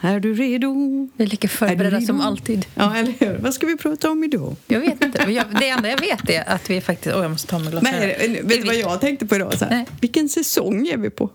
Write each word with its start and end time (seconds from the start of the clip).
Är 0.00 0.20
du 0.20 0.34
redo? 0.34 0.74
Vi 1.16 1.24
är 1.24 1.28
lika 1.28 1.48
förberedda 1.48 2.00
som 2.00 2.20
alltid. 2.20 2.66
Ja, 2.74 2.96
eller 2.96 3.12
hur? 3.18 3.38
Vad 3.38 3.54
ska 3.54 3.66
vi 3.66 3.76
prata 3.76 4.10
om 4.10 4.24
idag? 4.24 4.56
Jag 4.66 4.80
vet 4.80 5.04
inte. 5.04 5.22
Jag, 5.28 5.44
det 5.60 5.68
enda 5.68 5.88
jag 5.88 6.00
vet 6.00 6.30
är 6.30 6.48
att 6.48 6.70
vi 6.70 6.80
faktiskt... 6.80 7.16
Åh, 7.16 7.22
jag 7.22 7.30
måste 7.30 7.48
ta 7.48 7.58
mig 7.58 7.70
glasögon. 7.70 8.00
det- 8.00 8.42
vet 8.42 8.60
du 8.60 8.66
vad 8.66 8.74
jag 8.76 9.00
tänkte 9.00 9.26
på 9.26 9.36
idag? 9.36 9.58
Så 9.58 9.64
här, 9.64 9.76
Nej. 9.76 9.86
vilken 10.00 10.28
säsong 10.28 10.86
är 10.88 10.96
vi 10.96 11.10
på? 11.10 11.30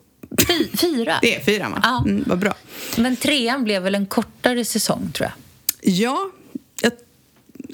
Fy, 0.47 0.77
fyra. 0.77 1.19
Det 1.21 1.35
är 1.35 1.39
fyra, 1.39 1.69
va? 1.69 1.79
Ja. 1.83 2.03
Mm, 2.05 2.23
vad 2.27 2.39
bra. 2.39 2.53
Men 2.97 3.15
trean 3.15 3.63
blev 3.63 3.83
väl 3.83 3.95
en 3.95 4.05
kortare 4.05 4.65
säsong, 4.65 5.11
tror 5.13 5.29
jag. 5.29 5.33
Ja, 5.93 6.29
jag, 6.81 6.91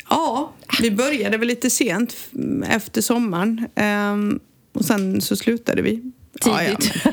ja, 0.10 0.54
vi 0.82 0.92
började 0.92 1.38
väl 1.38 1.48
lite 1.48 1.70
sent 1.70 2.16
efter 2.70 3.02
sommaren. 3.02 3.68
Ehm, 3.76 4.40
och 4.74 4.86
sen 4.86 5.22
så 5.22 5.36
slutade 5.36 5.82
vi. 5.82 6.12
Tidigt. 6.42 6.92
Ja, 7.04 7.12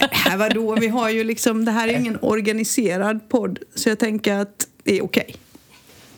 ja, 0.00 0.08
men, 0.28 0.38
vadå? 0.38 0.76
Vi 0.80 0.88
har 0.88 1.10
ju 1.10 1.24
liksom, 1.24 1.64
det 1.64 1.72
här 1.72 1.88
är 1.88 1.98
ingen 1.98 2.18
organiserad 2.22 3.28
podd, 3.28 3.58
så 3.74 3.88
jag 3.88 3.98
tänker 3.98 4.34
att 4.34 4.66
det 4.84 4.98
är 4.98 5.04
okej. 5.04 5.36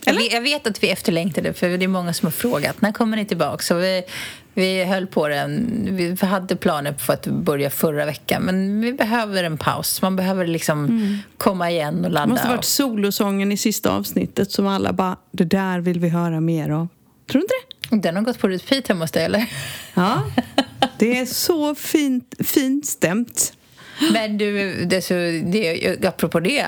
Vet, 0.05 0.33
jag 0.33 0.41
vet 0.41 0.67
att 0.67 0.83
vi 0.83 0.89
efterlängtade, 0.89 1.53
för 1.53 1.77
det 1.77 1.85
är 1.85 1.87
många 1.87 2.13
som 2.13 2.25
har 2.25 2.31
frågat 2.31 2.81
när 2.81 2.91
kommer 2.91 3.17
ni 3.17 3.25
tillbaka. 3.25 3.63
Så 3.63 3.75
vi, 3.75 4.03
vi 4.53 4.83
höll 4.83 5.07
på 5.07 5.27
den. 5.27 5.87
Vi 5.91 6.25
hade 6.25 6.55
planer 6.55 6.91
på 6.91 7.13
att 7.13 7.27
börja 7.27 7.69
förra 7.69 8.05
veckan, 8.05 8.41
men 8.41 8.81
vi 8.81 8.93
behöver 8.93 9.43
en 9.43 9.57
paus. 9.57 10.01
Man 10.01 10.15
behöver 10.15 10.47
liksom 10.47 11.17
komma 11.37 11.71
igen 11.71 11.95
och 11.97 12.01
Det 12.03 12.09
ladda. 12.09 12.27
måste 12.27 12.47
ha 12.47 12.55
varit 12.55 12.65
solosången 12.65 13.51
i 13.51 13.57
sista 13.57 13.91
avsnittet 13.91 14.51
som 14.51 14.67
alla 14.67 14.93
bara, 14.93 15.17
det 15.31 15.43
där 15.45 15.79
vill 15.79 15.99
vi 15.99 16.09
höra 16.09 16.39
mer 16.39 16.69
av. 16.69 16.87
Tror 17.31 17.41
du 17.41 17.45
inte 17.45 17.53
det? 17.89 18.09
Den 18.09 18.15
har 18.15 18.23
gått 18.23 18.39
på 18.39 18.47
repeat 18.47 18.87
hemma 18.87 19.03
hos 19.03 19.11
dig, 19.11 19.25
eller? 19.25 19.45
Ja, 19.93 20.23
det 20.97 21.17
är 21.19 21.25
så 21.25 21.75
fint, 21.75 22.35
fint 22.39 22.85
stämt. 22.85 23.53
Men 24.13 24.37
du, 24.37 24.75
det, 24.85 25.01
så, 25.01 25.13
det, 25.13 26.05
apropå 26.05 26.39
det, 26.39 26.65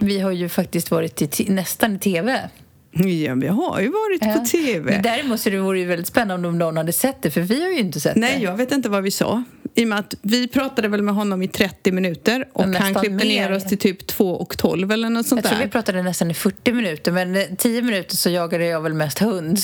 vi 0.00 0.20
har 0.20 0.30
ju 0.30 0.48
faktiskt 0.48 0.90
varit 0.90 1.40
i 1.40 1.50
nästan 1.50 1.96
i 1.96 1.98
tv. 1.98 2.50
Ja, 2.92 3.34
vi 3.34 3.46
har 3.46 3.80
ju 3.80 3.88
varit 3.88 4.20
på 4.20 4.44
tv. 4.44 4.92
Men 4.92 5.02
däremot 5.02 5.40
så 5.40 5.50
det 5.50 5.58
vore 5.58 5.78
ju 5.78 5.86
väldigt 5.86 6.06
spännande 6.06 6.48
om 6.48 6.58
någon 6.58 6.76
hade 6.76 6.92
sett 6.92 7.22
det, 7.22 7.30
för 7.30 7.40
vi 7.40 7.62
har 7.62 7.70
ju 7.70 7.78
inte 7.78 8.00
sett 8.00 8.16
Nej, 8.16 8.36
det. 8.38 8.42
jag 8.44 8.56
vet 8.56 8.72
inte 8.72 8.88
vad 8.88 9.02
vi 9.02 9.10
sa. 9.10 9.42
I 9.74 9.84
och 9.84 9.88
med 9.88 9.98
att 9.98 10.14
vi 10.22 10.48
pratade 10.48 10.88
väl 10.88 11.02
med 11.02 11.14
honom 11.14 11.42
i 11.42 11.48
30 11.48 11.92
minuter 11.92 12.48
och 12.52 12.64
han 12.64 12.94
klippte 12.94 13.24
ner 13.24 13.48
mer. 13.48 13.56
oss 13.56 13.64
till 13.64 13.78
typ 13.78 14.06
2 14.06 14.30
och 14.34 14.58
12 14.58 14.92
eller 14.92 15.10
något 15.10 15.26
sånt 15.26 15.38
Jag 15.44 15.50
tror 15.50 15.58
där. 15.58 15.66
vi 15.66 15.70
pratade 15.72 16.02
nästan 16.02 16.30
i 16.30 16.34
40 16.34 16.72
minuter, 16.72 17.12
men 17.12 17.36
eh, 17.36 17.42
10 17.58 17.82
minuter 17.82 18.16
så 18.16 18.30
jagade 18.30 18.64
jag 18.66 18.80
väl 18.80 18.94
mest 18.94 19.18
hund. 19.18 19.58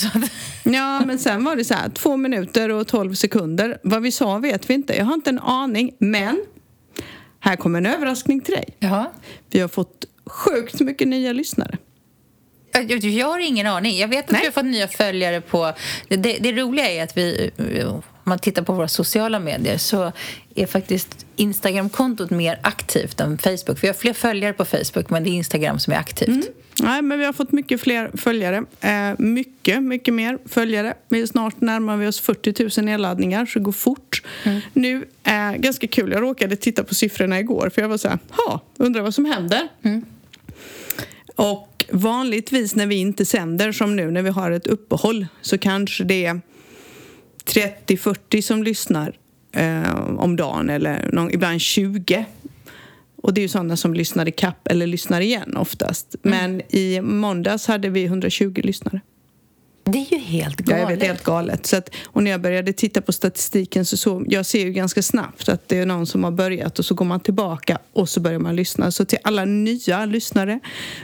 Ja, 0.63 1.01
men 1.05 1.19
sen 1.19 1.43
var 1.43 1.55
det 1.55 1.65
så 1.65 1.73
här, 1.73 1.89
2 1.89 2.17
minuter 2.17 2.69
och 2.71 2.87
12 2.87 3.13
sekunder. 3.13 3.77
Vad 3.83 4.01
vi 4.01 4.11
sa 4.11 4.37
vet 4.37 4.69
vi 4.69 4.73
inte. 4.73 4.97
Jag 4.97 5.05
har 5.05 5.13
inte 5.13 5.29
en 5.29 5.39
aning, 5.39 5.91
men 5.99 6.41
här 7.39 7.55
kommer 7.55 7.79
en 7.79 7.85
överraskning 7.85 8.41
till 8.41 8.53
dig. 8.53 8.75
ja. 8.79 9.11
Vi 9.51 9.59
har 9.59 9.67
fått 9.67 10.05
sjukt 10.25 10.79
mycket 10.79 11.07
nya 11.07 11.33
lyssnare. 11.33 11.77
Jag, 12.81 13.27
har 13.27 13.39
ingen 13.39 13.67
aning. 13.67 13.97
Jag 13.97 14.07
vet 14.07 14.25
att 14.25 14.31
Nej. 14.31 14.41
vi 14.41 14.47
har 14.47 14.51
fått 14.51 14.65
nya 14.65 14.87
följare 14.87 15.41
på... 15.41 15.73
Det, 16.07 16.15
det, 16.15 16.37
det 16.39 16.51
roliga 16.51 16.89
är 16.89 17.03
att 17.03 17.17
vi... 17.17 17.51
Om 17.85 18.01
man 18.23 18.39
tittar 18.39 18.61
på 18.61 18.73
våra 18.73 18.87
sociala 18.87 19.39
medier 19.39 19.77
så 19.77 20.11
är 20.55 20.65
faktiskt 20.65 21.25
Instagram-kontot 21.35 22.29
mer 22.29 22.59
aktivt 22.61 23.19
än 23.19 23.37
Facebook. 23.37 23.83
Vi 23.83 23.87
har 23.87 23.93
fler 23.93 24.13
följare 24.13 24.53
på 24.53 24.65
Facebook, 24.65 25.09
men 25.09 25.23
det 25.23 25.29
är 25.29 25.31
Instagram 25.31 25.79
som 25.79 25.93
är 25.93 25.97
aktivt. 25.97 26.49
Nej, 26.81 27.01
men 27.01 27.19
vi 27.19 27.25
har 27.25 27.33
fått 27.33 27.51
mycket 27.51 27.81
fler 27.81 28.11
följare. 28.17 28.63
Eh, 28.81 29.13
mycket, 29.17 29.83
mycket 29.83 30.13
mer 30.13 30.37
följare. 30.45 30.93
Vi 31.09 31.27
snart 31.27 31.61
närmar 31.61 31.97
vi 31.97 32.07
oss 32.07 32.19
40 32.19 32.81
000 32.81 32.85
nedladdningar, 32.85 33.45
så 33.45 33.59
det 33.59 33.65
går 33.65 33.71
fort. 33.71 34.21
Nu, 34.73 35.05
eh, 35.23 35.51
ganska 35.51 35.87
kul, 35.87 36.11
jag 36.11 36.21
råkade 36.21 36.55
titta 36.55 36.83
på 36.83 36.95
siffrorna 36.95 37.39
igår 37.39 37.71
för 37.75 37.81
jag 37.81 37.89
var 37.89 37.97
så 37.97 38.07
här, 38.07 38.19
ha, 38.29 38.61
undrar 38.77 39.01
vad 39.01 39.13
som 39.13 39.25
händer. 39.25 39.67
Och 41.35 41.76
vanligtvis 41.91 42.75
när 42.75 42.85
vi 42.85 42.95
inte 42.95 43.25
sänder, 43.25 43.71
som 43.71 43.95
nu 43.95 44.11
när 44.11 44.21
vi 44.21 44.29
har 44.29 44.51
ett 44.51 44.67
uppehåll, 44.67 45.27
så 45.41 45.57
kanske 45.57 46.03
det 46.03 46.25
är 46.25 46.41
30-40 47.45 48.41
som 48.41 48.63
lyssnar 48.63 49.17
eh, 49.51 49.99
om 50.17 50.35
dagen 50.35 50.69
eller 50.69 51.09
någon, 51.13 51.33
ibland 51.33 51.61
20. 51.61 52.25
Och 53.23 53.33
det 53.33 53.41
är 53.41 53.43
ju 53.43 53.47
sådana 53.47 53.77
som 53.77 53.93
lyssnar 53.93 54.27
i 54.27 54.31
kapp 54.31 54.67
eller 54.67 54.87
lyssnar 54.87 55.21
igen 55.21 55.57
oftast. 55.57 56.15
Men 56.21 56.61
i 56.69 57.01
måndags 57.01 57.67
hade 57.67 57.89
vi 57.89 58.05
120 58.05 58.61
lyssnare. 58.63 59.01
Det 59.91 59.97
är 59.97 60.11
ju 60.11 60.17
helt 60.17 60.55
Ja, 60.59 60.65
galet. 60.65 60.89
jag 60.89 60.97
vet, 60.97 61.07
helt 61.07 61.23
galet. 61.23 61.65
Så 61.65 61.77
att, 61.77 61.89
och 62.05 62.23
när 62.23 62.31
jag 62.31 62.41
började 62.41 62.73
titta 62.73 63.01
på 63.01 63.11
statistiken 63.13 63.85
så 63.85 63.97
såg 63.97 64.25
jag 64.33 64.45
ser 64.45 64.59
ju 64.65 64.71
ganska 64.71 65.01
snabbt 65.01 65.49
att 65.49 65.67
det 65.67 65.77
är 65.79 65.85
någon 65.85 66.07
som 66.07 66.23
har 66.23 66.31
börjat 66.31 66.79
och 66.79 66.85
så 66.85 66.95
går 66.95 67.05
man 67.05 67.19
tillbaka 67.19 67.77
och 67.93 68.09
så 68.09 68.19
börjar 68.19 68.39
man 68.39 68.55
lyssna. 68.55 68.91
Så 68.91 69.05
till 69.05 69.19
alla 69.23 69.45
nya 69.45 70.05
lyssnare, 70.05 70.59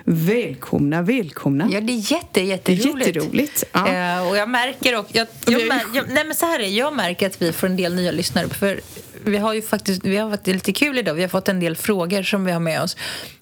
välkomna, 0.06 1.02
välkomna. 1.02 1.70
Ja, 1.72 1.82
det 1.82 1.94
är 1.94 2.12
jätte, 2.12 2.28
det 2.34 2.42
är 2.42 2.46
jätteroligt. 2.46 3.08
jätteroligt. 3.08 3.64
Ja. 3.72 3.88
Eh, 4.20 4.28
och 4.30 4.38
jag 4.38 4.50
märker 4.50 5.00
och 5.00 5.06
jag, 5.12 5.28
jag, 5.48 5.68
mär, 5.68 5.82
jag, 5.94 6.06
nej 6.10 6.26
men 6.26 6.36
så 6.36 6.46
här 6.46 6.60
är, 6.60 6.68
jag 6.68 6.96
märker 6.96 7.28
att 7.28 7.42
vi 7.42 7.52
får 7.54 7.68
en 7.68 7.78
del 7.78 7.96
nya 7.96 8.12
lyssnare 8.12 8.50
för 8.50 8.82
vi 9.26 9.38
har 9.38 9.54
ju 9.54 9.62
faktiskt, 9.62 10.06
vi 10.06 10.18
har 10.18 10.30
varit 10.30 10.48
lite 10.48 10.74
kul 10.74 10.98
idag, 10.98 11.14
vi 11.14 11.22
har 11.22 11.30
fått 11.30 11.50
en 11.50 11.60
del 11.60 11.76
frågor 11.76 12.24
som 12.24 12.46
vi 12.46 12.52
har 12.52 12.60
med 12.60 12.82
oss. 12.82 12.98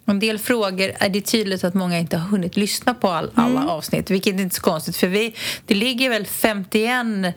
En 0.06 0.19
del 0.19 0.40
frågor 0.40 0.92
är 1.00 1.09
det 1.09 1.22
tydligt 1.22 1.64
att 1.64 1.74
många 1.74 2.00
inte 2.00 2.18
har 2.18 2.28
hunnit 2.30 2.58
lyssna 2.58 2.94
på 2.94 3.09
all, 3.09 3.31
alla 3.36 3.59
Mm. 3.62 3.69
avsnitt, 3.69 4.09
vilket 4.09 4.36
är 4.36 4.40
inte 4.41 4.56
så 4.56 4.62
konstigt 4.62 4.97
för 4.97 5.08
vi, 5.08 5.36
det 5.66 5.75
ligger 5.75 6.09
väl 6.09 6.25
51 6.25 7.34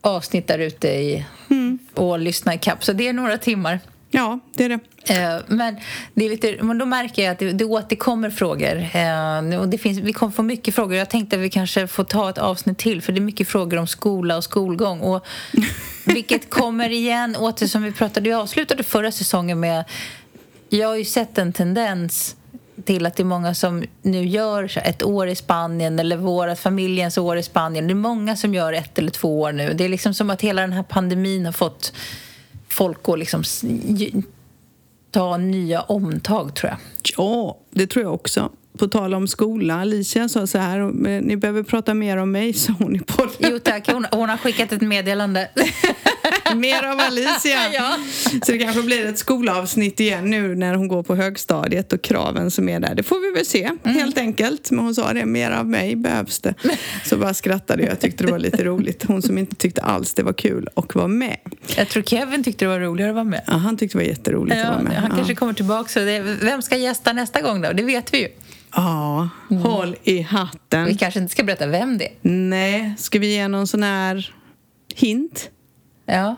avsnitt 0.00 0.46
där 0.46 0.58
ute 0.58 0.88
i 0.88 1.26
Mm. 1.50 1.78
och 1.94 2.18
lyssna 2.18 2.54
ikapp, 2.54 2.84
så 2.84 2.92
det 2.92 3.08
är 3.08 3.12
några 3.12 3.38
timmar. 3.38 3.80
ja, 4.10 4.38
det 4.54 4.64
är 4.64 4.68
det. 4.68 4.78
Eh, 5.14 5.40
Men, 5.46 5.76
det 6.14 6.24
är 6.24 6.30
lite, 6.30 6.56
men 6.62 6.78
då 6.78 6.84
märker 6.86 7.22
jag 7.22 7.32
att 7.32 7.38
det, 7.38 7.52
det 7.52 7.64
återkommer 7.64 8.30
frågor. 8.30 8.86
Eh, 8.96 9.60
och 9.60 9.68
det 9.68 9.78
finns, 9.78 9.98
vi 9.98 10.12
kommer 10.12 10.32
få 10.32 10.42
mycket 10.42 10.74
frågor. 10.74 10.96
Jag 10.96 11.10
tänkte 11.10 11.36
att 11.36 11.42
vi 11.42 11.50
kanske 11.50 11.86
får 11.86 12.04
ta 12.04 12.30
ett 12.30 12.38
avsnitt 12.38 12.78
till 12.78 13.02
för 13.02 13.12
det 13.12 13.18
är 13.18 13.20
mycket 13.20 13.48
frågor 13.48 13.76
om 13.78 13.86
skola 13.86 14.36
och 14.36 14.44
skolgång. 14.44 15.00
Och, 15.00 15.26
vilket 16.14 16.50
kommer 16.50 16.90
igen 16.90 17.36
åter 17.36 17.66
som 17.66 17.82
vi 17.82 17.92
pratade. 17.92 18.28
Jag 18.28 18.40
avslutade 18.40 18.82
förra 18.82 19.12
säsongen 19.12 19.60
med... 19.60 19.84
Jag 20.68 20.88
har 20.88 20.96
ju 20.96 21.04
sett 21.04 21.38
en 21.38 21.52
tendens 21.52 22.36
till 22.84 23.06
att 23.06 23.16
det 23.16 23.22
är 23.22 23.24
många 23.24 23.54
som 23.54 23.84
nu 24.02 24.24
gör 24.24 24.78
ett 24.84 25.02
år 25.02 25.28
i 25.28 25.36
Spanien 25.36 25.98
eller 25.98 26.16
våra 26.16 26.56
familjens 26.56 27.18
år 27.18 27.36
i 27.36 27.42
Spanien. 27.42 27.86
Det 27.86 27.92
är 27.92 27.94
många 27.94 28.36
som 28.36 28.54
gör 28.54 28.72
ett 28.72 28.98
eller 28.98 29.10
två 29.10 29.40
år 29.40 29.52
nu. 29.52 29.72
Det 29.72 29.84
är 29.84 29.88
liksom 29.88 30.14
som 30.14 30.30
att 30.30 30.40
hela 30.40 30.62
den 30.62 30.72
här 30.72 30.82
pandemin 30.82 31.44
har 31.44 31.52
fått 31.52 31.92
folk 32.68 33.08
att 33.08 33.18
liksom 33.18 33.42
ta 35.10 35.36
nya 35.36 35.80
omtag, 35.80 36.54
tror 36.54 36.70
jag. 36.70 36.78
Ja, 37.16 37.58
det 37.70 37.86
tror 37.86 38.04
jag 38.04 38.14
också. 38.14 38.50
På 38.80 38.88
tal 38.88 39.14
om 39.14 39.28
skola, 39.28 39.74
Alicia 39.80 40.28
sa 40.28 40.46
så 40.46 40.58
här, 40.58 40.78
"Men 40.80 41.24
ni 41.24 41.36
behöver 41.36 41.62
prata 41.62 41.94
mer 41.94 42.16
om 42.16 42.30
mig, 42.32 42.52
sa 42.54 42.72
hon 42.78 42.96
i 42.96 42.98
podden. 42.98 43.32
Jo 43.52 43.58
tack, 43.58 43.90
hon, 43.92 44.06
hon 44.12 44.28
har 44.28 44.36
skickat 44.36 44.72
ett 44.72 44.80
meddelande. 44.82 45.48
Mer 46.56 46.82
av 46.86 46.98
Alicia. 47.00 47.58
Ja. 47.72 47.96
Så 48.46 48.52
det 48.52 48.58
kanske 48.58 48.82
blir 48.82 49.06
ett 49.06 49.18
skolavsnitt 49.18 50.00
igen 50.00 50.30
nu 50.30 50.54
när 50.54 50.74
hon 50.74 50.88
går 50.88 51.02
på 51.02 51.14
högstadiet 51.14 51.92
och 51.92 52.02
kraven 52.02 52.50
som 52.50 52.68
är 52.68 52.80
där. 52.80 52.94
Det 52.94 53.02
får 53.02 53.20
vi 53.30 53.36
väl 53.38 53.46
se, 53.46 53.64
Mm. 53.84 53.96
helt 53.96 54.18
enkelt. 54.18 54.70
Men 54.70 54.84
hon 54.84 54.94
sa 54.94 55.12
det, 55.12 55.26
mer 55.26 55.50
av 55.50 55.66
mig 55.66 55.96
behövs 55.96 56.38
det. 56.38 56.54
Så 57.04 57.16
bara 57.16 57.34
skrattade 57.34 57.82
jag, 57.82 58.00
tyckte 58.00 58.24
det 58.24 58.32
var 58.32 58.38
lite 58.38 58.64
roligt. 58.64 59.04
Hon 59.04 59.22
som 59.22 59.38
inte 59.38 59.56
tyckte 59.56 59.82
alls 59.82 60.14
det 60.14 60.22
var 60.22 60.32
kul 60.32 60.68
och 60.74 60.96
var 60.96 61.08
med. 61.08 61.36
Jag 61.76 61.88
tror 61.88 62.02
Kevin 62.02 62.44
tyckte 62.44 62.64
det 62.64 62.68
var 62.68 62.80
roligare 62.80 63.10
att 63.10 63.14
vara 63.16 63.24
med. 63.24 63.42
Ja, 63.46 63.52
han 63.52 63.76
tyckte 63.76 63.98
det 63.98 64.04
var 64.04 64.08
jätteroligt 64.10 64.56
att 64.56 64.64
Ja, 64.64 64.70
vara 64.70 64.82
med. 64.82 64.96
han 64.96 65.10
ja. 65.10 65.16
kanske 65.16 65.34
kommer 65.34 65.52
tillbaka. 65.52 65.88
Så 65.88 65.98
det, 66.00 66.20
vem 66.42 66.62
ska 66.62 66.76
gästa 66.76 67.12
nästa 67.12 67.40
gång 67.40 67.62
då? 67.62 67.72
Det 67.72 67.82
vet 67.82 68.14
vi 68.14 68.18
ju. 68.18 68.28
Ja, 68.74 69.28
håll 69.62 69.96
i 70.02 70.20
hatten. 70.22 70.84
Vi 70.86 70.94
kanske 70.94 71.20
inte 71.20 71.32
ska 71.32 71.42
berätta 71.42 71.66
vem 71.66 71.98
det 71.98 72.04
är. 72.06 72.12
Nej, 72.22 72.94
ska 72.98 73.18
vi 73.18 73.32
ge 73.34 73.48
någon 73.48 73.66
sån 73.66 73.82
här 73.82 74.34
hint? 74.94 75.50
Ja. 76.06 76.36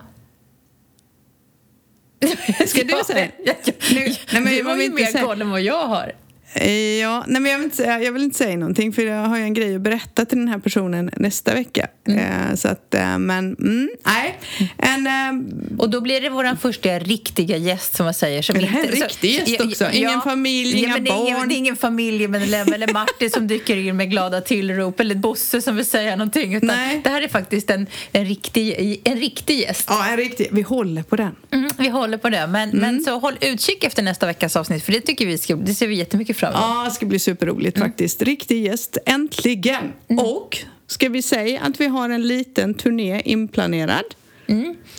Ska 2.67 2.85
du 2.85 3.03
säga? 3.07 3.29
Ja, 3.45 3.55
ja. 3.65 3.73
Nu- 3.93 3.99
nej, 4.07 4.17
men 4.33 4.45
du 4.45 4.59
jag 4.59 4.65
har 4.65 4.77
ju 4.77 4.93
mer 4.93 5.25
koll 5.25 5.43
än 5.43 5.51
vad 5.51 5.61
jag 5.63 5.87
har. 5.87 6.13
Eh, 6.55 6.93
Ja, 7.03 7.25
nej, 7.29 7.41
men 7.43 7.53
jag, 7.53 7.59
vill 7.59 7.65
inte 7.65 7.77
säga, 7.77 8.01
jag 8.03 8.13
vill 8.13 8.23
inte 8.23 8.39
säga 8.39 8.57
någonting 8.57 8.93
för 8.93 9.03
jag 9.03 9.17
har 9.25 9.37
ju 9.39 9.43
en 9.43 9.55
grej 9.55 9.75
att 9.77 9.81
berätta 9.81 10.25
till 10.25 10.39
den 10.39 10.49
här 10.49 10.59
personen 10.59 11.11
nästa 11.17 11.55
vecka. 11.55 11.89
Eh, 12.09 12.55
så 12.55 12.69
att, 12.69 12.95
eh, 12.95 13.19
men 13.19 13.57
mm, 13.57 13.91
nej. 14.07 14.39
En, 14.79 15.07
eh, 15.07 15.45
Och 15.79 15.91
då 15.91 16.01
blir 16.01 16.21
det 16.21 16.31
vår 16.31 16.57
första 16.57 16.99
riktiga 16.99 17.57
gäst 17.57 17.95
som 17.97 18.05
man 18.05 18.15
säger. 18.15 18.43
Som 18.43 18.57
Är 18.57 18.61
det 18.61 18.67
här 18.67 18.81
en 18.81 18.85
inte- 18.87 18.97
så- 18.99 19.05
riktig 19.05 19.31
gäst 19.35 19.49
Ja, 19.59 19.65
också? 19.65 19.91
Ingen 19.93 20.21
familj, 20.21 20.79
inga 20.79 20.89
men 20.95 21.05
det 21.05 21.11
är 21.11 21.23
Ingen, 21.23 21.37
barn? 21.39 21.49
det 21.49 21.55
är 21.55 21.57
ingen 21.59 21.77
familjemedlem 21.77 22.73
eller 22.73 22.93
Martin 22.93 23.31
som 23.31 23.47
dyker 23.47 23.77
in 23.77 23.97
med 23.97 24.11
glada 24.11 24.41
tillrop 24.41 25.01
eller 25.01 25.15
Bosse 25.15 25.63
som 25.63 25.77
vill 25.77 25.87
säga 25.87 26.17
någonting. 26.17 26.55
Utan 26.55 26.67
Nej. 26.67 27.01
det 27.05 27.11
här 27.11 27.23
är 27.23 27.29
faktiskt 27.29 27.71
en, 27.71 27.87
en, 28.13 28.25
riktig, 28.25 29.01
en 29.05 29.17
riktig 29.17 29.59
gäst. 29.61 29.85
ja, 29.89 30.09
en 30.11 30.17
riktig. 30.17 30.49
Vi 30.53 30.63
håller 30.63 31.03
på 31.03 31.17
den. 31.17 31.37
Mm, 31.51 31.71
vi 31.79 31.89
håller 31.89 32.19
på 32.19 32.29
det. 32.29 32.47
Men, 32.47 32.71
men 32.71 33.05
så 33.05 33.19
håll 33.19 33.35
utkik 33.41 33.85
efter 33.85 34.03
nästa 34.03 34.27
veckas 34.27 34.57
avsnitt 34.57 34.85
för 34.85 34.93
det 34.93 35.01
tycker 35.01 35.27
vi 35.27 35.39
ska, 35.39 35.57
det 35.57 35.75
ser 35.75 35.87
vi 35.87 35.95
jättemycket 35.95 36.37
fram 36.37 36.42
emot. 36.49 36.61
Ja, 36.61 36.85
det 36.85 36.91
ska 36.91 37.07
bli 37.07 37.19
superroligt 37.19 37.79
faktiskt. 37.79 38.23
Riktig 38.23 38.65
gäst, 38.65 38.97
äntligen! 39.07 39.93
Och 40.09 40.59
ska 40.87 41.09
vi 41.09 41.23
säga 41.23 41.61
att 41.61 41.81
vi 41.81 41.87
har 41.87 42.11
en 42.11 42.23
liten 42.23 42.75
turné 42.75 43.23
inplanerad. 43.25 44.05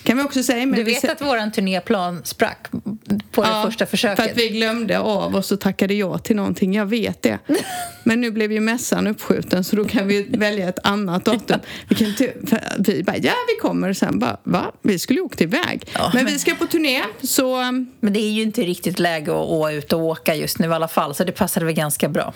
Kan 0.04 0.18
vi 0.18 0.24
också 0.24 0.44
säga. 0.44 0.66
Men 0.66 0.76
Du 0.76 0.84
vi 0.84 0.94
vet 0.94 1.04
sä- 1.04 1.12
att 1.12 1.22
vår 1.22 1.50
turnéplan 1.52 2.22
sprack 2.24 2.68
på 3.32 3.42
det 3.44 3.48
Ja, 3.50 3.64
första 3.66 3.86
försöket? 3.86 4.24
För 4.24 4.32
att 4.32 4.38
vi 4.38 4.50
glömde 4.50 5.00
av 5.00 5.36
oss 5.36 5.52
och 5.52 5.60
tackade 5.62 5.94
ja 5.94 6.18
till 6.18 6.36
någonting. 6.36 6.74
Jag 6.74 6.86
vet 6.86 7.22
det. 7.22 7.40
Men 8.04 8.22
nu 8.22 8.32
blev 8.32 8.52
ju 8.52 8.60
mässan 8.60 9.08
uppskjuten 9.08 9.64
så 9.64 9.76
då 9.76 9.86
kan 9.86 10.08
vi 10.08 10.24
välja 10.24 10.70
ett 10.70 10.80
annat 10.84 11.26
datum. 11.26 11.60
Vi, 11.88 11.96
kan 11.96 12.08
inte, 12.08 12.34
vi 12.80 13.04
bara, 13.04 13.18
ja 13.18 13.34
vi 13.48 13.62
kommer. 13.62 13.90
Och 13.90 13.98
sen 13.98 14.20
bara, 14.20 14.38
va? 14.44 14.72
Vi 14.82 15.00
skulle 15.00 15.20
ju 15.20 15.26
åkt 15.26 15.42
iväg. 15.42 15.90
Ja, 15.94 16.12
men, 16.14 16.24
men- 16.24 16.34
vi 16.34 16.40
ska 16.40 16.56
på 16.56 16.66
turné 16.66 17.02
så... 17.24 17.62
Men 18.00 18.14
det 18.14 18.20
är 18.20 18.32
ju 18.32 18.42
inte 18.42 18.62
riktigt 18.62 19.00
läge 19.00 19.32
att 19.32 19.38
å 19.50 19.72
ut 19.72 19.94
och 19.94 20.00
åka 20.00 20.36
just 20.36 20.60
nu 20.60 20.68
i 20.68 20.74
alla 20.74 20.88
fall, 20.88 21.16
så 21.16 21.24
det 21.24 21.32
passade 21.32 21.66
väl 21.66 21.76
ganska 21.76 22.10
bra. 22.10 22.34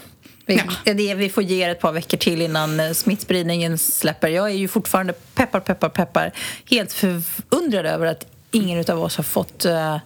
Vi, 0.47 0.61
Ja. 0.85 0.93
det, 0.93 1.15
vi 1.15 1.29
får 1.29 1.43
ge 1.43 1.65
er 1.65 1.69
ett 1.69 1.79
par 1.79 1.91
veckor 1.91 2.17
till 2.17 2.41
innan 2.41 2.79
eh, 2.79 2.91
smittspridningen 2.91 3.77
släpper. 3.77 4.27
Jag 4.27 4.49
är 4.49 4.55
ju 4.55 4.67
fortfarande, 4.67 5.13
peppar, 5.13 5.59
peppar, 5.59 5.89
peppar, 5.89 6.31
helt 6.69 6.93
förundrad 6.93 7.85
över 7.85 8.05
att 8.05 8.25
ingen 8.51 8.85
av 8.91 9.03
oss 9.03 9.17
har 9.17 9.23
fått 9.23 9.65
eh, 9.65 9.97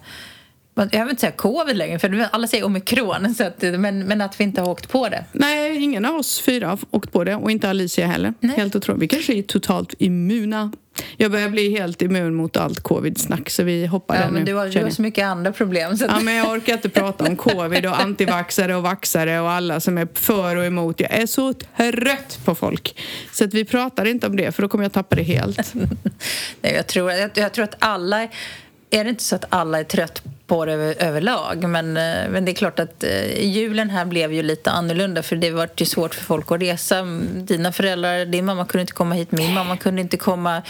jag 0.74 1.06
vill 1.06 1.10
inte 1.10 1.22
säga 1.22 1.32
covid 1.32 1.78
längre, 1.78 2.00
för 2.00 2.28
alla 2.32 2.48
säger 2.48 2.66
omikron, 2.66 3.36
så 3.36 3.44
att, 3.44 3.62
men, 3.62 4.00
men 4.00 4.22
att 4.22 4.40
vi 4.40 4.44
inte 4.44 4.62
har 4.62 4.70
åkt 4.70 4.90
på 4.90 5.10
det. 5.10 5.26
Nej, 5.32 5.84
ingen 5.84 6.06
av 6.06 6.16
oss 6.16 6.42
fyra 6.42 6.68
har 6.68 6.80
åkt 6.92 7.12
på 7.12 7.24
det 7.24 7.36
och 7.36 7.52
inte 7.52 7.70
Alicia 7.70 8.08
heller. 8.08 8.34
Nej. 8.40 8.58
Helt 8.58 8.76
otroligt. 8.76 9.02
Vi 9.02 9.08
kanske 9.08 9.34
är 9.34 9.42
totalt 9.42 9.94
immuna. 10.00 10.72
Jag 11.18 11.31
börjar 11.31 11.50
bli 11.50 11.77
helt 11.77 12.01
immun 12.01 12.36
mot 12.36 12.57
allt 12.57 12.80
covid-snack 12.80 13.50
så 13.50 13.63
vi 13.63 13.86
hoppar 13.86 14.15
Ja, 14.15 14.21
där 14.21 14.31
men 14.31 14.39
nu. 14.44 14.45
du 14.45 14.53
har, 14.57 14.68
du 14.68 14.83
har 14.83 14.89
så 14.89 15.01
mycket 15.01 15.25
andra 15.25 15.51
problem. 15.51 15.98
Så 15.98 16.06
att, 16.06 16.12
Ja, 16.12 16.19
men 16.19 16.33
jag 16.36 16.50
orkar 16.51 16.74
inte 16.74 16.89
prata 16.89 17.24
om 17.25 17.36
covid 17.36 17.86
och 17.86 18.00
antivaxare 18.01 18.75
och 18.75 18.83
vaxare 18.83 19.39
och 19.39 19.51
alla 19.51 19.80
som 19.80 19.98
är 19.98 20.07
för 20.13 20.56
och 20.56 20.65
emot. 20.65 21.00
Jag 21.00 21.12
är 21.13 21.25
så 21.25 21.53
trött 21.53 22.39
på 22.45 22.56
folk. 22.56 23.00
Så 23.33 23.44
att 23.44 23.53
vi 23.53 23.65
pratar 23.65 24.06
inte 24.06 24.27
om 24.27 24.36
det 24.36 24.51
för 24.51 24.62
då 24.62 24.68
kommer 24.68 24.83
jag 24.83 24.92
tappa 24.94 25.15
det 25.15 25.24
helt. 25.24 25.74
Nej, 26.62 26.74
jag, 26.75 26.88
tror, 26.88 27.12
jag, 27.12 27.30
jag 27.33 27.54
tror 27.54 27.63
att 27.63 27.75
alla... 27.80 28.27
Är 28.94 29.04
det 29.04 29.10
inte 29.10 29.24
så 29.24 29.36
att 29.36 29.46
alla 29.50 29.80
är 29.80 29.84
trött 29.84 30.22
på 30.48 30.66
det 30.66 30.74
över, 30.74 30.96
överlag? 31.00 31.64
Men, 31.64 31.98
eh, 31.98 32.30
men 32.30 32.46
det 32.46 32.52
är 32.52 32.54
klart 32.54 32.80
att 32.80 33.04
eh, 33.04 33.46
julen 33.46 33.90
här 33.90 34.06
blev 34.06 34.34
ju 34.34 34.44
lite 34.44 34.72
annorlunda 34.72 35.24
för 35.24 35.36
det 35.36 35.52
var 35.52 35.70
ju 35.78 35.86
svårt 35.86 36.16
för 36.16 36.24
folk 36.24 36.52
att 36.52 36.62
resa. 36.62 37.04
Dina 37.34 37.72
föräldrar, 37.72 38.26
din 38.26 38.46
mamma 38.46 38.66
kunde 38.66 38.82
inte 38.82 38.94
komma 38.94 39.16
hit, 39.16 39.32
min 39.32 39.54
mamma 39.54 39.78
kunde 39.78 40.02
inte 40.02 40.18
komma. 40.18 40.62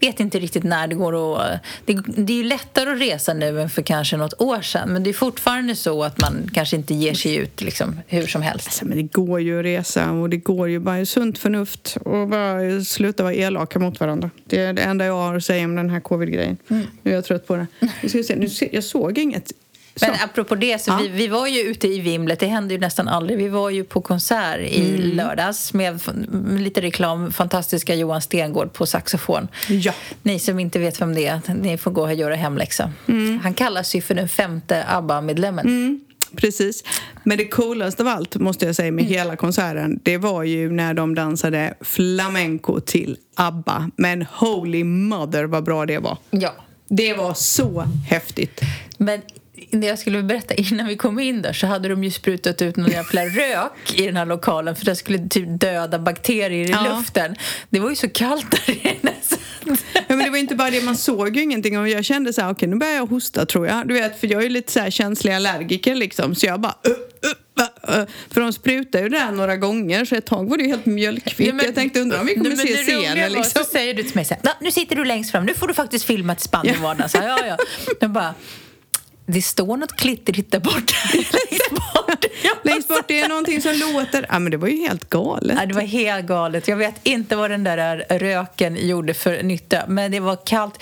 Vet 0.00 0.20
inte 0.20 0.38
riktigt 0.38 0.64
när 0.64 0.86
det 0.86 0.94
går 0.94 1.40
att... 1.40 1.60
Det, 1.84 2.02
det 2.06 2.32
är 2.32 2.36
ju 2.36 2.44
lättare 2.44 2.90
att 2.90 3.00
resa 3.00 3.34
nu 3.34 3.60
än 3.60 3.70
för 3.70 3.82
kanske 3.82 4.16
något 4.16 4.40
år 4.40 4.60
sedan 4.62 4.92
men 4.92 5.02
det 5.02 5.10
är 5.10 5.14
fortfarande 5.14 5.76
så 5.76 6.04
att 6.04 6.18
man 6.18 6.50
kanske 6.54 6.76
inte 6.76 6.94
ger 6.94 7.14
sig 7.14 7.36
ut 7.36 7.62
liksom, 7.62 8.00
hur 8.06 8.26
som 8.26 8.42
helst. 8.42 8.66
Alltså, 8.66 8.84
men 8.84 8.96
det 8.96 9.02
går 9.02 9.40
ju 9.40 9.58
att 9.58 9.64
resa 9.64 10.10
och 10.10 10.30
det 10.30 10.36
går 10.36 10.68
ju 10.68 10.78
bara 10.78 11.06
sunt 11.06 11.38
förnuft 11.38 11.96
och 12.04 12.28
bara 12.28 12.80
sluta 12.84 13.22
vara 13.22 13.34
elaka 13.34 13.78
mot 13.78 14.00
varandra. 14.00 14.30
Det 14.44 14.60
är 14.60 14.72
det 14.72 14.82
enda 14.82 15.04
jag 15.04 15.14
har 15.14 15.36
att 15.36 15.44
säga 15.44 15.64
om 15.64 15.74
den 15.74 15.90
här 15.90 16.00
covid-grejen. 16.00 16.56
Nu 16.68 17.10
är 17.10 17.14
jag 17.14 17.24
trött 17.24 17.46
på 17.46 17.56
det. 17.56 17.66
Nu 18.02 18.08
ska 18.08 18.22
se. 18.22 18.36
Nu 18.36 18.48
se. 18.48 18.68
Jag 18.72 18.84
såg 18.84 19.18
inget. 19.18 19.52
Så. 19.96 20.06
Men 20.06 20.14
apropå 20.24 20.54
det, 20.54 20.78
så 20.82 20.90
Ja. 20.90 20.98
vi, 21.02 21.08
vi 21.08 21.28
var 21.28 21.46
ju 21.46 21.60
ute 21.60 21.88
i 21.88 22.00
vimlet, 22.00 22.40
det 22.40 22.46
händer 22.46 22.74
ju 22.74 22.80
nästan 22.80 23.08
aldrig. 23.08 23.38
Vi 23.38 23.48
var 23.48 23.70
ju 23.70 23.84
på 23.84 24.00
konsert 24.00 24.60
i 24.60 24.94
Mm. 24.94 25.00
lördags 25.16 25.72
med, 25.74 26.00
med 26.28 26.60
lite 26.62 26.80
reklam, 26.80 27.32
fantastiska 27.32 27.94
Johan 27.94 28.22
Stengård 28.22 28.72
på 28.72 28.86
saxofon. 28.86 29.48
Ja. 29.68 29.92
Ni 30.22 30.38
som 30.38 30.58
inte 30.60 30.78
vet 30.78 31.00
vem 31.00 31.14
det 31.14 31.26
är, 31.26 31.40
ni 31.60 31.78
får 31.78 31.90
gå 31.90 32.02
och 32.02 32.14
göra 32.14 32.34
hemläxa. 32.34 32.92
Mm. 33.08 33.38
Han 33.42 33.54
kallas 33.54 33.94
ju 33.94 34.00
för 34.02 34.14
den 34.14 34.28
femte 34.28 34.84
ABBA-medlemmen. 34.88 36.00
Precis. 36.36 36.84
Men 37.24 37.38
det 37.38 37.48
coolaste 37.48 38.02
av 38.02 38.08
allt, 38.08 38.36
måste 38.36 38.66
jag 38.66 38.76
säga, 38.76 38.92
med 38.92 39.02
Mm. 39.04 39.14
hela 39.14 39.36
konserten 39.36 40.00
det 40.02 40.16
var 40.18 40.42
ju 40.42 40.70
när 40.72 40.94
de 40.94 41.14
dansade 41.14 41.74
flamenco 41.80 42.80
till 42.80 43.16
ABBA. 43.34 43.90
Men 43.96 44.22
holy 44.32 44.84
mother 44.84 45.44
vad 45.44 45.64
bra 45.64 45.86
det 45.86 45.98
var. 45.98 46.18
Ja. 46.30 46.54
Det 46.92 47.14
var 47.14 47.34
så 47.34 47.84
häftigt. 48.08 48.60
Men 48.98 49.20
jag 49.70 49.98
skulle 49.98 50.22
berätta, 50.22 50.54
innan 50.54 50.86
vi 50.86 50.96
kom 50.96 51.18
in 51.18 51.42
där 51.42 51.52
så 51.52 51.66
hade 51.66 51.88
de 51.88 52.04
ju 52.04 52.10
sprutat 52.10 52.62
ut 52.62 52.76
någon 52.76 52.90
jävla 52.90 53.24
rök 53.24 53.94
i 53.94 54.06
den 54.06 54.16
här 54.16 54.26
lokalen 54.26 54.76
för 54.76 54.84
det 54.84 54.96
skulle 54.96 55.28
typ 55.28 55.60
döda 55.60 55.98
bakterier 55.98 56.66
i 56.68 56.70
Ja. 56.70 56.96
luften. 56.98 57.36
Det 57.70 57.80
var 57.80 57.90
ju 57.90 57.96
så 57.96 58.08
kallt 58.08 58.50
där 58.50 58.86
inne. 58.86 59.12
Ja, 59.94 60.16
men 60.16 60.18
det 60.18 60.30
var 60.30 60.38
inte 60.38 60.54
bara 60.54 60.70
det, 60.70 60.84
man 60.84 60.96
såg 60.96 61.36
ju 61.36 61.42
ingenting 61.42 61.78
och 61.78 61.88
jag 61.88 62.04
kände 62.04 62.32
så 62.32 62.40
här, 62.40 62.52
okej 62.52 62.68
nu 62.68 62.76
börjar 62.76 62.94
jag 62.94 63.06
hosta 63.06 63.46
tror 63.46 63.66
jag. 63.66 63.88
Du 63.88 63.94
vet, 63.94 64.20
för 64.20 64.26
jag 64.26 64.38
är 64.40 64.42
ju 64.44 64.48
lite 64.48 64.72
så 64.72 64.80
här 64.80 64.90
känslig 64.90 65.32
allergiker 65.32 65.94
liksom 65.94 66.34
så 66.34 66.46
jag 66.46 66.60
bara 66.60 66.74
uh. 66.88 66.94
För 68.30 68.40
de 68.40 68.52
sprutade 68.52 69.04
ju 69.04 69.10
det 69.10 69.18
där 69.18 69.32
några 69.32 69.56
gånger 69.56 70.04
så 70.04 70.14
ett 70.14 70.26
tag 70.26 70.50
var 70.50 70.56
det 70.56 70.62
ju 70.62 70.68
helt 70.68 70.86
mjölkvitt. 70.86 71.54
Ja, 71.58 71.64
jag 71.64 71.74
tänkte 71.74 72.00
undra 72.00 72.20
om 72.20 72.26
vi 72.26 72.34
kommer 72.34 72.56
Nej, 72.56 72.66
se 72.66 72.76
scenen 72.76 73.32
liksom. 73.32 73.64
Så 73.64 73.70
säger 73.70 73.94
du 73.94 74.02
till 74.02 74.14
mig 74.14 74.24
så 74.24 74.34
här, 74.34 74.42
"Va, 74.42 74.50
nu 74.60 74.70
sitter 74.70 74.96
du 74.96 75.04
längst 75.04 75.30
fram, 75.30 75.44
nu 75.46 75.54
får 75.54 75.68
du 75.68 75.74
faktiskt 75.74 76.04
filma 76.04 76.32
ett 76.32 76.40
spann 76.40 76.66
i 76.66 76.72
vardagen. 76.82 77.08
Så, 77.08 77.18
här, 77.18 77.28
ja, 77.28 77.46
ja. 77.46 77.56
Jag 78.00 78.10
bara, 78.20 78.34
det 79.30 79.42
står 79.42 79.76
något 79.76 79.96
klitterigt 79.96 80.52
där 80.52 80.60
borta. 80.60 80.94
längst 81.14 81.70
bort. 81.70 82.24
Längst 82.62 82.90
det 83.08 83.20
är 83.20 83.28
någonting 83.28 83.60
som 83.60 83.72
låter. 83.72 84.26
Ja 84.28 84.38
men 84.38 84.50
det 84.50 84.56
var 84.56 84.68
ju 84.68 84.76
helt 84.76 85.10
galet. 85.10 85.56
Nej, 85.56 85.66
det 85.66 85.74
var 85.74 85.82
helt 85.82 86.26
galet. 86.26 86.68
Jag 86.68 86.76
vet 86.76 86.94
inte 87.02 87.36
vad 87.36 87.50
den 87.50 87.64
där 87.64 88.04
röken 88.08 88.88
gjorde 88.88 89.14
för 89.14 89.42
nytta. 89.42 89.82
Men 89.88 90.12
det 90.12 90.20
var 90.20 90.38
kallt. 90.46 90.74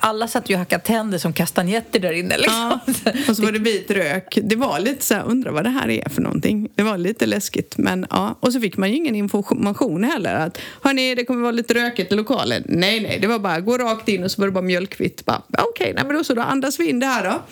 Alla 0.00 0.28
satt 0.28 0.50
ju 0.50 0.54
och 0.54 0.58
hackade 0.58 0.84
tänder 0.84 1.18
som 1.18 1.32
kastanjetter 1.32 2.00
där 2.00 2.12
inne. 2.12 2.36
Liksom. 2.36 2.80
Ja, 3.04 3.12
och 3.28 3.36
så 3.36 3.42
var 3.42 3.52
det 3.52 3.58
vit 3.58 3.90
rök. 3.90 4.38
Det 4.42 4.56
var 4.56 4.80
lite 4.80 5.04
så 5.04 5.14
här, 5.14 5.24
undrar 5.26 5.52
vad 5.52 5.64
det 5.64 5.70
här 5.70 5.90
är 5.90 6.08
för 6.08 6.22
någonting. 6.22 6.68
Det 6.74 6.82
var 6.82 6.98
lite 6.98 7.26
läskigt. 7.26 7.78
Men 7.78 8.06
ja, 8.10 8.38
och 8.40 8.52
så 8.52 8.60
fick 8.60 8.76
man 8.76 8.90
ju 8.90 8.96
ingen 8.96 9.14
information 9.14 10.04
heller. 10.04 10.34
Att, 10.34 10.58
hörni, 10.82 11.14
det 11.14 11.24
kommer 11.24 11.40
vara 11.40 11.52
lite 11.52 11.74
rökigt 11.74 12.12
i 12.12 12.14
lokalen. 12.14 12.62
Nej, 12.66 13.00
nej, 13.00 13.18
det 13.20 13.26
var 13.26 13.38
bara 13.38 13.60
gå 13.60 13.78
rakt 13.78 14.08
in 14.08 14.24
och 14.24 14.30
så 14.30 14.40
var 14.40 14.46
det 14.46 14.52
bara 14.52 14.64
mjölkvitt. 14.64 15.22
Okej, 15.58 15.92
nej 15.94 16.04
men 16.06 16.16
då 16.16 16.24
så, 16.24 16.34
då 16.34 16.42
andas 16.42 16.80
vi 16.80 16.88
in 16.88 17.00
det 17.00 17.06
här 17.06 17.24
då. 17.24 17.42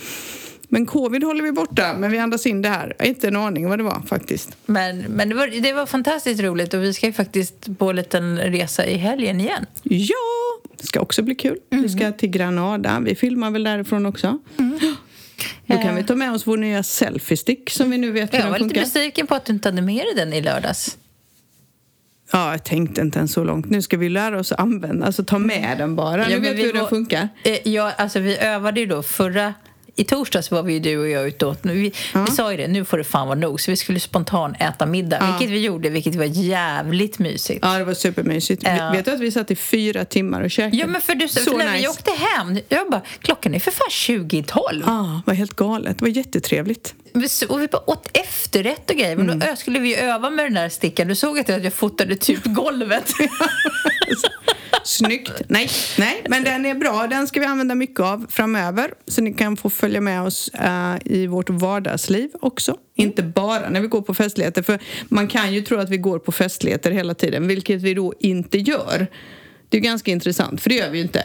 Men 0.69 0.87
covid 0.87 1.25
håller 1.25 1.43
vi 1.43 1.53
borta, 1.53 1.95
men 1.99 2.11
vi 2.11 2.19
andas 2.19 2.47
in 2.47 2.63
det 2.63 2.69
här. 2.69 2.97
Inte 3.05 3.29
en 3.29 3.37
aning 3.37 3.69
vad 3.69 3.79
det 3.79 3.83
var 3.83 4.03
faktiskt. 4.07 4.57
Men, 4.67 4.99
men 4.99 5.29
det, 5.29 5.35
var, 5.35 5.47
det 5.63 5.73
var 5.73 5.87
fantastiskt 5.87 6.43
roligt 6.43 6.75
och 6.75 6.83
vi 6.83 6.95
ska 6.95 7.07
ju 7.07 7.13
faktiskt 7.13 7.79
på 7.79 7.91
en 7.91 7.97
liten 7.97 8.39
resa 8.39 8.87
i 8.87 8.97
helgen 8.97 9.41
igen. 9.41 9.67
Ja, 9.83 10.17
det 10.79 10.87
ska 10.87 11.01
också 11.01 11.23
bli 11.23 11.35
kul. 11.35 11.59
Vi 11.71 11.89
ska 11.89 12.13
till 12.13 12.29
Granada. 12.31 13.01
Vi 13.01 13.15
filmar 13.15 13.51
väl 13.51 13.65
därifrån 13.65 14.07
också. 14.07 14.39
Då 15.67 15.77
kan 15.77 15.97
vi 15.97 16.03
ta 16.05 16.15
med 16.15 16.33
oss 16.33 16.47
vår 16.47 16.57
nya 16.57 16.83
selfie-stick 16.83 17.71
som 17.71 17.91
vi 17.91 17.99
nu 17.99 18.11
vet 18.11 18.33
hur 18.33 18.39
Jag 18.39 18.45
den 18.45 18.53
var 18.53 18.59
lite 18.59 18.81
besviken 18.81 19.27
på 19.27 19.35
att 19.35 19.45
du 19.45 19.53
inte 19.53 19.69
hade 19.69 19.83
med 19.83 20.05
dig 20.05 20.15
den 20.17 20.33
i 20.33 20.41
lördags. 20.41 20.99
Ja, 22.33 22.51
jag 22.51 22.65
tänkte 22.65 23.01
inte 23.01 23.19
ens 23.19 23.33
så 23.33 23.45
långt. 23.45 23.71
Nu 23.71 23.83
ska 23.83 23.97
vi 23.97 24.09
lära 24.09 24.41
oss 24.41 24.53
att 24.53 24.61
använda, 24.61 25.07
alltså 25.07 25.25
ta 25.25 25.39
med 25.39 25.79
den 25.79 25.97
bara. 25.97 26.31
Ja, 26.31 26.39
nu 26.39 26.41
vet 26.49 26.57
vi 26.59 26.63
hur 26.63 26.73
den 26.73 26.87
funkar. 26.89 27.29
Eh, 27.43 27.69
Ja, 27.69 27.93
alltså 27.99 28.19
vi 28.19 28.39
övade 28.39 28.81
ju 28.81 28.87
då 28.87 29.03
förra... 29.03 29.55
I 29.99 30.05
torsdags 30.05 30.51
var 30.51 30.63
vi 30.63 30.73
ju 30.73 30.81
du 30.81 30.99
och 30.99 31.09
jag 31.09 31.29
ute 31.29 31.47
åt. 31.47 31.59
Vi, 31.63 31.93
vi 32.27 32.31
sa 32.33 32.51
ju 32.51 32.57
det, 32.57 32.69
nu 32.69 32.85
får 32.85 32.99
det 32.99 33.05
fan 33.05 33.27
vara 33.29 33.39
nog. 33.39 33.61
Så 33.61 33.71
vi 33.71 33.77
skulle 33.77 34.01
spontan 34.01 34.55
äta 34.55 34.87
middag, 34.87 35.19
Ja. 35.21 35.27
vilket 35.39 35.51
vi 35.57 35.61
gjorde, 35.61 35.89
vilket 35.89 36.15
var 36.15 36.25
jävligt 36.25 37.19
mysigt. 37.19 37.59
Ja, 37.63 37.79
det 37.79 37.85
var 37.85 37.95
supermysigt. 37.95 38.63
Ja. 38.65 38.91
Vet 38.93 39.05
du 39.05 39.11
att 39.11 39.21
vi 39.21 39.31
satt 39.31 39.51
i 39.51 39.57
fyra 39.57 40.05
timmar 40.05 40.43
och 40.43 40.51
käkade? 40.51 40.77
Ja, 40.77 40.87
men 40.87 41.01
för, 41.01 41.15
du, 41.15 41.29
Så 41.29 41.41
för 41.51 41.59
när 41.59 41.73
vi 41.73 41.77
nice. 41.79 41.89
åkte 41.89 42.11
hem, 42.11 42.59
jag 42.69 42.91
bara, 42.91 43.03
klockan 43.21 43.55
är 43.55 43.59
för 43.61 43.71
fan 43.71 43.91
20 43.91 44.37
i 44.39 44.43
12. 44.43 44.83
Ja, 44.87 45.21
det 45.27 45.31
var 45.31 45.35
helt 45.35 45.57
galet. 45.57 45.99
Det 45.99 46.05
var 46.05 46.09
jättetrevligt. 46.13 46.95
Och 47.49 47.63
vi 47.63 47.67
bara 47.69 47.91
åt 47.91 48.09
efterrätt 48.13 48.91
och 48.91 48.97
grejer. 48.97 49.17
Men 49.17 49.31
Mm. 49.31 49.49
då 49.51 49.57
skulle 49.57 49.79
vi 49.79 49.97
öva 49.97 50.31
med 50.31 50.45
den 50.45 50.55
där 50.55 50.69
stickan. 50.69 51.09
Du 51.09 51.15
såg 51.15 51.39
att 51.39 51.49
jag, 51.49 51.73
fotade 51.73 52.17
typ 52.17 52.41
golvet. 52.45 53.13
Snyggt. 54.85 55.43
Nej, 55.49 55.71
nej, 55.99 56.23
men 56.29 56.45
den 56.45 56.67
är 56.67 56.75
bra. 56.75 57.07
Den 57.07 57.27
ska 57.27 57.41
vi 57.41 57.47
använda 57.47 57.75
mycket 57.75 58.01
av 58.01 58.27
framöver. 58.31 58.91
Så 59.07 59.23
ni 59.23 59.33
kan 59.35 59.57
få 59.57 59.71
följa 59.71 60.01
med 60.01 60.23
oss 60.23 60.49
eh, 60.49 60.95
i 61.05 61.27
vårt 61.27 61.51
vardagsliv 61.51 62.31
också. 62.41 62.77
Inte 62.95 63.23
bara 63.23 63.69
när 63.69 63.81
vi 63.81 63.89
går 63.89 64.03
på 64.03 64.15
festligheter. 64.15 64.63
För 64.63 64.79
man 65.09 65.29
kan 65.29 65.55
ju 65.55 65.63
tro 65.63 65.79
att 65.79 65.91
vi 65.91 65.97
går 65.97 66.19
på 66.19 66.33
festligheter 66.33 66.91
hela 66.91 67.15
tiden, 67.15 67.49
vilket 67.49 67.83
vi 67.83 67.95
då 67.95 68.15
inte 68.21 68.59
gör. 68.59 69.07
Det 69.69 69.77
är 69.77 69.81
ganska 69.81 70.11
intressant, 70.11 70.61
för 70.63 70.69
det 70.71 70.75
gör 70.77 70.91
vi 70.91 70.99
ju 70.99 71.03
inte. 71.05 71.25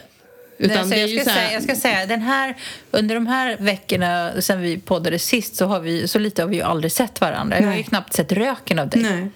Utan 0.58 0.88
Nej, 0.88 1.00
jag, 1.00 1.10
ska 1.10 1.30
så 1.30 1.36
här- 1.38 1.46
säga, 1.46 1.52
jag 1.52 1.62
ska 1.62 1.74
säga, 1.76 2.06
den 2.06 2.22
här, 2.22 2.56
under 2.90 3.14
de 3.14 3.26
här 3.26 3.56
veckorna 3.60 4.32
sen 4.40 4.60
vi 4.60 4.78
poddade 4.78 5.18
sist 5.18 5.56
så, 5.56 5.66
har 5.66 5.80
vi, 5.80 6.08
så 6.08 6.18
lite 6.18 6.42
har 6.42 6.48
vi 6.48 6.56
ju 6.56 6.62
aldrig 6.62 6.92
sett 6.92 7.20
varandra. 7.20 7.56
Jag 7.56 7.64
har 7.64 7.72
ju 7.72 7.76
Nej. 7.76 7.84
knappt 7.84 8.12
sett 8.12 8.32
röken 8.32 8.78
av 8.78 8.88
dig. 8.88 9.02
Nej. 9.02 9.28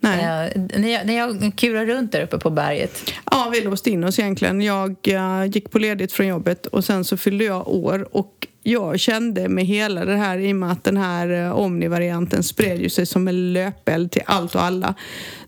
Nej. 0.00 0.52
Eh, 0.54 0.80
när, 0.80 0.88
jag, 0.88 1.06
när 1.06 1.16
jag 1.16 1.52
kurar 1.56 1.86
runt 1.86 2.12
där 2.12 2.22
uppe 2.22 2.38
på 2.38 2.50
berget. 2.50 3.12
Ja, 3.30 3.50
vi 3.52 3.60
låste 3.60 3.90
in 3.90 4.04
oss 4.04 4.18
egentligen. 4.18 4.60
Jag 4.60 4.96
eh, 5.02 5.44
gick 5.44 5.70
på 5.70 5.78
ledigt 5.78 6.12
från 6.12 6.26
jobbet 6.26 6.66
och 6.66 6.84
sen 6.84 7.04
så 7.04 7.16
fyllde 7.16 7.44
jag 7.44 7.68
år 7.68 8.16
och 8.16 8.46
jag 8.62 9.00
kände 9.00 9.48
med 9.48 9.64
hela 9.66 10.04
det 10.04 10.16
här 10.16 10.38
i 10.38 10.52
och 10.52 10.56
med 10.56 10.72
att 10.72 10.84
den 10.84 10.96
här 10.96 11.28
eh, 11.44 11.52
omnivarianten 11.52 12.42
spred 12.42 12.80
ju 12.80 12.88
sig 12.88 13.06
som 13.06 13.28
en 13.28 13.52
löpeld 13.52 14.10
till 14.10 14.22
allt 14.26 14.54
och 14.54 14.62
alla. 14.62 14.94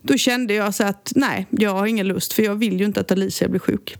Då 0.02 0.16
kände 0.16 0.54
jag 0.54 0.74
så 0.74 0.84
att 0.84 1.12
nej, 1.14 1.46
jag 1.50 1.70
har 1.70 1.86
ingen 1.86 2.08
lust 2.08 2.32
för 2.32 2.42
jag 2.42 2.54
vill 2.54 2.80
ju 2.80 2.86
inte 2.86 3.00
att 3.00 3.12
Alicia 3.12 3.48
blir 3.48 3.60
sjuk. 3.60 3.96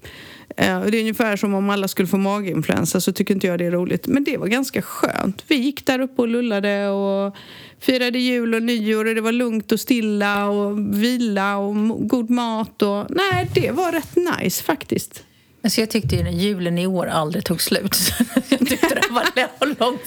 Eh, 0.57 0.81
det 0.81 0.99
är 0.99 1.01
ungefär 1.01 1.37
som 1.37 1.55
om 1.55 1.71
alla 1.71 1.89
skulle 1.89 2.09
få 2.09 2.17
maginfluensa 2.17 3.01
så 3.01 3.13
tycker 3.13 3.35
inte 3.35 3.47
jag 3.47 3.59
det 3.59 3.65
är 3.65 3.71
roligt. 3.71 4.07
Men 4.07 4.25
det 4.25 4.37
var 4.37 4.47
ganska 4.47 4.83
skönt. 4.83 5.45
Vi 5.49 5.57
gick 5.57 5.87
där 5.87 6.01
uppe 6.01 6.23
och 6.23 6.29
lullade 6.29 6.89
och 6.89 7.37
firade 7.81 8.19
jul 8.19 8.55
och 8.55 8.63
nyår 8.63 9.05
och 9.05 9.15
det 9.15 9.21
var 9.21 9.33
lugnt 9.33 9.73
och 9.73 9.81
stilla 9.81 10.49
och 10.49 10.79
vila 11.03 11.57
och 11.57 12.09
god 12.09 12.31
mat 12.31 12.83
och 12.83 13.07
nej, 13.11 13.51
det 13.55 13.71
var 13.71 13.93
rätt 13.93 14.17
nice 14.41 14.63
faktiskt. 14.63 15.26
Alltså 15.67 15.81
jag 15.81 15.91
tyckte 15.91 16.17
ju 16.17 16.31
julen 16.31 16.79
i 16.79 16.87
år 16.87 17.07
aldrig 17.07 17.45
tog 17.45 17.63
slut. 17.63 18.13
jag 18.49 18.59
tyckte 18.69 18.99
den 19.03 19.15
var 19.15 19.25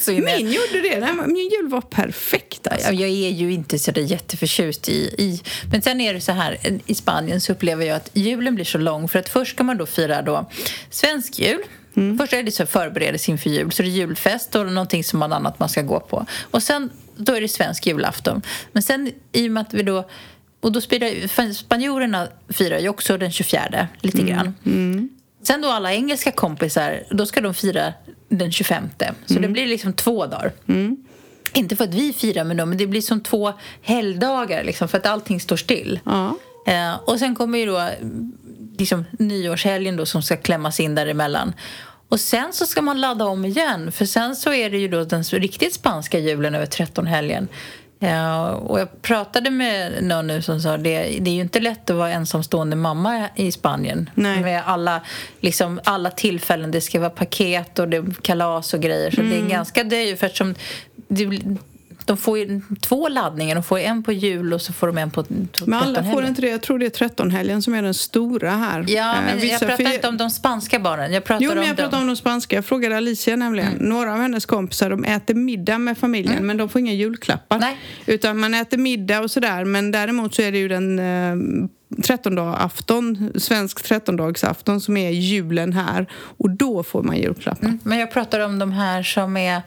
inne. 0.10 0.38
Min 0.38 0.52
gjorde 0.52 0.82
det. 0.82 1.28
Min 1.28 1.50
jul 1.50 1.68
var 1.68 1.82
perfekt. 1.82 2.68
Alltså. 2.68 2.92
Jag 2.92 3.10
är 3.10 3.30
ju 3.30 3.54
inte 3.54 3.80
så 3.80 3.92
där 3.92 4.02
jätteförtjust 4.02 4.90
i, 4.90 5.16
i... 5.18 5.42
Men 5.72 5.82
sen 5.82 6.02
är 6.02 6.14
det 6.14 6.22
så 6.22 6.32
här, 6.32 6.58
i 6.86 6.96
Spanien 6.96 7.42
så 7.42 7.52
upplever 7.52 7.86
jag 7.86 7.96
att 7.96 8.10
julen 8.14 8.56
blir 8.56 8.66
så 8.66 8.78
lång. 8.78 9.10
För 9.10 9.20
att 9.20 9.30
först 9.30 9.52
ska 9.52 9.64
man 9.64 9.78
då 9.78 9.86
fira 9.86 10.22
då 10.22 10.50
svensk 10.90 11.40
jul. 11.40 11.62
Mm. 11.96 12.18
Först 12.18 12.34
är 12.34 12.44
det 12.44 12.52
så 12.52 12.66
förberedelse 12.66 13.32
inför 13.32 13.50
jul, 13.50 13.72
så 13.72 13.84
det 13.84 13.90
är 13.90 13.92
julfest 13.92 14.56
och 14.56 14.66
någonting 14.66 15.04
som 15.04 15.20
man 15.20 15.34
annat 15.34 15.60
man 15.60 15.70
ska 15.70 15.82
gå 15.82 16.00
på. 16.00 16.26
Och 16.52 16.64
sen 16.64 16.90
då 17.18 17.34
är 17.34 17.42
det 17.42 17.48
svensk 17.48 17.88
julafton. 17.88 18.42
Men 18.72 18.84
sen 18.84 19.12
i 19.32 19.48
och 19.48 19.52
med 19.52 19.62
att 19.62 19.74
vi 19.74 19.84
då 19.84 20.10
och 20.62 20.72
då 20.72 20.82
spirar, 20.82 21.54
spanjorerna 21.54 22.28
firar 22.50 22.80
ju 22.80 22.90
också 22.90 23.18
den 23.18 23.32
24 23.32 23.88
lite 24.02 24.22
mm. 24.22 24.34
grann. 24.34 24.56
Mm. 24.66 25.10
Sen 25.50 25.62
då 25.62 25.68
alla 25.68 25.94
engelska 25.94 26.32
kompisar, 26.32 27.04
då 27.10 27.26
ska 27.26 27.42
de 27.42 27.54
fira 27.54 27.94
den 28.30 28.52
25. 28.52 28.90
Så 29.26 29.34
mm. 29.34 29.42
det 29.42 29.48
blir 29.48 29.68
liksom 29.68 29.94
två 29.94 30.26
dagar. 30.26 30.52
Mm. 30.68 30.98
Inte 31.54 31.76
för 31.76 31.84
att 31.84 31.94
vi 31.94 32.14
firar 32.14 32.44
med 32.44 32.58
dem, 32.58 32.70
men 32.70 32.78
det 32.78 32.88
blir 32.88 33.02
som 33.02 33.22
två 33.22 33.54
helgdagar 33.82 34.64
liksom, 34.64 34.88
för 34.88 34.98
att 34.98 35.06
allting 35.06 35.40
står 35.40 35.58
still. 35.58 36.00
Ja. 36.06 36.38
Eh, 36.68 36.96
och 37.06 37.20
sen 37.20 37.36
kommer 37.36 37.60
ju 37.60 37.66
då 37.66 37.90
liksom, 38.78 39.06
nyårshelgen 39.12 39.96
då, 39.96 40.06
som 40.06 40.22
ska 40.22 40.38
klämmas 40.38 40.80
in 40.80 40.96
däremellan. 40.96 41.54
Och 42.10 42.20
sen 42.20 42.54
så 42.54 42.66
ska 42.66 42.82
man 42.82 43.02
ladda 43.02 43.26
om 43.26 43.46
igen, 43.46 43.92
för 43.92 44.06
sen 44.06 44.36
så 44.36 44.54
är 44.54 44.70
det 44.70 44.78
ju 44.78 44.88
då 44.88 45.04
den 45.04 45.24
riktigt 45.24 45.74
spanska 45.74 46.20
julen 46.20 46.56
över 46.56 46.66
13-helgen. 46.66 47.48
Ja, 48.00 48.52
och 48.52 48.80
jag 48.80 49.02
pratade 49.02 49.50
med 49.50 50.04
någon 50.04 50.28
nu 50.28 50.42
som 50.42 50.62
sa 50.62 50.78
det, 50.78 51.18
det 51.20 51.30
är 51.30 51.36
ju 51.36 51.42
inte 51.42 51.60
lätt 51.60 51.90
att 51.90 51.96
vara 51.96 52.12
ensamstående 52.12 52.76
mamma 52.76 53.30
i 53.36 53.52
Spanien. 53.52 54.10
Nej. 54.16 54.42
Med 54.42 54.64
alla, 54.66 55.02
liksom, 55.40 55.80
alla 55.84 56.12
tillfällen. 56.12 56.72
Det 56.72 56.82
ska 56.82 57.00
vara 57.00 57.10
paket 57.10 57.80
och 57.80 57.88
det 57.90 58.22
kalas 58.22 58.74
och 58.74 58.82
grejer. 58.82 59.12
Så 59.12 59.22
mm. 59.22 59.30
det 59.30 59.36
är 59.36 59.40
mm. 59.40 59.52
ganska 59.52 59.84
dyrt. 59.84 60.20
För 60.20 60.26
eftersom 60.26 60.56
det, 61.08 61.42
de 62.10 62.18
får 62.18 62.38
ju 62.38 62.62
två 62.82 63.08
laddningar. 63.08 63.56
De 63.56 63.64
får 63.64 63.80
en 63.80 64.04
på 64.04 64.12
jul 64.12 64.54
och 64.54 64.62
så 64.62 64.74
får 64.74 64.88
de 64.88 64.98
en 64.98 65.12
på 65.12 65.26
Men 65.66 65.74
alla 65.74 66.04
får 66.04 66.26
inte 66.26 66.42
det. 66.42 66.50
Jag 66.50 66.62
tror 66.62 66.80
det 66.80 66.86
är 66.86 66.90
trettonhelgen 66.90 67.62
som 67.62 67.74
är 67.74 67.82
den 67.82 67.94
stora 67.94 68.52
här. 68.52 68.86
Ja, 68.88 69.16
men 69.26 69.38
eh, 69.38 69.46
jag 69.46 69.60
pratar 69.60 69.94
inte 69.94 70.08
om 70.08 70.18
de 70.18 70.30
spanska 70.30 70.80
barnen. 70.80 71.14
Jag 71.14 71.24
pratar 71.24 71.46
jo, 71.46 71.56
men 71.56 71.68
jag 71.68 71.78
pratar 71.78 72.02
om 72.02 72.08
de 72.08 72.16
spanska. 72.16 72.56
Jag 72.56 72.66
frågade 72.66 72.98
Alicia 72.98 73.36
nämligen. 73.36 73.74
Mm. 73.74 73.90
Några 73.90 74.14
av 74.14 74.20
hennes 74.20 74.46
kompisar 74.46 74.90
de 74.90 75.04
äter 75.04 75.34
middag 75.34 75.78
med 75.78 75.98
familjen 75.98 76.34
mm. 76.34 76.48
men 76.48 76.58
de 76.58 76.70
får 76.70 76.80
inga 76.80 76.94
julklappar. 76.94 77.60
Nej. 77.60 77.78
Utan 78.06 78.40
man 78.40 78.54
äter 78.54 78.78
middag 78.78 79.20
och 79.20 79.32
sådär. 79.32 79.66
Men 79.66 79.92
däremot 79.92 80.36
så 80.36 80.42
är 80.42 80.52
det 80.52 80.58
ju 80.58 80.68
den 80.68 81.00
eh, 81.00 81.36
trettondagsafton, 82.04 83.32
svensk 83.36 83.84
trettondagsafton 83.84 84.82
som 84.82 84.98
är 84.98 85.10
julen 85.10 85.74
här 85.74 86.08
och 86.14 86.50
då 86.50 86.84
får 86.84 87.04
man 87.04 87.18
julklappar. 87.18 87.68
Mm. 87.68 87.80
Men 87.84 88.00
jag 88.00 88.12
pratar 88.12 88.40
om 88.40 88.60
de 88.60 88.72
här 88.72 89.04
som 89.04 89.38
är 89.38 89.62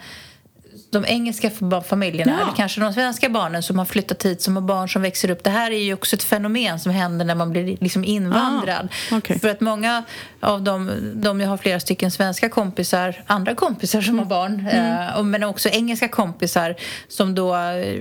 de 0.93 1.05
engelska 1.07 1.51
familjerna 1.87 2.33
ja. 2.33 2.43
eller 2.43 2.57
kanske 2.57 2.81
de 2.81 2.93
svenska 2.93 3.29
barnen 3.29 3.63
som 3.63 3.79
har 3.79 3.85
flyttat 3.85 4.25
hit 4.25 4.43
som 4.43 4.57
har 4.57 4.63
barn 4.63 4.89
som 4.89 5.03
växer 5.03 5.31
upp. 5.31 5.45
Det 5.45 5.51
här 5.51 5.71
är 5.71 5.79
ju 5.79 5.95
också 5.95 6.17
ett 6.17 6.23
fenomen 6.23 6.81
som 6.81 6.93
händer 6.93 7.25
när 7.25 7.35
man 7.35 7.51
blir 7.51 7.77
liksom 7.81 8.05
invandrad. 8.05 8.89
Ah, 9.13 9.17
okay. 9.17 9.39
För 9.39 9.49
att 9.49 9.61
många 9.61 10.03
av 10.41 10.63
dem, 10.63 10.91
de 11.15 11.41
jag 11.41 11.49
har 11.49 11.57
flera 11.57 11.81
stycken 11.81 12.11
svenska 12.11 12.49
kompisar, 12.49 13.23
andra 13.27 13.55
kompisar 13.55 14.01
som 14.01 14.19
har 14.19 14.27
barn, 14.27 14.69
mm. 14.73 15.17
eh, 15.17 15.23
men 15.23 15.43
också 15.43 15.69
engelska 15.69 16.09
kompisar 16.09 16.75
som 17.09 17.35
då, 17.35 17.55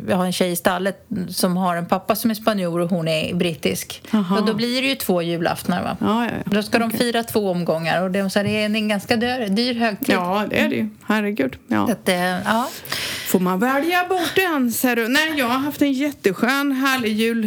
jag 0.08 0.18
har 0.18 0.26
en 0.26 0.34
tjej 0.34 0.52
i 0.52 0.56
stallet 0.56 1.08
som 1.30 1.58
har 1.58 1.76
en 1.76 1.86
pappa 1.86 2.16
som 2.16 2.32
är 2.32 2.36
spanjor 2.36 2.80
och 2.80 2.90
hon 2.90 3.08
är 3.08 3.34
brittisk. 3.34 4.02
Och 4.38 4.46
då 4.46 4.54
blir 4.54 4.82
det 4.82 4.88
ju 4.88 4.96
två 4.96 5.22
julaftnar 5.22 5.84
va? 5.84 5.98
Ja, 6.00 6.26
ja, 6.26 6.32
ja. 6.46 6.52
Då 6.52 6.64
ska 6.64 6.78
okay. 6.78 6.90
de 6.90 6.98
fira 6.98 7.24
två 7.24 7.52
omgångar 7.52 8.02
och 8.02 8.12
det, 8.12 8.30
så 8.30 8.44
det 8.44 8.50
är 8.50 8.66
en 8.66 8.88
ganska 8.88 9.16
dyr, 9.16 9.48
dyr 9.50 9.74
högtid. 9.74 10.16
Ja, 10.16 10.46
det 10.50 10.60
är 10.60 10.70
det 10.70 10.76
ju. 10.76 10.90
Herregud. 11.08 11.56
Ja. 11.68 11.92
Att, 11.92 12.10
eh, 12.10 12.16
ja. 12.16 12.68
Får 13.28 13.40
man 13.40 13.60
välja 13.60 14.06
bort 14.10 14.38
en, 14.38 14.72
ser 14.72 14.96
du? 14.96 15.08
Nej, 15.08 15.34
jag 15.38 15.46
har 15.46 15.58
haft 15.58 15.82
en 15.82 15.94
jätteskön, 15.94 16.72
härlig 16.72 17.14
jul. 17.14 17.44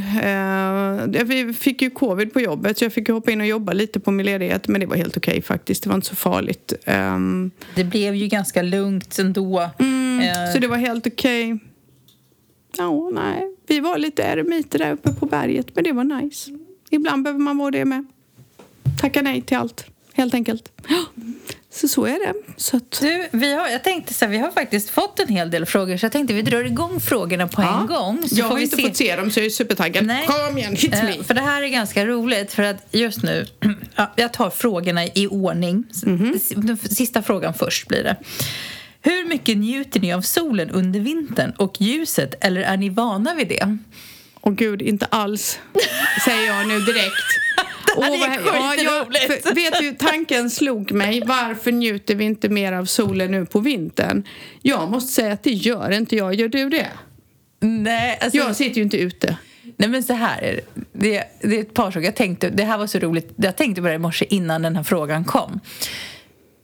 Eh, 1.16 1.24
vi 1.24 1.54
fick 1.54 1.82
ju 1.82 1.90
covid 1.90 2.32
på 2.32 2.40
jobbet 2.40 2.78
så 2.78 2.84
jag 2.84 2.92
fick 2.92 3.08
hoppa 3.08 3.30
in 3.30 3.40
och 3.40 3.46
jobba 3.46 3.72
lite 3.72 4.00
på 4.00 4.10
min 4.10 4.26
ledighet. 4.26 4.68
Men 4.68 4.80
det 4.80 4.86
var 4.86 4.96
helt 4.96 5.16
okej 5.16 5.32
okay, 5.32 5.42
faktiskt. 5.42 5.82
Det 5.82 5.88
var 5.88 5.94
inte 5.94 6.06
så 6.06 6.16
farligt. 6.16 6.72
Um, 6.86 7.50
det 7.74 7.84
blev 7.84 8.14
ju 8.14 8.26
ganska 8.26 8.62
lugnt 8.62 9.18
ändå. 9.18 9.70
Mm, 9.78 10.20
uh. 10.20 10.52
Så 10.52 10.58
det 10.58 10.66
var 10.66 10.76
helt 10.76 11.06
okej. 11.06 11.52
Okay. 11.52 11.66
Ja, 12.78 13.10
nej. 13.12 13.50
Vi 13.66 13.80
var 13.80 13.98
lite 13.98 14.22
eremiter 14.22 14.78
där 14.78 14.92
uppe 14.92 15.12
på 15.12 15.26
berget, 15.26 15.66
men 15.74 15.84
det 15.84 15.92
var 15.92 16.04
nice. 16.04 16.50
Ibland 16.90 17.22
behöver 17.22 17.40
man 17.40 17.58
vara 17.58 17.70
det 17.70 17.84
med. 17.84 18.06
Tacka 19.00 19.22
nej 19.22 19.42
till 19.42 19.56
allt, 19.56 19.86
helt 20.12 20.34
enkelt. 20.34 20.72
Så 21.74 21.88
så 21.88 22.04
är 22.04 22.26
det. 22.26 22.34
Så 22.56 22.76
att... 22.76 23.00
du, 23.00 23.28
vi 23.30 23.54
har, 23.54 23.68
jag 23.68 23.84
tänkte 23.84 24.14
så 24.14 24.24
här, 24.24 24.32
vi 24.32 24.38
har 24.38 24.50
faktiskt 24.50 24.90
fått 24.90 25.20
en 25.20 25.28
hel 25.28 25.50
del 25.50 25.66
frågor 25.66 25.96
så 25.96 26.04
jag 26.04 26.12
tänkte 26.12 26.34
vi 26.34 26.42
drar 26.42 26.64
igång 26.64 27.00
frågorna 27.00 27.48
på 27.48 27.62
ja. 27.62 27.80
en 27.80 27.86
gång. 27.86 28.22
Jag 28.30 28.46
har 28.46 28.58
inte 28.58 28.76
se... 28.76 28.82
fått 28.82 28.96
se 28.96 29.16
dem 29.16 29.30
så 29.30 29.40
jag 29.40 29.46
är 29.46 29.50
supertaggad. 29.50 30.06
Nej. 30.06 30.26
Kom 30.26 30.58
igen, 30.58 30.76
hit 30.76 30.90
me! 30.90 31.24
För 31.24 31.34
det 31.34 31.40
här 31.40 31.62
är 31.62 31.68
ganska 31.68 32.06
roligt 32.06 32.52
för 32.52 32.62
att 32.62 32.86
just 32.90 33.22
nu, 33.22 33.46
ja, 33.96 34.12
jag 34.16 34.32
tar 34.32 34.50
frågorna 34.50 35.04
i 35.04 35.26
ordning. 35.30 35.84
Mm 36.06 36.18
-hmm. 36.18 36.94
Sista 36.94 37.22
frågan 37.22 37.54
först 37.54 37.88
blir 37.88 38.02
det. 38.02 38.16
Hur 39.02 39.28
mycket 39.28 39.56
njuter 39.56 40.00
ni 40.00 40.12
av 40.12 40.20
solen 40.20 40.70
under 40.70 41.00
vintern 41.00 41.52
och 41.56 41.80
ljuset 41.80 42.34
eller 42.40 42.60
är 42.60 42.76
ni 42.76 42.88
vana 42.88 43.34
vid 43.34 43.48
det? 43.48 43.78
Åh 44.40 44.52
gud, 44.52 44.82
inte 44.82 45.06
alls, 45.06 45.58
säger 46.24 46.46
jag 46.46 46.68
nu 46.68 46.80
direkt. 46.80 47.14
Åh, 47.96 48.06
det 48.06 48.24
är 48.24 48.40
ja, 48.46 48.74
jag, 48.74 49.06
för, 49.42 49.54
Vet 49.54 49.78
du, 49.80 50.06
tanken 50.06 50.50
slog 50.50 50.92
mig. 50.92 51.22
Varför 51.26 51.72
njuter 51.72 52.14
vi 52.14 52.24
inte 52.24 52.48
mer 52.48 52.72
av 52.72 52.84
solen 52.84 53.30
nu 53.30 53.46
på 53.46 53.60
vintern? 53.60 54.22
Jag 54.62 54.90
måste 54.90 55.12
säga 55.12 55.32
att 55.32 55.42
det 55.42 55.50
gör 55.50 55.90
inte 55.90 56.16
jag. 56.16 56.34
Gör 56.34 56.48
du 56.48 56.68
det? 56.68 56.88
Nej, 57.60 58.18
alltså, 58.20 58.38
jag 58.38 58.56
sitter 58.56 58.76
ju 58.76 58.82
inte 58.82 58.96
ute. 58.96 59.36
Nej 59.76 59.88
men 59.88 60.02
så 60.02 60.12
här 60.12 60.60
det. 60.92 61.24
Det 61.40 61.56
är 61.56 61.60
ett 61.60 61.74
par 61.74 61.90
saker. 61.90 62.06
Jag 62.06 62.16
tänkte, 62.16 62.50
det 62.50 62.64
här 62.64 62.78
var 62.78 62.86
så 62.86 62.98
roligt. 62.98 63.32
Jag 63.36 63.56
tänkte 63.56 63.82
på 63.82 63.88
det 63.88 63.94
i 63.94 63.98
morse 63.98 64.26
innan 64.28 64.62
den 64.62 64.76
här 64.76 64.82
frågan 64.82 65.24
kom. 65.24 65.60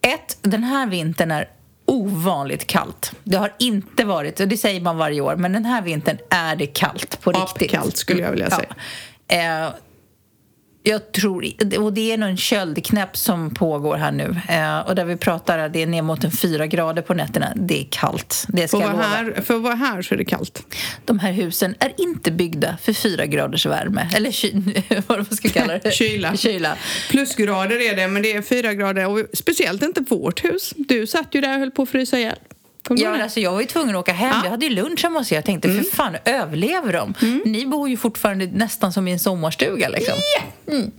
Ett, 0.02 0.38
den 0.42 0.64
här 0.64 0.86
vintern 0.86 1.30
är 1.30 1.48
ovanligt 1.84 2.66
kallt. 2.66 3.12
Det 3.24 3.36
har 3.36 3.52
inte 3.58 4.04
varit, 4.04 4.40
och 4.40 4.48
det 4.48 4.56
säger 4.56 4.80
man 4.80 4.96
varje 4.96 5.20
år, 5.20 5.36
men 5.36 5.52
den 5.52 5.64
här 5.64 5.82
vintern 5.82 6.18
är 6.30 6.56
det 6.56 6.66
kallt 6.66 7.20
på 7.20 7.32
riktigt. 7.32 7.70
kallt 7.70 7.96
skulle 7.96 8.22
jag 8.22 8.30
vilja 8.30 8.50
säga. 8.50 8.74
Ja. 9.28 9.66
Eh, 9.66 9.72
jag 10.82 11.12
tror, 11.12 11.44
och 11.78 11.92
det 11.92 12.12
är 12.12 12.18
nog 12.18 12.28
en 12.28 12.36
köldknäpp 12.36 13.16
som 13.16 13.54
pågår 13.54 13.96
här 13.96 14.12
nu. 14.12 14.36
Eh, 14.48 14.78
och 14.78 14.94
där 14.94 15.04
vi 15.04 15.16
pratar, 15.16 15.68
det 15.68 15.82
är 15.82 15.86
ner 15.86 16.02
mot 16.02 16.24
en 16.24 16.30
fyra 16.30 16.66
grader 16.66 17.02
på 17.02 17.14
nätterna. 17.14 17.52
Det 17.56 17.80
är 17.80 17.86
kallt. 17.90 18.46
Det 18.48 18.68
ska 18.68 18.80
för, 18.80 18.88
här, 18.88 19.40
för 19.42 19.54
att 19.54 19.62
vara 19.62 19.74
här 19.74 20.02
så 20.02 20.14
är 20.14 20.18
det 20.18 20.24
kallt. 20.24 20.76
De 21.04 21.18
här 21.18 21.32
husen 21.32 21.74
är 21.78 21.92
inte 21.96 22.30
byggda 22.30 22.76
för 22.82 22.92
fyra 22.92 23.26
graders 23.26 23.66
värme. 23.66 24.08
Eller 24.14 24.30
ky, 24.30 24.52
vad 25.06 25.34
ska 25.34 25.48
jag 25.48 25.54
kalla 25.54 25.78
det? 25.78 25.90
Kyla. 25.94 26.36
Kyla. 26.36 26.76
Plusgrader 27.10 27.90
är 27.90 27.96
det, 27.96 28.08
men 28.08 28.22
det 28.22 28.32
är 28.32 28.42
fyra 28.42 28.74
grader. 28.74 29.06
Och 29.06 29.24
speciellt 29.32 29.82
inte 29.82 30.00
vårt 30.00 30.44
hus. 30.44 30.72
Du 30.76 31.06
satt 31.06 31.34
ju 31.34 31.40
där 31.40 31.52
och 31.52 31.60
höll 31.60 31.70
på 31.70 31.82
att 31.82 31.88
frysa 31.88 32.18
ihjäl. 32.18 32.36
Ja, 32.88 33.22
alltså, 33.22 33.40
jag 33.40 33.52
var 33.52 33.60
ju 33.60 33.66
tvungen 33.66 33.96
att 33.96 34.00
åka 34.00 34.12
hem. 34.12 34.30
Ja. 34.34 34.40
Jag 34.44 34.50
hade 34.50 34.66
ju 34.66 34.74
lunch 34.74 35.02
hemma 35.02 35.18
hos 35.18 35.32
er. 35.32 35.36
Jag 35.36 35.44
tänkte, 35.44 35.68
mm. 35.68 35.84
för 35.84 35.90
fan, 35.90 36.16
överlever 36.24 36.92
de? 36.92 37.14
Mm. 37.22 37.42
Ni 37.44 37.66
bor 37.66 37.88
ju 37.88 37.96
fortfarande 37.96 38.46
nästan 38.46 38.92
som 38.92 39.08
i 39.08 39.12
en 39.12 39.18
sommarstuga. 39.18 39.88
Liksom. 39.88 40.14
Yeah. 40.68 40.80
Mm. 40.80 40.90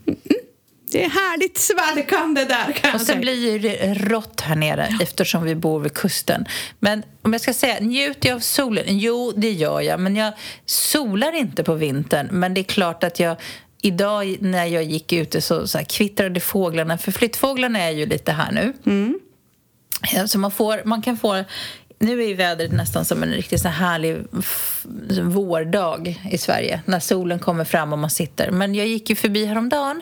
Det 0.91 1.03
är 1.03 1.09
härligt 1.09 1.57
svalkande 1.57 2.45
där 2.45 2.71
kan 2.71 2.95
Och 2.95 3.01
sen 3.01 3.21
blir 3.21 3.59
det 3.59 3.93
rått 3.93 4.41
här 4.41 4.55
nere 4.55 4.87
ja. 4.89 4.97
eftersom 5.01 5.43
vi 5.43 5.55
bor 5.55 5.79
vid 5.79 5.93
kusten. 5.93 6.45
Men 6.79 7.03
om 7.21 7.33
jag 7.33 7.41
ska 7.41 7.53
säga, 7.53 7.79
njuter 7.79 8.29
jag 8.29 8.35
av 8.35 8.39
solen? 8.39 8.85
Jo, 8.87 9.33
det 9.35 9.51
gör 9.51 9.81
jag. 9.81 9.99
Men 9.99 10.15
jag 10.15 10.33
solar 10.65 11.35
inte 11.35 11.63
på 11.63 11.73
vintern. 11.73 12.27
Men 12.31 12.53
det 12.53 12.61
är 12.61 12.63
klart 12.63 13.03
att 13.03 13.19
jag 13.19 13.37
Idag 13.83 14.37
när 14.39 14.65
jag 14.65 14.83
gick 14.83 15.13
ute 15.13 15.41
så, 15.41 15.67
så 15.67 15.77
här, 15.77 15.85
kvittrade 15.85 16.39
fåglarna, 16.39 16.97
för 16.97 17.11
flyttfåglarna 17.11 17.79
är 17.79 17.91
ju 17.91 18.05
lite 18.05 18.31
här 18.31 18.51
nu. 18.51 18.73
Mm. 18.85 19.19
Eh, 20.13 20.25
så 20.25 20.39
man, 20.39 20.51
får, 20.51 20.81
man 20.85 21.01
kan 21.01 21.17
få 21.17 21.43
nu 22.01 22.23
är 22.23 22.35
vädret 22.35 22.71
nästan 22.71 23.05
som 23.05 23.23
en 23.23 23.29
riktigt 23.29 23.61
så 23.61 23.67
härlig 23.67 24.17
vårdag 25.21 26.21
i 26.31 26.37
Sverige 26.37 26.81
när 26.85 26.99
solen 26.99 27.39
kommer 27.39 27.63
fram 27.63 27.93
och 27.93 27.99
man 27.99 28.09
sitter. 28.09 28.51
Men 28.51 28.75
jag 28.75 28.87
gick 28.87 29.09
ju 29.09 29.15
förbi 29.15 29.45
häromdagen 29.45 30.01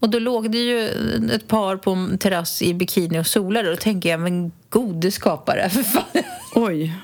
och 0.00 0.08
då 0.08 0.18
låg 0.18 0.50
det 0.50 0.58
ju 0.58 0.88
ett 1.32 1.48
par 1.48 1.76
på 1.76 1.90
en 1.90 2.18
terrass 2.18 2.62
i 2.62 2.74
bikini 2.74 3.18
och 3.18 3.26
solade 3.26 3.68
och 3.68 3.76
då 3.76 3.80
tänker 3.80 4.08
jag 4.08 4.20
men 4.20 4.52
gode 4.68 5.10
skapare, 5.10 5.70
för 5.70 5.82
fan. 5.82 6.22
Oj. 6.54 6.94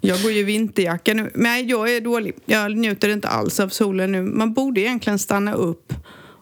Jag 0.00 0.22
går 0.22 0.32
ju 0.32 0.44
vinterjacka 0.44 1.14
nu. 1.14 1.30
Nej, 1.34 1.64
jag 1.64 1.96
är 1.96 2.00
dålig. 2.00 2.34
Jag 2.44 2.76
njuter 2.76 3.08
inte 3.08 3.28
alls 3.28 3.60
av 3.60 3.68
solen 3.68 4.12
nu. 4.12 4.22
Man 4.22 4.52
borde 4.52 4.80
egentligen 4.80 5.18
stanna 5.18 5.54
upp 5.54 5.92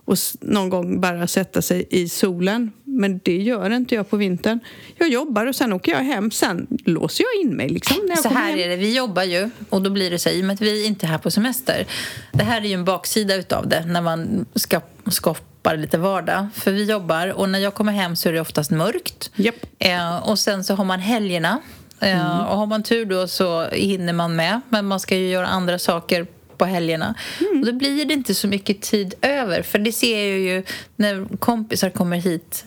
och 0.04 0.16
någon 0.40 0.68
gång 0.68 1.00
bara 1.00 1.26
sätta 1.26 1.62
sig 1.62 1.86
i 1.90 2.08
solen. 2.08 2.72
Men 3.00 3.20
det 3.22 3.36
gör 3.36 3.70
inte 3.70 3.94
jag 3.94 4.10
på 4.10 4.16
vintern. 4.16 4.60
Jag 4.96 5.08
jobbar 5.08 5.46
och 5.46 5.56
sen 5.56 5.72
åker 5.72 5.92
jag 5.92 5.98
hem. 5.98 6.30
Sen 6.30 6.66
låser 6.84 7.24
jag 7.24 7.42
in 7.42 7.56
mig. 7.56 7.68
Liksom, 7.68 7.96
när 8.02 8.10
jag 8.10 8.18
så 8.18 8.28
här 8.28 8.50
hem. 8.50 8.58
är 8.58 8.68
det, 8.68 8.76
vi 8.76 8.96
jobbar 8.96 9.22
ju 9.22 9.50
och 9.68 9.82
då 9.82 9.90
blir 9.90 10.10
det 10.10 10.18
så 10.18 10.28
här, 10.28 10.36
i 10.36 10.40
och 10.40 10.44
med 10.44 10.54
att 10.54 10.60
vi 10.60 10.86
inte 10.86 11.06
är 11.06 11.08
här 11.08 11.18
på 11.18 11.30
semester. 11.30 11.86
Det 12.32 12.44
här 12.44 12.60
är 12.60 12.66
ju 12.66 12.74
en 12.74 12.84
baksida 12.84 13.34
utav 13.34 13.68
det 13.68 13.86
när 13.86 14.00
man 14.00 14.46
ska 14.54 14.80
skapar 15.06 15.76
lite 15.76 15.98
vardag. 15.98 16.46
För 16.54 16.72
vi 16.72 16.84
jobbar 16.84 17.28
och 17.28 17.48
när 17.48 17.58
jag 17.58 17.74
kommer 17.74 17.92
hem 17.92 18.16
så 18.16 18.28
är 18.28 18.32
det 18.32 18.40
oftast 18.40 18.70
mörkt. 18.70 19.30
Japp. 19.34 19.66
Eh, 19.78 20.28
och 20.28 20.38
sen 20.38 20.64
så 20.64 20.74
har 20.74 20.84
man 20.84 21.00
helgerna. 21.00 21.60
Eh, 22.00 22.10
Mm. 22.10 22.46
Och 22.46 22.56
har 22.56 22.66
man 22.66 22.82
tur 22.82 23.04
då 23.04 23.28
så 23.28 23.68
hinner 23.68 24.12
man 24.12 24.36
med. 24.36 24.60
Men 24.68 24.86
man 24.86 25.00
ska 25.00 25.16
ju 25.16 25.28
göra 25.28 25.46
andra 25.46 25.78
saker 25.78 26.26
på 26.56 26.64
helgerna. 26.64 27.14
Mm. 27.40 27.60
Och 27.60 27.66
då 27.66 27.72
blir 27.72 28.04
det 28.04 28.14
inte 28.14 28.34
så 28.34 28.46
mycket 28.48 28.82
tid 28.82 29.14
över. 29.22 29.62
För 29.62 29.78
det 29.78 29.92
ser 29.92 30.28
jag 30.28 30.38
ju 30.38 30.62
när 30.96 31.36
kompisar 31.36 31.90
kommer 31.90 32.16
hit 32.16 32.64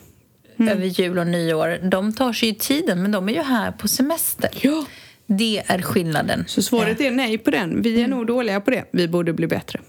Mm. 0.60 0.77
över 0.77 0.86
jul 0.86 1.19
och 1.19 1.27
nyår. 1.27 1.79
De 1.89 2.13
tar 2.13 2.33
sig 2.33 2.50
ju 2.50 2.55
tiden, 2.55 3.01
men 3.01 3.12
de 3.12 3.29
är 3.29 3.33
ju 3.33 3.41
här 3.41 3.72
på 3.72 3.88
semester. 3.88 4.50
Ja. 4.62 4.86
Det 5.25 5.63
är 5.67 5.81
skillnaden. 5.81 6.43
Så 6.48 6.62
svaret 6.62 7.01
är 7.01 7.12
nej 7.12 7.38
på 7.38 7.51
den. 7.51 7.81
Vi 7.81 8.01
är 8.01 8.07
nog 8.07 8.27
dåliga 8.27 8.62
på 8.62 8.72
det. 8.72 8.86
Vi 8.91 9.07
borde 9.07 9.33
bli 9.33 9.48
bättre. 9.48 9.79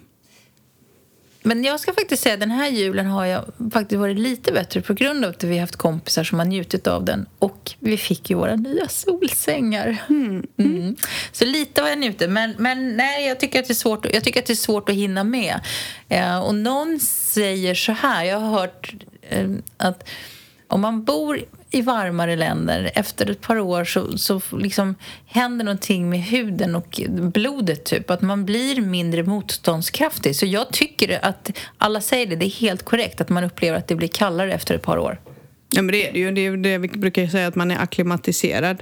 Men 1.47 1.65
jag 1.65 1.81
ska 1.81 1.93
faktiskt 1.93 2.23
säga 2.23 2.35
att 2.35 2.41
den 2.41 2.51
här 2.51 2.69
julen 2.69 3.07
har 3.07 3.25
jag 3.27 3.45
faktiskt 3.73 3.99
varit 3.99 4.19
lite 4.19 4.53
bättre 4.53 4.81
på 4.81 4.95
grund 4.95 5.25
av 5.25 5.31
att 5.31 5.45
vi 5.45 5.53
har 5.53 5.61
haft 5.61 5.77
kompisar 5.77 6.25
som 6.25 6.39
har 6.39 6.47
njutit 6.47 6.87
av 6.87 7.05
den. 7.05 7.27
Och 7.39 7.73
vi 7.79 7.97
fick 7.97 8.31
ju 8.31 8.37
våra 8.37 8.57
nya 8.57 8.89
solsängar. 8.89 9.97
Mm. 10.09 10.97
Så 11.33 11.45
lite 11.45 11.83
har 11.83 11.89
jag 11.89 11.99
njutit. 11.99 12.31
Men, 12.31 12.55
men 12.59 12.97
nej, 12.97 13.27
jag 13.27 13.41
tycker, 13.41 13.61
att 13.61 13.67
det 13.67 13.73
är 13.73 13.75
svårt, 13.75 14.07
jag 14.15 14.25
tycker 14.25 14.41
att 14.41 14.47
det 14.47 14.53
är 14.53 14.55
svårt 14.55 14.89
att 14.89 14.95
hinna 14.95 15.25
med. 15.25 15.61
Eh, 16.09 16.39
och 16.39 16.55
någon 16.55 17.01
säger 17.01 17.75
så 17.75 17.93
här, 17.93 18.25
jag 18.25 18.41
har 18.41 18.61
hört 18.61 18.95
eh, 19.23 19.49
att 19.77 20.09
om 20.75 20.81
man 20.81 21.05
bor 21.05 21.41
i 21.71 21.83
varmare 21.83 22.37
länder, 22.37 22.91
efter 22.95 23.31
ett 23.31 23.41
par 23.41 23.59
år 23.59 23.85
så, 23.85 24.19
så 24.19 24.41
liksom 24.53 24.95
händer 25.27 25.65
någonting 25.65 26.11
med 26.11 26.21
huden 26.23 26.75
och 26.75 27.01
blodet, 27.19 27.85
typ. 27.85 28.11
Att 28.11 28.23
man 28.23 28.45
blir 28.45 28.81
mindre 28.81 29.23
motståndskraftig. 29.23 30.37
Så 30.37 30.47
jag 30.47 30.73
tycker 30.73 31.25
att 31.25 31.51
alla 31.79 32.01
säger 32.01 32.27
det, 32.27 32.37
det 32.37 32.47
är 32.47 32.61
helt 32.61 32.83
korrekt 32.83 33.21
att 33.21 33.29
man 33.29 33.45
upplever 33.45 33.79
att 33.79 33.89
det 33.89 33.95
blir 33.95 34.09
kallare 34.09 34.53
efter 34.53 34.75
ett 34.75 34.83
par 34.83 34.99
år. 34.99 35.21
Ja, 35.71 35.83
men 35.83 35.93
det 35.93 36.09
är 36.09 36.13
det 36.13 36.19
ju. 36.19 36.31
Det 36.31 36.41
är 36.41 36.57
det 36.57 36.79
vi 36.79 36.89
brukar 36.89 37.27
säga 37.27 37.47
att 37.47 37.55
man 37.55 37.71
är 37.71 37.79
akklimatiserad. 37.79 38.79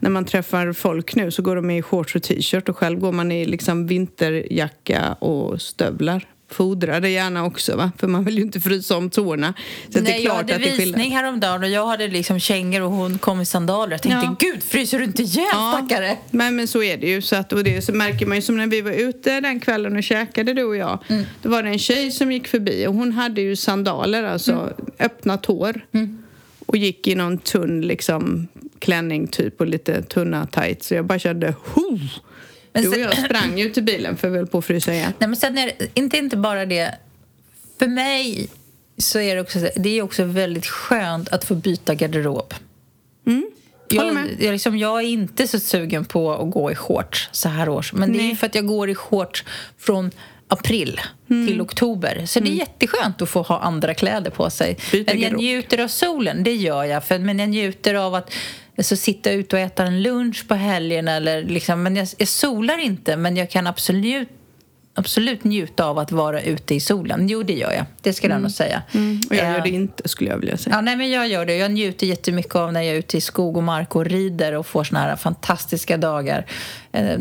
När 0.00 0.10
man 0.10 0.24
träffar 0.24 0.72
folk 0.72 1.14
nu 1.14 1.30
så 1.30 1.42
går 1.42 1.56
de 1.56 1.70
i 1.70 1.82
shorts 1.82 2.14
och 2.14 2.22
t-shirt 2.22 2.68
och 2.68 2.76
själv 2.76 3.00
går 3.00 3.12
man 3.12 3.32
i 3.32 3.44
liksom 3.44 3.86
vinterjacka 3.86 5.12
och 5.12 5.62
stövlar. 5.62 6.26
Fodra 6.48 7.00
det 7.00 7.08
gärna 7.10 7.44
också, 7.44 7.76
va? 7.76 7.92
för 7.98 8.06
man 8.06 8.24
vill 8.24 8.36
ju 8.36 8.42
inte 8.42 8.60
frysa 8.60 8.96
om 8.96 9.10
tårna. 9.10 9.54
Så 9.88 10.00
Nej, 10.00 10.02
det 10.02 10.10
är 10.10 10.14
jag 10.14 10.22
klart 10.24 10.36
hade 10.36 10.54
att 10.54 10.62
det 10.62 10.84
visning 10.84 11.10
häromdagen 11.10 11.62
och 11.62 11.68
jag 11.68 11.86
hade 11.86 12.08
liksom 12.08 12.40
kängor 12.40 12.80
och 12.82 12.90
hon 12.90 13.18
kom 13.18 13.40
i 13.40 13.44
sandaler. 13.44 13.92
Jag 13.92 14.02
tänkte, 14.02 14.26
Ja. 14.26 14.36
gud, 14.52 14.62
fryser 14.62 14.98
du 14.98 15.04
inte 15.04 15.22
ihjäl, 15.22 15.46
stackare? 15.48 16.16
men, 16.30 16.56
men 16.56 16.68
så 16.68 16.82
är 16.82 16.96
det 16.96 17.06
ju. 17.06 17.22
Så, 17.22 17.36
att, 17.36 17.52
och 17.52 17.64
det 17.64 17.82
så 17.82 17.92
märker 17.92 18.26
man 18.26 18.36
ju 18.36 18.42
som 18.42 18.56
när 18.56 18.66
vi 18.66 18.80
var 18.80 18.92
ute 18.92 19.40
den 19.40 19.60
kvällen 19.60 19.96
och 19.96 20.02
käkade 20.02 20.52
du 20.52 20.64
och 20.64 20.76
jag. 20.76 20.98
Mm. 21.08 21.24
Då 21.42 21.48
var 21.48 21.62
det 21.62 21.68
en 21.68 21.78
tjej 21.78 22.10
som 22.10 22.32
gick 22.32 22.48
förbi 22.48 22.86
och 22.86 22.94
hon 22.94 23.12
hade 23.12 23.40
ju 23.40 23.56
sandaler, 23.56 24.22
alltså 24.22 24.52
Mm. 24.52 24.72
öppna 24.98 25.36
tår. 25.36 25.80
Och 26.66 26.76
gick 26.76 27.06
i 27.08 27.14
någon 27.14 27.38
tunn 27.38 27.80
liksom, 27.80 28.48
klänning 28.78 29.26
typ 29.26 29.60
och 29.60 29.66
lite 29.66 30.02
tunna 30.02 30.46
tights. 30.46 30.86
Så 30.86 30.94
jag 30.94 31.04
bara 31.04 31.18
kände, 31.18 31.54
ho! 31.64 31.98
Men 32.82 32.82
Du 32.82 32.88
och 32.88 32.94
sen- 32.94 33.02
jag 33.02 33.24
sprang 33.24 33.58
ju 33.58 33.70
till 33.70 33.82
bilen 33.82 34.16
för 34.16 34.30
höll 34.30 34.46
på 34.46 34.58
att 34.58 34.64
frysa 34.64 34.94
igen. 34.94 35.12
Nej, 35.18 35.28
men 35.28 35.36
sen 35.36 35.58
är 35.58 35.66
det 35.66 35.86
inte, 35.94 36.18
inte 36.18 36.36
bara 36.36 36.66
det. 36.66 36.94
För 37.78 37.86
mig 37.86 38.48
så 38.98 39.18
är 39.20 39.34
det 39.34 39.40
också, 39.40 39.60
så- 39.60 39.68
det 39.76 39.98
är 39.98 40.02
också 40.02 40.24
väldigt 40.24 40.66
skönt 40.66 41.28
att 41.28 41.44
få 41.44 41.54
byta 41.54 41.94
garderob. 41.94 42.54
Håller 43.24 44.12
Jag, 44.12 44.42
jag, 44.42 44.52
liksom, 44.52 44.78
jag 44.78 45.00
är 45.02 45.06
inte 45.06 45.46
så 45.48 45.60
sugen 45.60 46.04
på 46.04 46.32
att 46.34 46.50
gå 46.50 46.70
i 46.72 46.74
shorts 46.74 47.28
så 47.32 47.48
här 47.48 47.68
års. 47.68 47.92
Men 47.92 48.12
det 48.12 48.18
är 48.18 48.22
Nej. 48.22 48.36
för 48.36 48.46
att 48.46 48.54
jag 48.54 48.66
går 48.66 48.90
i 48.90 48.94
shorts 48.94 49.44
från 49.78 50.10
april 50.48 51.00
Mm. 51.30 51.46
till 51.46 51.60
oktober. 51.60 52.22
Så 52.26 52.40
det 52.40 52.48
är 52.50 52.52
jätteskönt 52.54 53.22
att 53.22 53.28
få 53.28 53.42
ha 53.42 53.60
andra 53.60 53.94
kläder 53.94 54.30
på 54.30 54.50
sig. 54.50 54.76
Byta 54.92 55.12
men 55.12 55.22
jag 55.22 55.30
garderob. 55.30 55.42
njuter 55.42 55.78
av 55.80 55.88
solen, 55.88 56.42
det 56.44 56.54
gör 56.54 56.84
jag. 56.84 57.04
För, 57.04 57.18
men 57.18 57.38
jag 57.38 57.48
njuter 57.48 57.94
av 57.94 58.14
att 58.14 58.30
så 58.84 58.96
sitta 58.96 59.30
ute 59.30 59.56
och 59.56 59.62
äta 59.62 59.84
en 59.84 60.02
lunch 60.02 60.48
på 60.48 60.54
helgen. 60.54 61.08
Eller, 61.08 61.42
liksom, 61.42 61.82
men 61.82 61.96
jag, 61.96 62.08
jag 62.18 62.28
solar 62.28 62.78
inte, 62.78 63.16
men 63.16 63.36
jag 63.36 63.50
kan 63.50 63.66
absolut 63.66 64.28
absolut 64.96 65.44
njuta 65.44 65.84
av 65.84 65.98
att 65.98 66.12
vara 66.12 66.42
ute 66.42 66.74
i 66.74 66.80
solen. 66.80 67.28
Jo, 67.28 67.42
det 67.42 67.52
gör 67.52 67.72
jag. 67.72 67.84
Det 68.02 68.12
skulle 68.12 68.34
jag 68.34 68.42
nog 68.42 68.50
säga. 68.50 68.82
Och 69.30 69.36
jag 69.36 69.44
gör 69.50 69.56
Eh, 69.58 69.62
det 69.62 69.68
inte 69.70 70.08
skulle 70.08 70.30
jag 70.30 70.38
vilja 70.38 70.56
säga. 70.56 70.76
Ja, 70.76 70.80
nej, 70.80 70.96
men 70.96 71.10
jag 71.10 71.28
gör 71.28 71.46
det. 71.46 71.56
Jag 71.56 71.70
njuter 71.70 72.06
jättemycket 72.06 72.56
av 72.56 72.72
när 72.72 72.82
jag 72.82 72.94
är 72.94 72.98
ute 72.98 73.16
i 73.16 73.20
skog 73.20 73.56
och 73.56 73.62
mark 73.62 73.96
och 73.96 74.04
rider 74.04 74.54
och 74.54 74.66
får 74.66 74.84
såna 74.84 75.00
här 75.00 75.16
fantastiska 75.16 75.96
dagar. 75.96 76.46
Eh, 76.92 77.18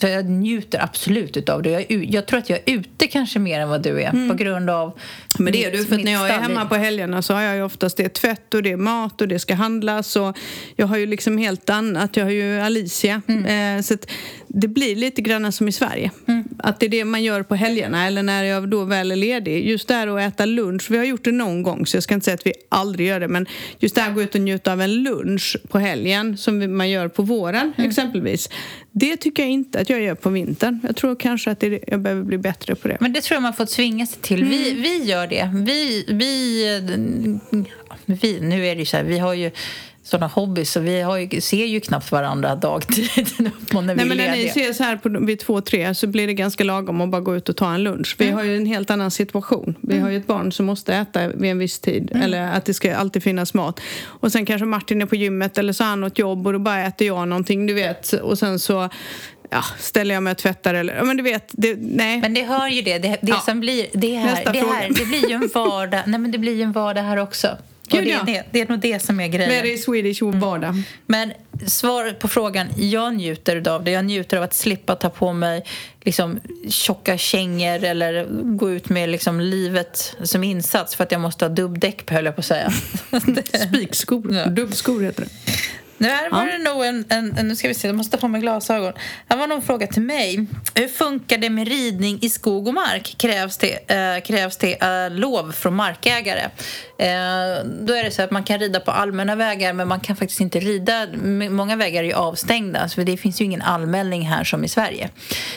Så 0.00 0.06
jag 0.06 0.24
njuter 0.30 0.82
absolut 0.84 1.48
av 1.48 1.62
det. 1.62 1.70
Jag, 1.70 2.04
jag 2.04 2.26
tror 2.26 2.38
att 2.38 2.50
jag 2.50 2.58
är 2.66 2.74
ute 2.78 3.06
kanske 3.06 3.38
mer 3.38 3.60
än 3.60 3.68
vad 3.68 3.82
du 3.82 4.02
är 4.02 4.28
på 4.28 4.34
grund 4.34 4.70
av 4.70 4.98
Men 5.38 5.52
det 5.52 5.64
är 5.64 5.70
mitt- 5.72 5.80
du, 5.80 5.86
för 5.86 6.04
när 6.04 6.12
jag 6.12 6.28
är 6.30 6.38
hemma 6.40 6.64
på 6.66 6.74
helgerna 6.74 7.22
så 7.22 7.34
har 7.34 7.42
jag 7.42 7.56
ju 7.56 7.62
oftast 7.62 7.96
det 7.96 8.04
är 8.04 8.08
tvätt 8.08 8.54
och 8.54 8.62
det 8.62 8.72
är 8.72 8.76
mat 8.76 9.20
och 9.20 9.28
det 9.28 9.38
ska 9.38 9.54
handlas 9.54 10.16
och 10.16 10.36
jag 10.76 10.86
har 10.86 10.96
ju 10.96 11.06
liksom 11.06 11.38
helt 11.38 11.70
annat. 11.70 12.16
Jag 12.16 12.24
har 12.24 12.30
ju 12.30 12.60
Alicia. 12.60 13.22
Mm. 13.28 13.76
Eh, 13.78 13.82
så 13.82 13.94
att 13.94 14.06
det 14.48 14.68
blir 14.68 14.96
lite 14.96 15.22
grann 15.22 15.52
som 15.52 15.68
i 15.68 15.72
Sverige. 15.72 16.10
Att 16.58 16.80
det 16.80 16.86
är 16.86 16.90
det 16.90 17.04
man 17.04 17.22
gör 17.22 17.42
på 17.42 17.54
helgerna 17.54 18.06
eller 18.06 18.22
när 18.22 18.44
jag 18.44 18.68
då 18.68 18.84
väl 18.84 19.12
är 19.12 19.16
ledig. 19.16 19.68
Just 19.68 19.88
det 19.88 19.94
här 19.94 20.06
att 20.08 20.32
äta 20.34 20.44
lunch. 20.46 20.90
Vi 20.90 20.96
har 20.98 21.04
gjort 21.04 21.24
det 21.24 21.32
någon 21.32 21.62
gång 21.62 21.86
så 21.86 21.96
jag 21.96 22.02
ska 22.04 22.14
inte 22.14 22.24
säga 22.24 22.34
att 22.34 22.46
vi 22.46 22.52
aldrig 22.68 23.08
gör 23.08 23.20
det. 23.20 23.28
Men 23.28 23.46
just 23.78 23.94
det 23.94 24.00
här 24.00 24.08
att 24.08 24.14
gå 24.14 24.22
ut 24.22 24.34
och 24.34 24.40
njuta 24.40 24.72
av 24.72 24.80
en 24.82 25.02
lunch 25.02 25.56
på 25.68 25.78
helgen 25.78 26.36
som 26.36 26.60
vi- 26.60 26.68
man 26.68 26.90
gör 26.90 27.08
på 27.08 27.22
våren 27.22 27.72
Mm. 27.78 27.88
exempelvis. 27.90 28.48
Det 28.92 29.16
tycker 29.16 29.42
jag 29.42 29.52
inte 29.52 29.78
att 29.78 29.90
jag 29.90 30.02
gör 30.02 30.14
på 30.14 30.30
vintern. 30.30 30.80
Jag 30.82 30.96
tror 30.96 31.16
kanske 31.16 31.50
att 31.50 31.60
det, 31.60 31.84
jag 31.86 32.00
behöver 32.00 32.22
bli 32.22 32.38
bättre 32.38 32.74
på 32.74 32.88
det. 32.88 32.96
Men 33.00 33.12
det 33.12 33.20
tror 33.20 33.34
jag 33.36 33.42
man 33.42 33.54
får 33.54 33.66
tvinga 33.66 34.06
sig 34.06 34.18
till. 34.22 34.44
Vi, 34.44 34.70
Mm. 34.70 34.82
vi 34.82 35.04
gör 35.04 35.26
det. 35.26 35.50
Vi, 35.66 36.04
vi, 36.08 36.64
vi, 38.06 38.40
nu 38.40 38.66
är 38.66 38.74
det 38.74 38.78
ju 38.80 38.86
så 38.86 38.96
här, 38.96 39.04
vi 39.04 39.18
har 39.18 39.34
ju 39.34 39.50
sådana 40.06 40.26
hobbys 40.26 40.76
och 40.76 40.86
vi 40.86 41.00
har 41.00 41.16
ju, 41.16 41.40
ser 41.40 41.66
ju 41.66 41.80
knappt 41.80 42.12
varandra 42.12 42.56
dagtid 42.56 43.26
när 43.38 43.82
Nej, 43.82 44.06
men 44.06 44.16
när 44.16 44.30
ni 44.30 44.44
ses 44.44 44.78
här 44.78 44.96
på, 44.96 45.08
vid 45.08 45.38
två, 45.38 45.60
tre 45.60 45.94
så 45.94 46.06
blir 46.06 46.26
det 46.26 46.34
ganska 46.34 46.64
lagom 46.64 47.00
att 47.00 47.08
bara 47.08 47.20
gå 47.20 47.36
ut 47.36 47.48
och 47.48 47.56
ta 47.56 47.74
en 47.74 47.82
lunch. 47.82 48.14
Vi 48.18 48.30
har 48.30 48.44
ju 48.44 48.56
en 48.56 48.66
helt 48.66 48.90
annan 48.90 49.10
situation. 49.10 49.74
Vi 49.80 49.98
har 49.98 50.10
ju 50.10 50.16
ett 50.16 50.26
barn 50.26 50.52
som 50.52 50.66
måste 50.66 50.94
äta 50.94 51.28
vid 51.28 51.50
en 51.50 51.58
viss 51.58 51.78
tid. 51.78 52.10
Eller 52.14 52.42
att 52.42 52.64
det 52.64 52.74
ska 52.74 52.96
alltid 52.96 53.22
finnas 53.22 53.54
mat. 53.54 53.80
Och 54.04 54.32
sen 54.32 54.46
kanske 54.46 54.66
Martin 54.66 55.02
är 55.02 55.06
på 55.06 55.16
gymmet 55.16 55.58
eller 55.58 55.72
så 55.72 55.84
har 55.84 55.90
han 55.90 56.00
något 56.00 56.18
jobb 56.18 56.46
och 56.46 56.52
då 56.52 56.58
bara 56.58 56.82
äter 56.86 57.06
jag 57.06 57.28
någonting, 57.28 57.66
du 57.66 57.74
vet. 57.74 58.12
Och 58.12 58.38
sen 58.38 58.58
så 58.58 58.88
ja, 59.50 59.64
ställer 59.78 60.14
jag 60.14 60.22
mig 60.22 60.30
och 60.30 60.36
tvättar 60.38 60.74
eller... 60.74 61.02
Men 61.02 61.16
du 61.16 61.22
vet, 61.22 61.48
det, 61.52 61.76
nej. 61.80 62.20
Men 62.20 62.34
det 62.34 62.42
hör 62.42 62.68
ju 62.68 62.82
det. 62.82 62.98
Det, 62.98 63.08
det 63.08 63.18
Ja. 63.22 63.40
som 63.40 63.60
blir... 63.60 63.86
Det, 63.92 64.14
här, 64.14 64.34
Nästa 64.34 64.52
det, 64.52 64.60
fråga. 64.60 64.74
här, 64.74 64.88
det 64.88 65.04
blir 65.04 65.28
ju 65.28 65.34
en 65.34 65.50
vardag. 65.54 66.02
Nej, 66.06 66.20
men 66.20 66.30
det 66.30 66.38
blir 66.38 66.62
en 66.62 66.72
vardag 66.72 67.02
här 67.02 67.16
också. 67.16 67.48
Gud, 67.90 68.04
det, 68.04 68.10
ja. 68.10 68.22
det, 68.26 68.44
det 68.50 68.60
är 68.60 68.68
nog 68.68 68.80
det 68.80 69.02
som 69.02 69.20
är 69.20 69.28
grejen. 69.28 69.50
Very 69.50 69.78
Swedish 69.78 70.22
vardag. 70.22 70.82
Men 71.06 71.32
svaret 71.66 72.18
på 72.18 72.28
frågan, 72.28 72.66
jag 72.76 73.14
njuter 73.14 73.68
av 73.68 73.84
det. 73.84 73.90
Jag 73.90 74.04
njuter 74.04 74.36
av 74.36 74.42
att 74.42 74.54
slippa 74.54 74.94
ta 74.94 75.10
på 75.10 75.32
mig 75.32 75.64
liksom, 76.02 76.40
tjocka 76.68 77.18
kängor 77.18 77.84
eller 77.84 78.26
gå 78.56 78.70
ut 78.70 78.88
med 78.88 79.08
liksom, 79.08 79.40
livet 79.40 80.16
som 80.22 80.44
insats 80.44 80.94
för 80.94 81.04
att 81.04 81.12
jag 81.12 81.20
måste 81.20 81.44
ha 81.44 81.50
dubbdäck, 81.50 82.10
höll 82.10 82.24
jag 82.24 82.34
på 82.34 82.40
att 82.40 82.46
säga. 82.46 82.70
Spikskor. 83.68 84.34
Ja. 84.34 84.46
Dubbskor 84.46 85.02
heter 85.02 85.24
det. 85.24 85.52
Nu 85.98 86.08
här 86.08 86.30
var 86.30 86.46
det 86.46 86.58
nog 86.58 86.84
en, 86.84 87.04
en. 87.08 87.48
Nu 87.48 87.56
ska 87.56 87.68
vi 87.68 87.74
se, 87.74 87.88
jag 87.88 87.96
måste 87.96 88.16
ta 88.16 88.20
på 88.20 88.28
mig 88.28 88.40
glasögon. 88.40 88.92
Här 89.28 89.36
var 89.36 89.46
nog 89.46 89.56
en 89.56 89.62
fråga 89.62 89.86
till 89.86 90.02
mig. 90.02 90.46
Hur 90.74 90.88
funkar 90.88 91.38
det 91.38 91.50
med 91.50 91.68
ridning 91.68 92.18
i 92.22 92.30
skog 92.30 92.68
och 92.68 92.74
mark? 92.74 93.14
Krävs 93.18 93.58
det, 93.58 93.90
eh, 93.90 94.22
krävs 94.24 94.56
det 94.56 94.82
eh, 94.82 95.10
lov 95.10 95.52
från 95.52 95.74
markägare? 95.74 96.42
Eh, 96.98 97.64
då 97.80 97.94
är 97.94 98.04
det 98.04 98.10
så 98.10 98.22
att 98.22 98.30
man 98.30 98.44
kan 98.44 98.58
rida 98.58 98.80
på 98.80 98.90
allmänna 98.90 99.34
vägar 99.34 99.72
men 99.72 99.88
man 99.88 100.00
kan 100.00 100.16
faktiskt 100.16 100.40
inte 100.40 100.60
rida. 100.60 101.06
Många 101.50 101.76
vägar 101.76 102.02
är 102.02 102.06
ju 102.06 102.14
avstängda 102.14 102.88
så 102.88 103.00
det 103.00 103.16
finns 103.16 103.40
ju 103.40 103.44
ingen 103.44 103.62
allmänning 103.62 104.22
här 104.22 104.44
som 104.44 104.64
i 104.64 104.68
Sverige. 104.68 105.10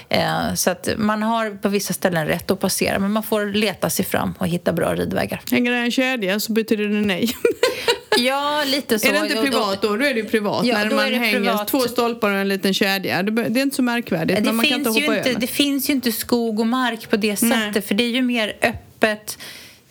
Eh, 0.09 0.53
så 0.53 0.69
att 0.69 0.89
man 0.97 1.23
har 1.23 1.49
på 1.49 1.69
vissa 1.69 1.93
ställen 1.93 2.27
rätt 2.27 2.51
att 2.51 2.59
passera 2.59 2.99
men 2.99 3.11
man 3.11 3.23
får 3.23 3.45
leta 3.45 3.89
sig 3.89 4.05
fram 4.05 4.33
och 4.37 4.47
hitta 4.47 4.73
bra 4.73 4.95
ridvägar. 4.95 5.41
Hänger 5.51 5.71
det 5.71 5.77
en 5.77 5.91
kedja 5.91 6.39
så 6.39 6.51
betyder 6.51 6.87
det 6.87 7.01
nej. 7.01 7.29
Ja, 8.17 8.63
lite 8.65 8.99
så. 8.99 9.07
är 9.07 9.13
det 9.13 9.19
inte 9.19 9.41
privat 9.41 9.81
då? 9.81 9.87
Då 9.87 10.05
är 10.05 10.13
det 10.13 10.19
ju 10.19 10.25
privat. 10.25 10.65
Ja, 10.65 10.77
när 10.83 10.95
man 10.95 11.13
hänger 11.13 11.31
privat. 11.31 11.67
två 11.67 11.79
stolpar 11.79 12.31
och 12.31 12.37
en 12.37 12.47
liten 12.47 12.73
kedja. 12.73 13.23
Det, 13.23 13.41
är 13.41 13.57
inte 13.57 13.75
så 13.75 13.81
märkvärdigt. 13.81 14.37
Det 14.37 14.43
men 14.43 14.55
man 14.55 14.65
kan 14.65 14.75
finns, 14.75 14.87
inte 14.87 14.99
ju 14.99 15.05
hoppa 15.05 15.17
inte, 15.17 15.29
över. 15.29 15.41
det 15.41 15.47
finns 15.47 15.89
ju 15.89 15.93
inte 15.93 16.11
skog 16.11 16.59
och 16.59 16.67
mark 16.67 17.09
på 17.09 17.17
det 17.17 17.41
Nej. 17.41 17.67
sättet 17.67 17.87
för 17.87 17.95
det 17.95 18.03
är 18.03 18.09
ju 18.09 18.21
mer 18.21 18.53
öppet. 18.61 19.37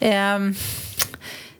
Ehm, 0.00 0.54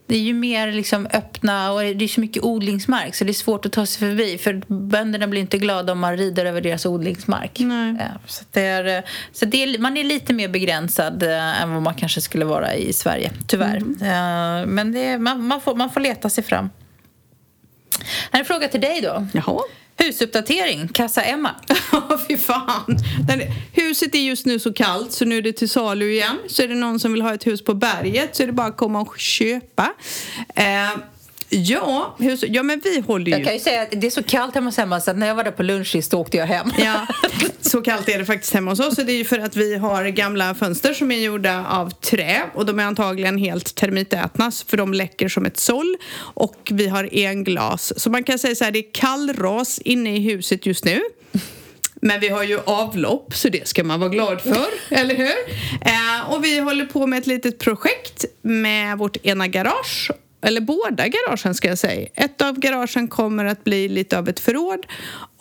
det 0.09 0.15
är 0.15 0.21
ju 0.21 0.33
mer 0.33 0.71
liksom 0.71 1.07
öppna 1.13 1.71
och 1.71 1.81
det 1.81 2.05
är 2.05 2.07
så 2.07 2.21
mycket 2.21 2.43
odlingsmark 2.43 3.15
så 3.15 3.23
det 3.23 3.31
är 3.31 3.33
svårt 3.33 3.65
att 3.65 3.71
ta 3.71 3.85
sig 3.85 3.99
förbi 3.99 4.37
för 4.37 4.61
bönderna 4.67 5.27
blir 5.27 5.41
inte 5.41 5.57
glada 5.57 5.91
om 5.91 5.99
man 5.99 6.17
rider 6.17 6.45
över 6.45 6.61
deras 6.61 6.85
odlingsmark. 6.85 7.59
Nej. 7.59 7.95
Ja, 7.99 8.19
så 8.25 8.43
det 8.51 8.61
är, 8.61 8.97
eh, 8.97 9.03
så 9.33 9.45
det 9.45 9.63
är, 9.63 9.79
man 9.79 9.97
är 9.97 10.03
lite 10.03 10.33
mer 10.33 10.47
begränsad 10.47 11.23
eh, 11.23 11.61
än 11.61 11.73
vad 11.73 11.81
man 11.81 11.93
kanske 11.93 12.21
skulle 12.21 12.45
vara 12.45 12.75
i 12.75 12.93
Sverige, 12.93 13.31
tyvärr. 13.47 13.77
Eh, 13.77 14.65
men 14.67 14.91
det, 14.91 15.17
man, 15.17 15.47
man, 15.47 15.61
får, 15.61 15.75
man 15.75 15.89
får 15.89 16.01
leta 16.01 16.29
sig 16.29 16.43
fram. 16.43 16.69
Här 18.31 18.39
är 18.39 18.39
en 18.39 18.45
fråga 18.45 18.67
till 18.67 18.81
dig 18.81 19.01
då. 19.01 19.27
Jaha. 19.33 19.61
Husuppdatering, 19.97 20.87
Kassa 20.87 21.21
Emma. 21.21 21.55
Ja, 21.91 22.19
fy 22.27 22.37
fan. 22.37 22.97
Den, 23.27 23.41
huset 23.73 24.15
är 24.15 24.19
just 24.19 24.45
nu 24.45 24.59
så 24.59 24.73
kallt 24.73 25.11
så 25.11 25.25
nu 25.25 25.37
är 25.37 25.41
det 25.41 25.53
till 25.53 25.69
salu 25.69 26.11
igen. 26.11 26.37
Så 26.47 26.63
är 26.63 26.67
det 26.67 26.75
någon 26.75 26.99
som 26.99 27.13
vill 27.13 27.21
ha 27.21 27.33
ett 27.33 27.47
hus 27.47 27.63
på 27.63 27.73
berget 27.73 28.35
så 28.35 28.43
är 28.43 28.47
det 28.47 28.53
bara 28.53 28.67
att 28.67 28.77
komma 28.77 29.01
och 29.01 29.19
köpa. 29.19 29.93
Eh, 30.55 30.63
ja, 31.49 32.15
hus, 32.19 32.43
ja, 32.47 32.63
men 32.63 32.81
vi 32.83 32.99
håller 32.99 33.31
Jag 33.31 33.39
ju... 33.39 33.45
kan 33.45 33.53
ju 33.53 33.59
säga 33.59 33.81
att 33.81 33.91
det 33.91 34.07
är 34.07 34.11
så 34.11 34.23
kallt 34.23 34.55
hemma 34.55 34.67
hos 34.67 34.79
Emma 34.79 35.01
så 35.01 35.13
när 35.13 35.27
jag 35.27 35.35
var 35.35 35.43
där 35.43 35.51
på 35.51 35.63
lunch 35.63 36.13
åkte 36.13 36.37
jag 36.37 36.45
hem. 36.45 36.71
Ja, 36.79 37.07
så 37.61 37.81
kallt 37.81 38.09
är 38.09 38.19
det 38.19 38.25
faktiskt 38.25 38.53
hemma 38.53 38.71
hos 38.71 38.79
oss. 38.79 38.95
Det 38.95 39.11
är 39.11 39.17
ju 39.17 39.25
för 39.25 39.39
att 39.39 39.55
vi 39.55 39.75
har 39.75 40.05
gamla 40.05 40.55
fönster 40.55 40.93
som 40.93 41.11
är 41.11 41.17
gjorda 41.17 41.65
av 41.69 41.89
trä 41.89 42.41
och 42.53 42.65
de 42.65 42.79
är 42.79 42.83
antagligen 42.83 43.37
helt 43.37 43.75
termitätna 43.75 44.51
för 44.67 44.77
de 44.77 44.93
läcker 44.93 45.29
som 45.29 45.45
ett 45.45 45.59
såll. 45.59 45.97
Och 46.19 46.69
vi 46.71 46.87
har 46.87 47.09
englas. 47.11 47.93
Så 47.97 48.09
man 48.09 48.23
kan 48.23 48.39
säga 48.39 48.55
så 48.55 48.63
här, 48.63 48.71
det 48.71 48.79
är 48.79 48.93
kallras 48.93 49.79
inne 49.79 50.17
i 50.17 50.19
huset 50.19 50.65
just 50.65 50.85
nu. 50.85 51.01
Men 52.01 52.19
vi 52.19 52.29
har 52.29 52.43
ju 52.43 52.59
avlopp, 52.65 53.35
så 53.35 53.49
det 53.49 53.67
ska 53.67 53.83
man 53.83 53.99
vara 53.99 54.09
glad 54.09 54.41
för, 54.41 54.67
eller 54.89 55.15
hur? 55.15 55.35
Eh, 55.81 56.33
och 56.33 56.43
vi 56.43 56.59
håller 56.59 56.85
på 56.85 57.07
med 57.07 57.19
ett 57.19 57.27
litet 57.27 57.59
projekt 57.59 58.25
med 58.41 58.97
vårt 58.97 59.25
ena 59.25 59.47
garage 59.47 60.11
eller 60.41 60.61
båda 60.61 61.07
garagen 61.07 61.55
ska 61.55 61.67
jag 61.67 61.77
säga. 61.77 62.07
Ett 62.15 62.41
av 62.41 62.59
garagen 62.59 63.07
kommer 63.07 63.45
att 63.45 63.63
bli 63.63 63.89
lite 63.89 64.17
av 64.19 64.29
ett 64.29 64.39
förråd 64.39 64.85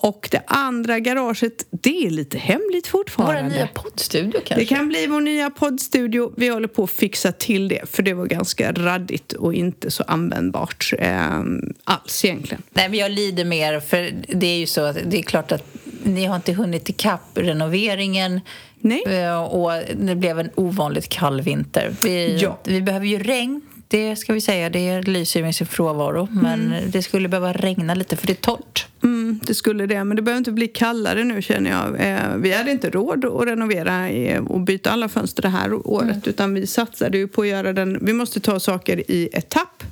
och 0.00 0.28
det 0.30 0.42
andra 0.46 0.98
garaget, 1.00 1.66
det 1.70 2.06
är 2.06 2.10
lite 2.10 2.38
hemligt 2.38 2.86
fortfarande. 2.86 3.42
Vår 3.42 3.50
nya 3.56 3.66
poddstudio 3.66 4.32
kanske? 4.32 4.54
Det 4.54 4.64
kan 4.64 4.88
bli 4.88 5.06
vår 5.06 5.20
nya 5.20 5.50
poddstudio. 5.50 6.32
Vi 6.36 6.48
håller 6.48 6.68
på 6.68 6.84
att 6.84 6.90
fixa 6.90 7.32
till 7.32 7.68
det 7.68 7.90
för 7.90 8.02
det 8.02 8.14
var 8.14 8.26
ganska 8.26 8.72
raddigt 8.72 9.32
och 9.32 9.54
inte 9.54 9.90
så 9.90 10.02
användbart 10.06 10.92
eh, 10.98 11.40
alls 11.84 12.24
egentligen. 12.24 12.62
Nej, 12.72 12.88
men 12.88 12.98
jag 12.98 13.10
lider 13.10 13.44
mer 13.44 13.80
för 13.80 14.10
det 14.28 14.46
är 14.46 14.58
ju 14.58 14.66
så 14.66 14.80
att 14.80 14.96
det 15.06 15.18
är 15.18 15.22
klart 15.22 15.52
att 15.52 15.64
ni 16.02 16.24
har 16.24 16.36
inte 16.36 16.52
hunnit 16.52 16.88
ikapp 16.88 17.22
renoveringen. 17.34 18.40
Nej. 18.80 19.02
Eh, 19.06 19.42
Och 19.42 19.70
det 19.96 20.14
blev 20.14 20.38
en 20.40 20.50
ovanligt 20.54 21.08
kall 21.08 21.40
vinter. 21.40 21.94
Vi, 22.02 22.38
Ja. 22.42 22.58
vi 22.64 22.82
behöver 22.82 23.06
ju 23.06 23.18
regn. 23.18 23.60
Det 23.90 24.16
ska 24.16 24.32
vi 24.32 24.40
säga, 24.40 24.70
det 24.70 25.02
lyser 25.02 25.42
med 25.42 25.54
sin 25.54 25.66
frånvaro. 25.66 26.28
Men 26.30 26.74
det 26.86 27.02
skulle 27.02 27.28
behöva 27.28 27.52
regna 27.52 27.94
lite 27.94 28.16
för 28.16 28.26
det 28.26 28.32
är 28.32 28.34
torrt. 28.34 28.86
Mm, 29.02 29.40
det 29.46 29.54
skulle 29.54 29.86
det, 29.86 30.04
men 30.04 30.16
det 30.16 30.22
behöver 30.22 30.38
inte 30.38 30.52
bli 30.52 30.68
kallare 30.68 31.24
nu 31.24 31.42
känner 31.42 31.70
jag. 31.70 32.10
Eh, 32.10 32.36
vi 32.36 32.52
hade 32.52 32.70
inte 32.70 32.90
råd 32.90 33.24
att 33.24 33.46
renovera 33.46 34.08
och 34.40 34.60
byta 34.60 34.90
alla 34.90 35.08
fönster 35.08 35.42
det 35.42 35.48
här 35.48 35.88
året 35.88 36.28
utan 36.28 36.54
vi 36.54 36.66
satsade 36.66 37.18
ju 37.18 37.28
på 37.28 37.42
att 37.42 37.48
göra 37.48 37.72
den. 37.72 37.98
Vi 38.06 38.12
måste 38.12 38.40
ta 38.40 38.60
saker 38.60 39.10
i 39.10 39.28
etapp. 39.32 39.82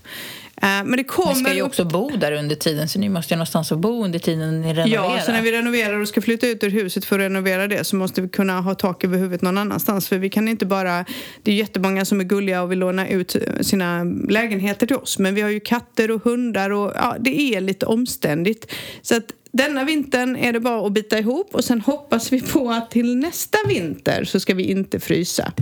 Eh, 0.63 0.69
men 0.69 0.97
det 0.97 1.05
kommer... 1.05 1.35
Ni 1.35 1.41
ska 1.41 1.55
ju 1.55 1.63
också 1.63 1.85
bo 1.85 2.17
där 2.17 2.33
under 2.33 2.57
tiden 2.57 2.89
så 2.89 2.99
ni 2.99 3.09
måste 3.09 3.35
ju 3.35 3.37
någonstans 3.37 3.73
att 3.73 3.79
bo 3.79 4.05
under 4.05 4.19
tiden 4.19 4.61
ni 4.61 4.75
renoverar. 4.75 5.17
Ja, 5.17 5.21
så 5.21 5.33
när 5.33 5.43
vi 5.43 5.53
renoverar 5.53 6.01
och 6.01 6.09
ska 6.09 6.23
flytta 6.23 6.47
ut 6.47 6.65
ur 6.65 6.71
huset 6.71 7.05
för 7.05 7.19
att 7.19 7.25
renovera 7.25 7.67
det 7.67 7.85
så 7.85 7.97
måste 7.97 8.23
vi 8.23 8.29
kunna 8.29 8.61
ha 8.61 8.75
tak 8.75 9.05
över 9.05 9.19
huvudet 9.19 9.43
någon 9.43 9.59
annanstans. 9.59 10.09
För 10.09 10.19
vi 10.19 10.31
kan 10.31 10.49
inte 10.49 10.67
bara... 10.67 11.05
Det 11.43 11.51
är 11.51 11.55
jättemånga 11.55 12.05
som 12.05 12.21
är 12.21 12.25
gulliga 12.25 12.63
och 12.63 12.73
vill 12.73 12.79
låna 12.79 13.09
ut 13.09 13.37
sina 13.61 14.05
lägenheter 14.29 14.87
till 14.87 14.97
oss. 14.97 15.19
Men 15.19 15.35
vi 15.35 15.41
har 15.43 15.51
ju 15.51 15.61
katter 15.61 16.11
och 16.11 16.25
hundar 16.25 16.71
och 16.71 16.93
ja, 16.95 17.17
det 17.21 17.41
är 17.55 17.61
lite 17.61 17.87
omständigt. 17.87 18.73
Så 19.03 19.17
att 19.17 19.33
denna 19.53 19.85
vintern 19.85 20.37
är 20.37 20.53
det 20.53 20.61
bara 20.61 20.87
att 20.87 20.93
bita 20.93 21.19
ihop 21.19 21.55
och 21.55 21.65
sen 21.65 21.81
hoppas 21.81 22.33
vi 22.33 22.41
på 22.41 22.71
att 22.71 22.91
till 22.91 23.17
nästa 23.17 23.59
vinter 23.69 24.25
så 24.25 24.41
ska 24.41 24.55
vi 24.55 24.63
inte 24.63 25.01
frysa. 25.01 25.53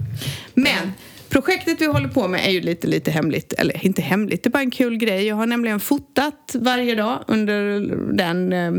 Men 0.54 0.92
Projektet 1.34 1.80
vi 1.80 1.86
håller 1.86 2.08
på 2.08 2.28
med 2.28 2.46
är 2.46 2.50
ju 2.50 2.60
lite, 2.60 2.86
lite 2.86 3.10
hemligt. 3.10 3.52
Eller 3.52 3.84
inte 3.84 4.02
hemligt, 4.02 4.42
det 4.42 4.48
är 4.48 4.50
bara 4.50 4.62
en 4.62 4.70
kul 4.70 4.96
grej. 4.96 5.26
Jag 5.26 5.36
har 5.36 5.46
nämligen 5.46 5.80
fotat 5.80 6.54
varje 6.54 6.94
dag 6.94 7.24
under 7.26 7.80
den 8.16 8.52
eh, 8.52 8.72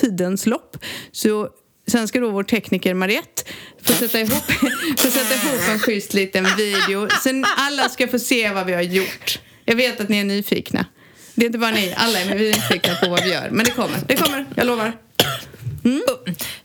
tidens 0.00 0.46
lopp. 0.46 0.76
Så 1.12 1.48
sen 1.90 2.08
ska 2.08 2.20
då 2.20 2.30
vår 2.30 2.42
tekniker 2.42 2.94
Mariette 2.94 3.42
få 3.82 3.92
sätta 3.92 4.20
ihop, 4.20 4.32
få 4.98 5.08
sätta 5.08 5.34
ihop 5.34 5.60
en 5.70 5.78
schysst 5.78 6.14
liten 6.14 6.46
video. 6.56 7.08
Sen 7.22 7.44
alla 7.56 7.88
ska 7.88 8.08
få 8.08 8.18
se 8.18 8.50
vad 8.50 8.66
vi 8.66 8.72
har 8.72 8.82
gjort. 8.82 9.40
Jag 9.64 9.76
vet 9.76 10.00
att 10.00 10.08
ni 10.08 10.18
är 10.18 10.24
nyfikna. 10.24 10.86
Det 11.34 11.44
är 11.44 11.46
inte 11.46 11.58
bara 11.58 11.70
ni, 11.70 11.94
alla 11.96 12.20
är 12.20 12.34
nyfikna 12.34 12.94
på 12.94 13.10
vad 13.10 13.24
vi 13.24 13.32
gör. 13.32 13.48
Men 13.50 13.64
det 13.64 13.70
kommer, 13.70 13.98
det 14.08 14.16
kommer, 14.16 14.46
jag 14.54 14.66
lovar. 14.66 14.92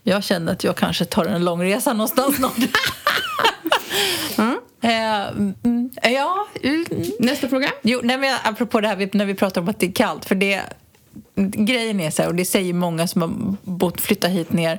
Jag 0.02 0.24
känner 0.24 0.52
att 0.52 0.64
jag 0.64 0.76
kanske 0.76 1.04
tar 1.04 1.24
en 1.24 1.44
lång 1.44 1.62
resa 1.64 1.92
någonstans 1.92 2.36
snart. 2.36 2.58
Eh, 4.38 4.52
mm, 4.82 5.90
ja, 6.02 6.46
mm. 6.62 6.84
Nästa 7.18 7.48
fråga. 7.48 7.68
Jo, 7.82 8.00
nej, 8.02 8.18
men 8.18 8.36
apropå 8.44 8.80
det 8.80 8.88
här 8.88 9.10
när 9.12 9.24
vi 9.24 9.34
pratar 9.34 9.60
om 9.60 9.68
att 9.68 9.80
det 9.80 9.86
är 9.86 9.92
kallt. 9.92 10.24
För 10.24 10.34
det, 10.34 10.62
grejen 11.36 12.00
är 12.00 12.10
så 12.10 12.22
här, 12.22 12.28
och 12.28 12.34
det 12.34 12.44
säger 12.44 12.74
många 12.74 13.06
som 13.06 13.22
har 13.22 13.56
bott, 13.62 14.00
flyttat 14.00 14.30
hit 14.30 14.52
ner. 14.52 14.78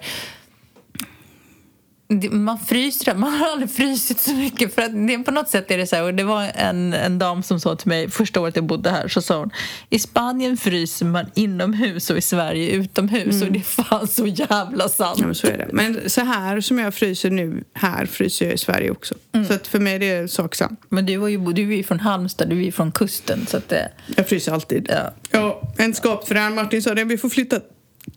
Man 2.31 2.59
fryser, 2.59 3.15
man 3.15 3.33
har 3.33 3.51
aldrig 3.51 3.71
frysit 3.71 4.19
så 4.19 4.33
mycket. 4.33 4.75
För 4.75 4.81
att 4.81 5.07
det, 5.07 5.19
på 5.19 5.31
något 5.31 5.49
sätt 5.49 5.71
är 5.71 5.77
det 5.77 5.87
så 5.87 5.95
här, 5.95 6.03
och 6.03 6.13
det 6.13 6.23
var 6.23 6.51
en, 6.55 6.93
en 6.93 7.19
dam 7.19 7.43
som 7.43 7.59
sa 7.59 7.75
till 7.75 7.87
mig 7.87 8.09
första 8.09 8.41
året 8.41 8.55
jag 8.55 8.65
bodde 8.65 8.89
här, 8.89 9.07
så 9.07 9.21
sa 9.21 9.39
hon 9.39 9.49
i 9.89 9.99
Spanien 9.99 10.57
fryser 10.57 11.05
man 11.05 11.25
inomhus 11.35 12.09
och 12.09 12.17
i 12.17 12.21
Sverige 12.21 12.71
utomhus. 12.71 13.41
Och 13.41 13.51
det 13.51 13.59
är 13.59 13.63
fan 13.63 14.07
så 14.07 14.27
jävla 14.27 14.89
sant. 14.89 15.19
Ja, 15.19 15.25
men 15.25 15.35
så 15.35 15.47
är 15.47 15.57
det. 15.57 15.69
Men 15.71 16.09
så 16.09 16.21
här 16.21 16.61
som 16.61 16.79
jag 16.79 16.93
fryser 16.93 17.29
nu, 17.29 17.63
här 17.73 18.05
fryser 18.05 18.45
jag 18.45 18.53
i 18.53 18.57
Sverige 18.57 18.91
också. 18.91 19.15
Så 19.47 19.53
att 19.53 19.67
för 19.67 19.79
mig 19.79 19.95
är 19.95 19.99
det 19.99 20.27
sak 20.27 20.55
samma. 20.55 20.75
Men 20.89 21.05
du, 21.05 21.17
var 21.17 21.27
ju, 21.27 21.37
du 21.37 21.73
är 21.73 21.77
ju 21.77 21.83
från 21.83 21.99
Halmstad, 21.99 22.49
du 22.49 22.59
är 22.59 22.63
ju 22.63 22.71
från 22.71 22.91
kusten. 22.91 23.45
Så 23.45 23.57
att 23.57 23.69
det, 23.69 23.91
Jag 24.15 24.27
fryser 24.27 24.51
alltid. 24.51 24.89
Ja. 24.89 25.13
Ja, 25.31 25.61
en 25.77 25.93
skap 25.93 26.27
för 26.27 26.35
det 26.35 26.41
här. 26.41 26.49
Martin 26.49 26.81
sa 26.81 26.93
det, 26.93 27.03
vi 27.03 27.17
får 27.17 27.29
flytta 27.29 27.59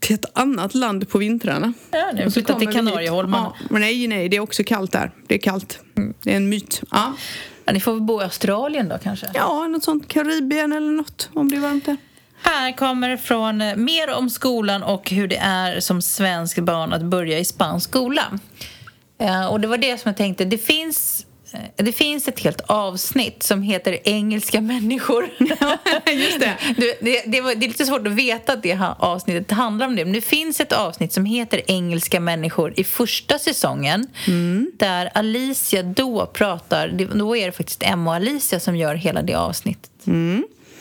till 0.03 0.15
ett 0.15 0.25
annat 0.33 0.75
land 0.75 1.09
på 1.09 1.17
vintrarna. 1.17 1.73
Ja, 1.91 2.11
så 2.23 2.31
flyttat 2.31 2.59
till. 2.59 2.73
Kanarieholmarna. 2.73 3.53
Ja, 3.59 3.65
men 3.69 3.81
nej, 3.81 4.07
nej, 4.07 4.29
det 4.29 4.37
är 4.37 4.41
också 4.41 4.63
kallt 4.63 4.91
där. 4.91 5.11
Det 5.27 5.35
är 5.35 5.39
kallt. 5.39 5.79
Det 6.23 6.31
är 6.31 6.35
en 6.35 6.49
myt. 6.49 6.81
Ja, 6.91 7.13
ja, 7.65 7.73
ni 7.73 7.79
får 7.79 7.93
väl 7.93 8.01
bo 8.01 8.21
i 8.21 8.23
Australien 8.23 8.89
då 8.89 8.97
kanske? 8.97 9.27
ja 9.33 9.67
något 9.67 9.83
sånt. 9.83 10.07
Karibien 10.07 10.73
eller 10.73 10.91
något, 10.91 11.29
om 11.33 11.49
det 11.49 11.55
är 11.55 11.59
varmt 11.59 11.85
där. 11.85 11.97
Här 12.41 12.71
kommer 12.71 13.17
från 13.17 13.61
eh, 13.61 13.75
mer 13.75 14.13
om 14.13 14.29
skolan 14.29 14.83
och 14.83 15.09
hur 15.09 15.27
det 15.27 15.37
är 15.37 15.79
som 15.79 16.01
svensk 16.01 16.59
barn 16.59 16.93
att 16.93 17.03
börja 17.03 17.39
i 17.39 17.45
spansk 17.45 17.89
skola. 17.89 18.39
Eh, 19.19 19.45
och 19.45 19.59
det 19.59 19.67
var 19.67 19.77
det 19.77 19.97
som 19.97 20.09
jag 20.09 20.17
tänkte, 20.17 20.45
det 20.45 20.57
finns, 20.57 21.25
det 21.75 21.91
finns 21.91 22.27
ett 22.27 22.39
helt 22.39 22.61
avsnitt 22.61 23.43
som 23.43 23.63
heter 23.63 23.97
Engelska 24.03 24.61
människor. 24.61 25.29
Just 26.11 26.39
det. 26.39 26.57
Du, 26.77 26.93
det, 27.01 27.23
det, 27.25 27.41
var, 27.41 27.55
det 27.55 27.65
är 27.65 27.67
lite 27.67 27.85
svårt 27.85 28.07
att 28.07 28.13
veta 28.13 28.53
att 28.53 28.63
det 28.63 28.73
här 28.73 28.95
avsnittet 28.99 29.51
handlar 29.51 29.87
om 29.87 29.95
det. 29.95 30.05
Men 30.05 30.13
det 30.13 30.21
finns 30.21 30.59
ett 30.59 30.73
avsnitt 30.73 31.13
som 31.13 31.25
heter 31.25 31.61
Engelska 31.67 32.19
människor 32.19 32.73
i 32.77 32.83
första 32.83 33.39
säsongen. 33.39 34.07
Där 34.77 35.09
Alicia 35.13 35.83
då 35.83 36.25
pratar, 36.25 36.87
då 37.15 37.37
är 37.37 37.45
det 37.45 37.51
faktiskt 37.51 37.83
Emma 37.83 38.09
och 38.09 38.15
Alicia 38.15 38.59
som 38.59 38.75
gör 38.75 38.95
hela 38.95 39.21
det 39.21 39.33
avsnittet. 39.33 39.91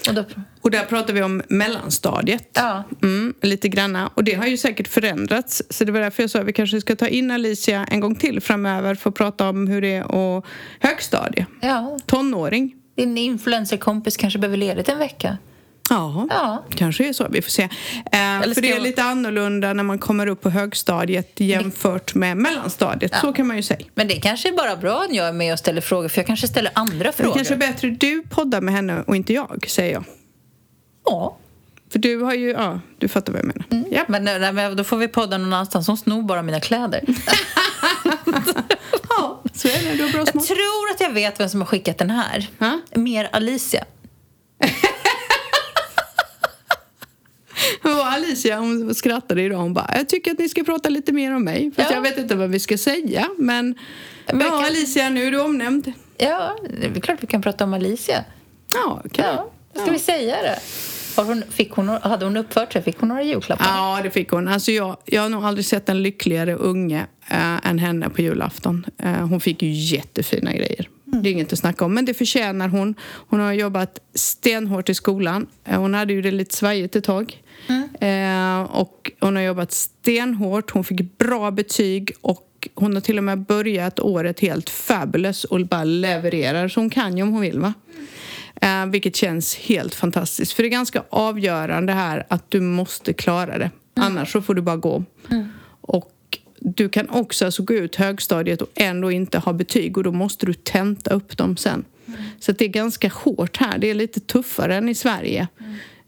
Och 0.09 0.15
då, 0.15 0.25
Och 0.61 0.71
där 0.71 0.85
pratar 0.85 1.15
vi 1.15 1.23
om 1.23 1.43
mellanstadiet. 1.49 2.49
Ja. 2.53 2.85
Mm, 3.03 3.35
lite 3.43 3.69
granna. 3.69 4.11
Och 4.15 4.25
det 4.25 4.35
har 4.35 4.47
ju 4.47 4.57
säkert 4.57 4.89
förändrats. 4.89 5.63
Så 5.71 5.85
det 5.85 5.93
var 5.93 6.01
därför 6.01 6.23
jag 6.23 6.31
sa 6.31 6.39
att 6.41 6.47
vi 6.47 6.53
kanske 6.53 6.81
ska 6.81 6.97
ta 6.97 7.09
in 7.09 7.31
Alicia 7.31 7.85
en 7.91 8.01
gång 8.01 8.15
till 8.15 8.41
framöver 8.41 8.95
för 8.95 9.11
att 9.11 9.17
prata 9.17 9.49
om 9.49 9.67
hur 9.67 9.81
det 9.83 9.95
är 9.95 10.05
och 10.13 10.47
högstadie. 10.81 11.47
ja, 11.61 11.99
Tonåring. 12.07 12.75
din 12.97 13.19
influencerkompis 13.19 14.17
kanske 14.17 14.39
behöver 14.39 14.57
ledigt 14.57 14.89
en 14.89 14.99
vecka. 14.99 15.39
Ja, 15.95 16.27
Ja. 16.31 16.65
kanske 16.75 17.09
är 17.09 17.13
så. 17.13 17.27
Vi 17.31 17.43
får 17.43 17.51
se. 17.51 17.63
Eh, 17.63 17.69
för 18.11 18.61
det 18.61 18.69
är 18.71 18.75
jag- 18.75 18.83
lite 18.83 19.03
annorlunda 19.03 19.73
när 19.73 19.83
man 19.83 19.99
kommer 19.99 20.27
upp 20.27 20.41
på 20.43 20.51
högstadiet 20.51 21.41
jämfört 21.41 22.15
med 22.15 22.37
mellanstadiet. 22.37 23.13
Så 23.21 23.33
kan 23.33 23.47
man 23.47 23.57
ju 23.57 23.63
säga. 23.63 23.87
Men 23.95 24.09
det 24.09 24.15
kanske 24.15 24.49
är 24.49 24.53
bara 24.53 24.77
bra 24.77 25.03
att 25.03 25.15
jag 25.15 25.29
är 25.29 25.33
med 25.33 25.53
och 25.53 25.59
ställer 25.59 25.81
frågor 25.81 26.09
för 26.09 26.19
jag 26.19 26.27
kanske 26.27 26.49
ställer 26.49 26.73
andra 26.75 27.05
Det 27.11 27.13
frågor. 27.17 27.35
kanske 27.35 27.55
är 27.55 27.59
bättre 27.59 27.91
du 27.91 28.23
poddar 28.23 28.61
med 28.61 28.75
henne 28.75 29.03
och 29.07 29.17
inte 29.17 29.33
jag, 29.33 29.65
säger 29.69 29.93
jag. 29.93 30.05
Ja. 31.05 31.39
För 31.93 31.99
du 31.99 32.17
har 32.23 32.35
ju, 32.35 32.51
ja, 32.51 32.81
du 32.99 33.09
fattar 33.09 33.33
vad 33.33 33.41
jag 33.43 33.47
menar. 33.47 33.87
Ja. 33.91 34.05
Men, 34.09 34.25
nej, 34.25 34.53
men 34.53 34.77
då 34.77 34.85
får 34.85 34.97
vi 34.97 35.09
podda 35.09 35.39
någon 35.39 35.53
annanstans. 35.53 35.87
Hon 35.87 35.97
snor 35.99 36.23
bara 36.23 36.43
mina 36.43 36.61
kläder. 36.61 37.05
ja, 39.09 39.43
så 39.55 39.69
är 39.69 39.83
det. 39.91 39.95
Du 39.97 40.03
har 40.03 40.11
bra 40.11 40.19
Jag 40.21 40.29
smak. 40.29 40.47
tror 40.47 40.91
att 40.95 41.01
jag 41.01 41.11
vet 41.11 41.41
vem 41.41 41.49
som 41.49 41.61
har 41.61 41.67
skickat 41.67 41.99
den 41.99 42.11
här. 42.11 42.47
Ha? 42.59 42.81
Mer 42.95 43.29
Alicia. 43.33 43.85
Och 47.85 48.02
Alicia 48.15 48.59
hon 48.59 48.95
skrattade 48.95 49.43
idag. 49.43 49.57
Hon 49.59 49.75
bara, 49.75 49.91
jag 49.97 50.09
tycker 50.09 50.31
att 50.31 50.39
ni 50.39 50.49
ska 50.49 50.65
prata 50.65 50.89
lite 50.89 51.13
mer 51.13 51.35
om 51.37 51.45
mig. 51.45 51.71
Fast 51.77 51.91
Ja. 51.91 51.97
jag 51.97 52.03
vet 52.03 52.19
inte 52.19 52.35
vad 52.35 52.51
vi 52.51 52.61
ska 52.61 52.79
säga. 52.79 53.29
Men, 53.39 53.75
ja, 54.27 54.33
kan- 54.39 54.65
Alicia, 54.65 55.09
nu 55.11 55.25
är 55.27 55.31
du 55.31 55.41
omnämnd. 55.41 55.93
Ja, 56.19 56.57
det 56.81 56.97
är 56.97 57.01
klart 57.01 57.19
vi 57.23 57.27
kan 57.27 57.43
prata 57.43 57.65
om 57.65 57.75
Alicia. 57.75 58.25
Ja, 58.75 59.03
kan 59.13 59.25
Ja, 59.25 59.51
ska 59.83 59.91
vi 59.93 59.99
säga 59.99 60.37
det? 60.43 60.59
Har 61.17 61.25
hon, 61.25 61.43
fick 61.51 61.71
hon, 61.73 61.89
hade 61.89 62.25
hon 62.25 62.37
uppfört 62.37 62.73
sig? 62.73 62.83
Fick 62.83 62.99
hon 63.01 63.09
några 63.09 63.23
julklappar? 63.23 63.65
Ja, 63.69 64.01
det 64.03 64.11
fick 64.11 64.31
hon. 64.31 64.49
Alltså 64.49 64.71
jag, 64.73 64.97
jag 65.05 65.23
har 65.23 65.29
nog 65.29 65.45
aldrig 65.45 65.65
sett 65.65 65.89
en 65.89 66.03
lyckligare 66.03 66.55
unge 66.55 67.07
äh, 67.29 67.67
än 67.71 67.79
henne 67.79 68.09
på 68.09 68.23
julafton. 68.23 68.87
Äh, 68.99 69.13
hon 69.13 69.41
fick 69.41 69.63
ju 69.63 69.71
jättefina 69.71 70.53
grejer. 70.53 70.89
Det 71.13 71.29
är 71.29 71.33
inget 71.33 71.53
att 71.53 71.59
snacka 71.59 71.85
om, 71.85 71.95
men 71.95 72.05
det 72.05 72.15
förtjänar 72.15 72.69
hon. 72.69 72.95
Hon 73.03 73.41
har 73.41 73.53
jobbat 73.53 73.99
stenhårt 74.15 74.89
i 74.89 74.95
skolan. 74.95 75.47
Äh, 75.65 75.81
hon 75.81 75.95
hade 75.95 76.13
ju 76.13 76.23
det 76.23 76.31
lite 76.31 76.55
svajigt 76.55 76.97
ett 76.97 77.05
tag. 77.05 77.39
Mm. 77.69 78.67
och 78.67 79.13
hon 79.21 79.37
har 79.37 79.43
jobbat 79.43 79.73
stenhårt. 79.73 80.71
Hon 80.71 80.85
fick 80.85 81.19
bra 81.19 81.51
betyg 81.51 82.13
och 82.21 82.69
hon 82.75 82.95
har 82.95 83.01
till 83.01 83.19
och 83.19 83.25
med 83.25 83.39
börjat 83.39 84.01
året 84.01 84.41
helt 84.41 84.71
fabulous 84.71 85.45
och 85.45 85.67
bara 85.67 85.85
levererar. 85.85 86.69
Så 86.69 86.81
hon 86.81 86.91
kan 86.91 87.17
ju 87.17 87.23
om 87.23 87.33
hon 87.33 87.41
vill, 87.41 87.59
va? 87.59 87.75
Eh, 88.63 88.87
vilket 88.87 89.17
känns 89.17 89.57
helt 89.57 89.95
fantastiskt. 89.95 90.53
För 90.53 90.63
det 90.63 90.69
är 90.69 90.71
ganska 90.71 91.03
avgörande 91.11 91.93
här 91.93 92.27
att 92.29 92.51
du 92.51 92.61
måste 92.61 93.13
klara 93.13 93.59
det. 93.59 93.71
Mm. 93.97 94.07
Annars 94.09 94.33
så 94.33 94.43
får 94.43 94.55
du 94.55 94.63
bara 94.63 94.77
gå. 94.77 95.05
Mm. 95.31 95.49
Och 95.81 96.11
du 96.65 96.89
kan 96.89 97.11
också 97.11 97.45
alltså 97.45 97.63
gå 97.63 97.75
ut 97.75 97.97
högstadiet 97.97 98.63
och 98.63 98.69
ändå 98.75 99.11
inte 99.11 99.39
ha 99.39 99.53
betyg 99.53 99.97
och 99.97 100.05
då 100.05 100.13
måste 100.13 100.47
du 100.47 100.55
tenta 100.55 101.15
upp 101.15 101.37
dem 101.37 101.57
sen. 101.57 101.85
Mm. 102.07 102.21
Så 102.41 102.53
det 102.53 102.65
är 102.65 102.69
ganska 102.69 103.09
hårt 103.15 103.57
här. 103.57 103.79
Det 103.79 103.91
är 103.91 103.95
lite 103.95 104.21
tuffare 104.21 104.77
än 104.77 104.89
i 104.89 104.95
Sverige. 104.95 105.49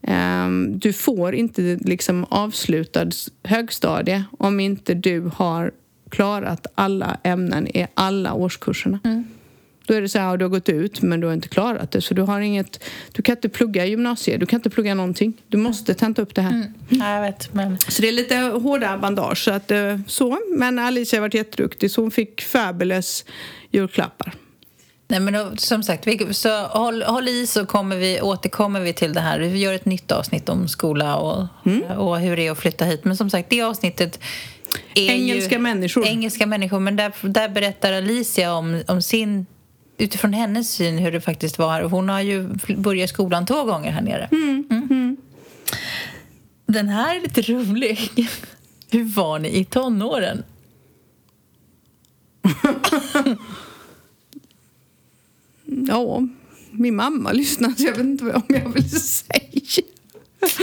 Um, 0.09 0.79
du 0.79 0.93
får 0.93 1.35
inte 1.35 1.79
liksom 1.81 2.25
avslutad 2.25 3.11
högstadie 3.43 4.25
om 4.39 4.61
inte 4.61 4.95
du 4.95 5.31
har 5.35 5.73
klarat 6.09 6.67
alla 6.75 7.19
ämnen 7.23 7.69
i 7.69 7.87
alla 7.95 8.33
årskurserna. 8.33 9.01
Mm. 9.05 9.25
Då 9.87 9.95
är 9.95 10.01
det 10.01 10.09
så 10.09 10.19
här, 10.19 10.37
du 10.37 10.45
har 10.45 10.51
gått 10.51 10.69
ut 10.69 11.03
men 11.03 11.21
du 11.21 11.27
har 11.27 11.35
inte 11.35 11.49
klarat 11.49 11.91
det. 11.91 12.01
Så 12.01 12.15
du 12.15 12.23
har 12.23 12.41
inget, 12.41 12.85
du 13.13 13.23
kan 13.23 13.37
inte 13.37 13.49
plugga 13.49 13.87
gymnasiet, 13.87 14.41
du 14.41 14.47
kan 14.47 14.59
inte 14.59 14.71
plugga 14.71 14.95
någonting. 14.95 15.43
Du 15.49 15.57
måste 15.57 15.95
tenta 15.95 16.23
upp 16.23 16.35
det 16.35 16.43
här. 16.43 16.51
Mm. 16.51 16.75
Ja, 16.89 17.15
jag 17.15 17.23
vet, 17.23 17.55
men... 17.55 17.79
Så 17.89 18.03
det 18.03 18.09
är 18.09 18.13
lite 18.13 18.37
hårda 18.37 18.99
bandage. 18.99 19.45
Så 19.45 19.51
att, 19.51 19.71
eh, 19.71 19.99
så. 20.07 20.39
Men 20.57 20.79
Alicia 20.79 21.17
har 21.17 21.21
varit 21.21 21.35
jätteduktig 21.35 21.91
så 21.91 22.01
hon 22.01 22.11
fick 22.11 22.43
fabulous 22.43 23.25
julklappar. 23.71 24.35
Nej, 25.09 25.21
men 25.21 25.35
då, 25.35 25.57
som 25.57 25.83
sagt, 25.83 26.07
vi, 26.07 26.35
så 26.35 26.67
håll, 26.67 27.03
håll, 27.03 27.29
i 27.29 27.47
så 27.47 27.67
kommer 27.67 27.97
vi, 27.97 28.21
återkommer 28.21 28.81
vi 28.81 28.93
till 28.93 29.13
det 29.13 29.21
här. 29.21 29.39
Vi 29.39 29.59
gör 29.59 29.73
ett 29.73 29.85
nytt 29.85 30.13
avsnitt 30.13 30.49
om 30.49 30.69
skola 30.69 31.17
och, 31.17 31.47
mm. 31.67 31.83
och 31.83 32.19
hur 32.19 32.37
det 32.37 32.47
är 32.47 32.51
att 32.51 32.59
flytta 32.59 32.85
hit. 32.85 33.05
Men 33.05 33.17
som 33.17 33.31
sagt, 33.31 33.51
det 33.51 33.63
avsnittet 33.63 34.21
är 34.95 35.11
Engelska 35.11 35.55
ju, 35.55 35.61
människor. 35.61 36.07
Engelska 36.07 36.47
människor. 36.47 36.81
Men 36.81 36.97
där, 36.97 37.13
där 37.23 37.49
berättar 37.49 37.93
Alicia 37.93 38.55
om, 38.55 38.83
om 38.87 39.03
sin 39.03 39.47
utifrån 39.99 40.33
hennes 40.33 40.71
syn 40.71 40.99
hur 40.99 41.13
det 41.13 41.21
faktiskt 41.21 41.59
var. 41.59 41.83
Hon 41.83 42.09
har 42.09 42.21
ju 42.21 42.49
börjat 42.77 43.11
skolan 43.11 43.47
två 43.47 43.65
gånger 43.65 43.91
här 43.91 44.03
nere. 44.03 44.29
Mm. 44.33 44.67
Mm. 44.71 45.17
Den 46.67 46.89
här 46.89 47.17
är 47.17 47.21
lite 47.21 47.43
rolig. 47.43 48.11
Hur 48.91 49.05
var 49.05 49.39
ni 49.39 49.49
i 49.59 49.65
tonåren? 49.65 50.43
ja, 55.65 56.29
min 56.71 56.97
mamma 56.97 57.33
lyssnar 57.33 57.71
så 57.71 57.83
jag 57.85 57.93
vet 57.93 58.01
inte 58.01 58.25
om 58.33 58.43
jag 58.49 58.73
vill 58.73 58.91
säga. 58.91 59.85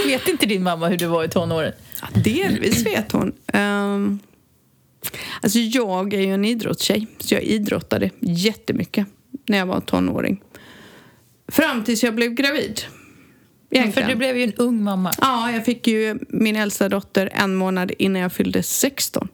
Vet 0.05 0.27
inte 0.27 0.45
din 0.45 0.63
mamma 0.63 0.87
hur 0.87 0.97
du 0.97 1.05
var 1.05 1.23
i 1.23 1.29
tonåren? 1.29 1.73
Ja, 2.01 2.07
delvis 2.21 2.85
vet 2.85 3.11
hon. 3.11 3.33
Um, 3.53 4.19
alltså 5.41 5.59
jag 5.59 6.13
är 6.13 6.21
ju 6.21 6.33
en 6.33 6.45
idrottstjej, 6.45 7.07
så 7.19 7.33
jag 7.33 7.43
idrottade 7.43 8.09
jättemycket 8.19 9.07
när 9.47 9.57
jag 9.57 9.65
var 9.65 9.79
tonåring. 9.79 10.41
Fram 11.47 11.83
tills 11.83 12.03
jag 12.03 12.15
blev 12.15 12.33
gravid. 12.33 12.81
Egentligen. 13.71 14.07
För 14.07 14.13
du 14.13 14.17
blev 14.17 14.37
ju 14.37 14.43
en 14.43 14.53
ung 14.53 14.83
mamma. 14.83 15.11
Ja, 15.21 15.51
jag 15.51 15.65
fick 15.65 15.87
ju 15.87 16.19
min 16.29 16.55
äldsta 16.55 16.89
dotter 16.89 17.29
en 17.33 17.55
månad 17.55 17.91
innan 17.97 18.21
jag 18.21 18.33
fyllde 18.33 18.63
16. 18.63 19.27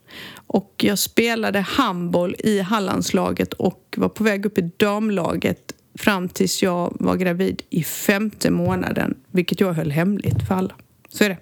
Och 0.47 0.73
jag 0.77 0.99
spelade 0.99 1.59
handboll 1.59 2.35
i 2.39 2.59
Hallandslaget 2.59 3.53
och 3.53 3.95
var 3.97 4.09
på 4.09 4.23
väg 4.23 4.45
upp 4.45 4.57
i 4.57 4.71
damlaget 4.77 5.73
fram 5.97 6.29
tills 6.29 6.63
jag 6.63 6.97
var 6.99 7.15
gravid 7.15 7.61
i 7.69 7.83
femte 7.83 8.51
månaden, 8.51 9.15
vilket 9.31 9.59
jag 9.59 9.73
höll 9.73 9.91
hemligt 9.91 10.47
för 10.47 10.55
alla. 10.55 10.75
Så 11.09 11.23
är 11.23 11.29
det. 11.29 11.37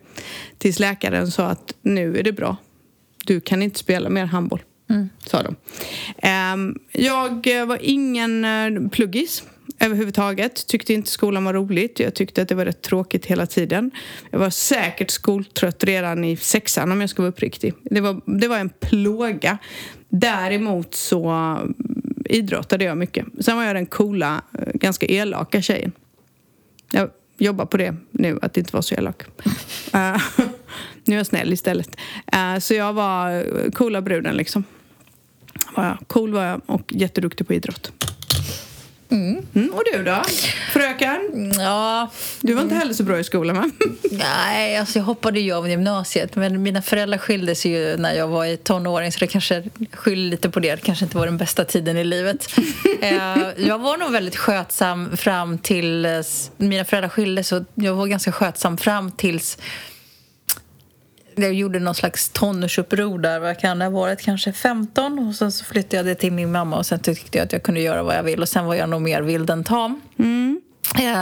Tills 0.57 0.79
läkaren 0.79 1.31
sa 1.31 1.45
att 1.45 1.73
nu 1.81 2.17
är 2.17 2.23
det 2.23 2.31
bra. 2.31 2.57
Du 3.25 3.39
kan 3.39 3.61
inte 3.61 3.79
spela 3.79 4.09
mer 4.09 4.25
handboll. 4.25 4.61
Mm. 4.89 5.09
Sa 5.25 5.43
de. 5.43 5.55
Um, 6.53 6.79
jag 6.91 7.65
var 7.65 7.79
ingen 7.81 8.45
uh, 8.45 8.89
pluggis 8.89 9.43
överhuvudtaget. 9.79 10.67
Tyckte 10.67 10.93
inte 10.93 11.09
skolan 11.09 11.45
var 11.45 11.53
roligt. 11.53 11.99
Jag 11.99 12.13
tyckte 12.13 12.41
att 12.41 12.47
det 12.49 12.55
var 12.55 12.65
rätt 12.65 12.81
tråkigt 12.81 13.25
hela 13.25 13.45
tiden. 13.45 13.91
Jag 14.31 14.39
var 14.39 14.49
säkert 14.49 15.11
skoltrött 15.11 15.83
redan 15.83 16.23
i 16.23 16.37
sexan 16.37 16.91
om 16.91 17.01
jag 17.01 17.09
ska 17.09 17.21
vara 17.21 17.29
uppriktig. 17.29 17.73
Det 17.83 18.01
var, 18.01 18.21
det 18.39 18.47
var 18.47 18.57
en 18.57 18.69
plåga. 18.69 19.57
Däremot 20.09 20.95
så 20.95 21.57
idrottade 22.25 22.83
jag 22.83 22.97
mycket. 22.97 23.25
Sen 23.39 23.57
var 23.57 23.63
jag 23.63 23.75
den 23.75 23.85
coola, 23.85 24.41
eh, 24.59 24.73
ganska 24.73 25.05
elaka 25.05 25.61
tjejen. 25.61 25.91
Jag 26.91 27.09
jobbar 27.37 27.65
på 27.65 27.77
det 27.77 27.95
nu, 28.11 28.39
att 28.41 28.57
inte 28.57 28.73
vara 28.73 28.83
så 28.83 28.95
elak. 28.95 29.23
uh, 29.95 30.17
nu 31.03 31.13
är 31.13 31.17
jag 31.17 31.27
snäll 31.27 31.53
istället. 31.53 31.97
Uh, 32.35 32.59
så 32.59 32.73
jag 32.73 32.93
var 32.93 33.43
coola 33.71 34.01
bruden 34.01 34.37
liksom 34.37 34.63
var 35.75 35.85
jag. 35.85 35.97
Cool 36.07 36.33
var 36.33 36.43
jag 36.43 36.61
och 36.65 36.93
jätteduktig 36.93 37.47
på 37.47 37.53
idrott. 37.53 37.91
Mm. 39.09 39.45
Mm, 39.55 39.73
och 39.73 39.83
du 39.93 40.03
då? 40.03 40.21
Fröken? 40.73 41.53
Ja. 41.59 42.09
Du 42.41 42.53
var 42.53 42.61
inte 42.61 42.75
heller 42.75 42.93
så 42.93 43.03
bra 43.03 43.19
i 43.19 43.23
skolan 43.23 43.55
va? 43.55 43.69
Nej, 44.11 44.77
alltså 44.77 44.99
jag 44.99 45.03
hoppade 45.03 45.39
ju 45.39 45.53
av 45.53 45.69
gymnasiet 45.69 46.35
men 46.35 46.63
mina 46.63 46.81
föräldrar 46.81 47.17
skildes 47.17 47.65
ju 47.65 47.97
när 47.97 48.13
jag 48.13 48.27
var 48.27 48.45
i 48.45 48.57
tonåring 48.57 49.11
så 49.11 49.19
det 49.19 49.27
kanske 49.27 49.63
skyller 49.91 50.29
lite 50.29 50.49
på 50.49 50.59
det. 50.59 50.75
Det 50.75 50.81
kanske 50.81 51.05
inte 51.05 51.17
var 51.17 51.25
den 51.25 51.37
bästa 51.37 51.65
tiden 51.65 51.97
i 51.97 52.03
livet. 52.03 52.49
Eh, 53.01 53.47
jag 53.57 53.79
var 53.79 53.97
nog 53.97 54.11
väldigt 54.11 54.35
skötsam 54.35 55.17
fram 55.17 55.57
till 55.57 56.07
mina 56.57 56.85
föräldrar 56.85 57.09
skildes 57.09 57.51
och 57.51 57.63
jag 57.75 57.93
var 57.93 58.07
ganska 58.07 58.31
skötsam 58.31 58.77
fram 58.77 59.11
tills 59.11 59.57
jag 61.43 61.53
gjorde 61.53 61.79
någon 61.79 61.95
slags 61.95 62.29
tonårsuppror 62.29 63.19
där, 63.19 63.39
vad 63.39 63.59
kan 63.59 63.79
det 63.79 63.85
ha 63.85 63.89
varit, 63.89 64.21
kanske 64.21 64.53
15 64.53 65.19
och 65.19 65.35
sen 65.35 65.51
så 65.51 65.65
flyttade 65.65 65.95
jag 65.95 66.05
det 66.05 66.15
till 66.15 66.33
min 66.33 66.51
mamma 66.51 66.77
och 66.77 66.85
sen 66.85 66.99
tyckte 66.99 67.37
jag 67.37 67.45
att 67.45 67.53
jag 67.53 67.63
kunde 67.63 67.81
göra 67.81 68.03
vad 68.03 68.15
jag 68.15 68.23
vill 68.23 68.41
och 68.41 68.49
sen 68.49 68.65
var 68.65 68.75
jag 68.75 68.89
nog 68.89 69.01
mer 69.01 69.21
vild 69.21 69.49
än 69.49 69.63
tam. 69.63 70.01
Mm. 70.19 70.61
Eh, 70.99 71.21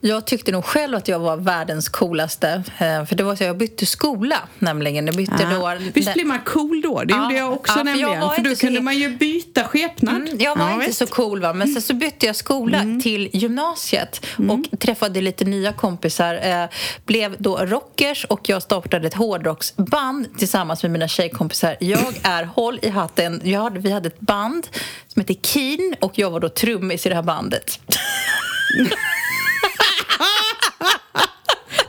jag 0.00 0.26
tyckte 0.26 0.52
nog 0.52 0.64
själv 0.64 0.96
att 0.96 1.08
jag 1.08 1.18
var 1.18 1.36
världens 1.36 1.88
coolaste. 1.88 2.62
Eh, 2.78 3.04
för 3.04 3.14
det 3.14 3.22
var 3.22 3.36
så 3.36 3.44
Jag 3.44 3.56
bytte 3.58 3.86
skola, 3.86 4.36
nämligen. 4.58 5.06
Jag 5.06 5.16
bytte 5.16 5.48
ja. 5.50 5.74
då, 5.74 5.90
Visst 5.94 6.14
blir 6.14 6.24
man 6.24 6.40
cool 6.40 6.80
då? 6.82 7.02
Det 7.04 7.14
ja, 7.14 7.22
gjorde 7.22 7.36
jag 7.36 7.52
också 7.52 7.78
ja, 7.78 7.82
nämligen. 7.82 8.12
Jag 8.12 8.34
för 8.34 8.42
då 8.42 8.54
kunde 8.54 8.80
man 8.80 8.98
ju 8.98 9.08
byta 9.08 9.64
skepnad. 9.64 10.16
Mm, 10.16 10.38
jag 10.38 10.56
var 10.56 10.64
ja, 10.64 10.74
inte 10.74 10.86
vet. 10.86 10.96
så 10.96 11.06
cool, 11.06 11.40
va? 11.40 11.52
men 11.52 11.68
sen 11.68 11.82
så 11.82 11.94
bytte 11.94 12.26
jag 12.26 12.36
skola 12.36 12.78
mm. 12.78 13.00
till 13.00 13.30
gymnasiet 13.32 14.26
mm. 14.38 14.50
och 14.50 14.80
träffade 14.80 15.20
lite 15.20 15.44
nya 15.44 15.72
kompisar. 15.72 16.34
Eh, 16.42 16.64
blev 17.06 17.36
då 17.38 17.56
rockers 17.56 18.24
och 18.24 18.48
jag 18.48 18.62
startade 18.62 19.06
ett 19.06 19.14
hårdrocksband 19.14 20.38
tillsammans 20.38 20.82
med 20.82 20.92
mina 20.92 21.08
tjejkompisar. 21.08 21.76
Jag 21.80 22.14
är, 22.22 22.44
håll 22.54 22.78
i 22.82 22.88
hatten, 22.88 23.40
jag 23.44 23.60
hade, 23.60 23.80
vi 23.80 23.90
hade 23.90 24.06
ett 24.06 24.20
band 24.20 24.66
som 25.08 25.20
hette 25.20 25.34
Keen 25.42 25.94
och 26.00 26.18
jag 26.18 26.30
var 26.30 26.40
då 26.40 26.48
trummis 26.48 27.06
i 27.06 27.08
det 27.08 27.14
här 27.14 27.22
bandet. 27.22 27.80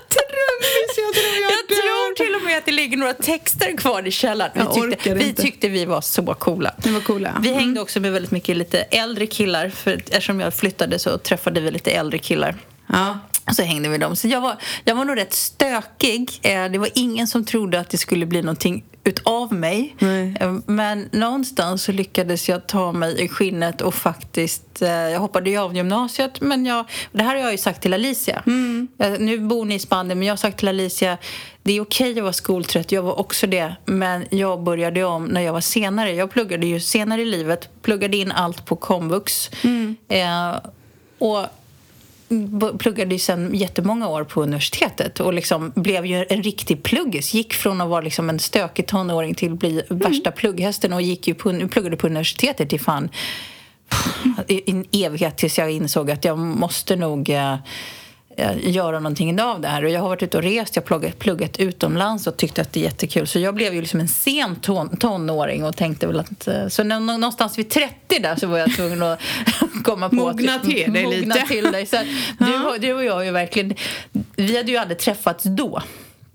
Trummis, 0.10 0.98
jag 0.98 1.14
tror 1.14 1.36
jag, 1.42 1.52
jag 1.52 1.68
tror 1.68 2.16
till 2.16 2.36
och 2.36 2.42
med 2.42 2.58
att 2.58 2.66
det 2.66 2.72
ligger 2.72 2.98
några 2.98 3.14
texter 3.14 3.78
kvar 3.78 4.08
i 4.08 4.12
källaren. 4.12 4.52
Vi 4.56 4.82
tyckte, 4.82 5.14
vi, 5.14 5.34
tyckte 5.34 5.68
vi 5.70 5.86
var 5.86 6.02
så 6.02 6.34
coola. 6.34 6.74
Vi, 6.84 6.92
var 6.92 7.02
coola. 7.02 7.38
vi 7.42 7.48
hängde 7.48 7.72
mm. 7.72 7.82
också 7.82 8.00
med 8.00 8.12
väldigt 8.12 8.32
mycket 8.32 8.58
lite 8.58 8.82
äldre 8.82 9.28
killar. 9.28 9.70
För 9.70 9.92
eftersom 9.92 10.40
jag 10.40 10.54
flyttade 10.54 11.00
så 11.00 11.18
träffade 11.18 11.62
vi 11.62 11.72
lite 11.72 11.92
äldre 11.92 12.18
killar. 12.18 12.56
Ja. 12.88 13.20
Så 13.54 13.64
hängde 13.64 13.90
vi 13.90 13.98
dem. 13.98 14.16
Så 14.16 14.28
jag 14.28 14.42
var, 14.42 14.56
jag 14.84 14.96
var 14.96 15.06
nog 15.06 15.18
rätt 15.18 15.34
stökig. 15.34 16.40
Eh, 16.42 16.66
det 16.66 16.78
var 16.78 16.90
ingen 16.96 17.28
som 17.28 17.46
trodde 17.46 17.80
att 17.80 17.90
det 17.90 17.98
skulle 17.98 18.26
bli 18.26 18.42
någonting 18.42 18.84
utav 19.04 19.54
mig. 19.54 19.96
Nej. 20.00 20.36
Eh, 20.40 20.56
men 20.66 21.10
någonstans 21.12 21.84
så 21.84 21.92
lyckades 21.92 22.50
jag 22.50 22.68
ta 22.68 22.92
mig 22.92 23.24
i 23.24 23.28
skinnet 23.28 23.82
och 23.82 23.94
faktiskt... 23.94 24.82
Eh, 24.82 24.90
jag 24.90 25.20
hoppade 25.20 25.50
ju 25.50 25.58
av 25.58 25.76
gymnasiet, 25.76 26.42
men 26.42 26.66
jag, 26.66 26.86
det 27.12 27.24
här 27.24 27.36
har 27.36 27.42
jag 27.42 27.52
ju 27.52 27.58
sagt 27.58 27.82
till 27.82 27.94
Alicia. 27.94 28.44
Mm. 28.48 28.88
Nu 29.20 29.40
bor 29.40 29.66
ni 29.66 29.76
i 29.76 29.80
Spanien, 29.80 30.20
men 30.20 30.28
jag 30.28 30.32
har 30.32 30.38
sagt 30.38 30.60
till 30.60 30.68
Alicia 30.68 31.18
det 31.64 31.74
är 31.74 31.82
okej 31.82 32.18
att 32.18 32.24
vara 32.24 32.34
skoltrött, 32.34 32.92
jag 32.92 33.02
var 33.02 33.20
också 33.20 33.48
det. 33.48 33.76
Men 33.86 34.26
jag 34.30 34.64
började 34.64 35.04
om 35.04 35.26
när 35.26 35.42
jag 35.42 35.54
var 35.54 35.62
senare. 35.62 36.12
Jag 36.12 36.32
pluggade 36.32 36.68
ju 36.68 36.80
senare 36.80 37.22
i 37.22 37.26
livet, 37.26 37.70
pluggade 37.82 38.18
in 38.18 38.32
allt 38.32 38.66
på 38.66 38.76
komvux. 38.76 39.50
Mm. 39.64 39.96
Eh, 40.08 40.60
och 41.20 41.46
pluggade 42.80 43.16
ju 43.16 43.20
sen 43.20 43.56
jättemånga 43.56 44.08
år 44.08 44.24
på 44.24 44.44
universitetet 44.44 45.20
och 45.20 45.34
liksom 45.34 45.72
blev 45.76 46.06
ju 46.06 46.26
en 46.30 46.44
riktig 46.44 46.84
pluggis. 46.84 47.34
Gick 47.34 47.54
från 47.54 47.82
att 47.82 47.90
vara 47.90 48.02
liksom 48.02 48.30
en 48.30 48.40
stökig 48.40 48.88
tonåring 48.88 49.36
till 49.36 49.54
att 49.54 49.60
bli 49.60 49.72
mm. 49.90 50.00
värsta 50.00 50.32
plugghästen 50.32 50.94
och 50.94 51.02
gick 51.02 51.28
ju 51.28 51.34
på, 51.34 51.68
pluggade 51.72 51.98
på 51.98 52.08
universitetet 52.08 52.74
i 52.74 52.80
fan 52.80 53.10
en 54.48 54.86
evighet 54.92 55.38
tills 55.38 55.58
jag 55.58 55.72
insåg 55.72 56.12
att 56.12 56.26
jag 56.26 56.38
måste 56.38 56.96
nog 56.96 57.30
eh, 57.30 57.56
göra 58.62 59.00
någonting 59.00 59.42
av 59.42 59.62
det 59.62 59.68
här. 59.68 59.84
Och 59.84 59.90
jag 59.90 60.02
har 60.02 60.10
varit 60.10 60.24
ute 60.24 60.38
och 60.38 60.44
rest, 60.44 60.76
jag 60.76 60.84
har 60.90 61.12
pluggat, 61.12 61.60
utomlands 61.60 62.28
och 62.28 62.38
tyckte 62.38 62.62
att 62.62 62.74
det 62.74 62.80
är 62.80 62.84
jättekul. 62.84 63.28
Så 63.28 63.40
jag 63.40 63.56
blev 63.56 63.74
ju 63.74 63.82
liksom 63.82 64.00
en 64.00 64.08
sen 64.08 64.56
ton, 64.56 64.98
tonåring 64.98 65.64
och 65.64 65.78
tänkte 65.78 66.08
väl 66.08 66.20
att... 66.20 66.48
Eh, 66.48 66.68
så 66.68 66.84
någonstans 66.84 67.58
vid 67.58 67.70
30 67.70 68.20
där 68.20 68.36
så 68.36 68.48
var 68.48 68.58
jag 68.58 68.76
tvungen 68.76 69.04
att 69.04 69.20
komma 69.84 70.10
på... 70.10 70.16
Mogna 70.16 70.56
att, 70.56 70.64
till 70.64 70.94
dig 70.94 71.04
mogna 71.04 71.36
lite. 71.36 71.48
Till 71.48 71.72
dig. 71.72 71.86
Så 71.86 71.98
du, 72.40 72.78
du 72.80 72.94
och 72.94 73.04
jag 73.04 73.14
har 73.14 73.24
ju 73.24 73.32
verkligen... 73.32 73.76
Vi 74.36 74.58
hade 74.58 74.72
ju 74.72 74.78
aldrig 74.78 75.00
träffats 75.00 75.44
då. 75.44 75.82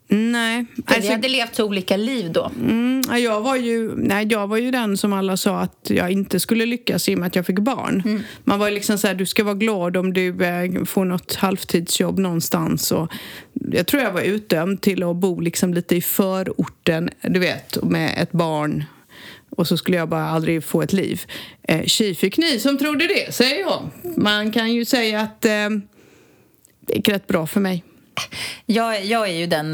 Nej. 0.09 0.65
För 0.87 1.01
vi 1.01 1.09
hade 1.09 1.29
levt 1.29 1.55
så 1.55 1.65
olika 1.65 1.97
liv 1.97 2.33
då. 2.33 2.51
Mm, 2.61 3.03
jag, 3.23 3.41
var 3.41 3.57
ju, 3.57 3.93
nej, 3.97 4.27
jag 4.31 4.47
var 4.47 4.57
ju 4.57 4.71
den 4.71 4.97
som 4.97 5.13
alla 5.13 5.37
sa 5.37 5.61
att 5.61 5.91
jag 5.91 6.11
inte 6.11 6.41
skulle 6.41 6.67
lyckas 6.67 7.09
i 7.09 7.15
och 7.15 7.19
med 7.19 7.27
att 7.27 7.37
jag 7.37 7.47
fick 7.47 7.59
barn. 7.59 8.03
Mm. 8.05 8.23
Man 8.45 8.59
var 8.59 8.69
ju 8.69 8.75
liksom 8.75 8.99
så 8.99 9.07
här, 9.07 9.15
du 9.15 9.27
ska 9.27 9.45
vara 9.45 9.55
glad 9.55 9.97
om 9.97 10.13
du 10.13 10.45
eh, 10.45 10.85
får 10.85 11.05
något 11.05 11.35
halvtidsjobb 11.35 12.19
någonstans. 12.19 12.93
Och 12.93 13.13
jag 13.53 13.87
tror 13.87 14.03
jag 14.03 14.13
var 14.13 14.21
utdömd 14.21 14.81
till 14.81 15.03
att 15.03 15.17
bo 15.17 15.41
liksom 15.41 15.75
lite 15.75 15.97
i 15.97 16.03
förorten, 16.03 17.11
du 17.23 17.41
vet, 17.41 17.83
med 17.83 18.15
ett 18.19 18.33
barn 18.33 18.85
och 19.57 19.69
så 19.69 19.77
skulle 19.77 19.97
jag 19.97 20.09
bara 20.09 20.25
aldrig 20.25 20.65
få 20.65 20.83
ett 20.83 20.93
liv. 20.93 21.23
Eh, 21.63 21.85
tji 21.85 22.15
fick 22.15 22.39
ni 22.39 22.61
som 22.61 22.79
trodde 22.79 23.07
det, 23.07 23.35
säger 23.35 23.61
jag. 23.61 23.91
Man 24.17 24.53
kan 24.53 24.73
ju 24.73 24.85
säga 24.85 25.21
att 25.21 25.45
eh, 25.45 25.71
det 26.81 26.95
gick 26.95 27.09
rätt 27.09 27.27
bra 27.27 27.47
för 27.47 27.61
mig. 27.61 27.85
Jag, 28.67 29.05
jag 29.05 29.29
är 29.29 29.33
ju 29.33 29.47
den, 29.47 29.73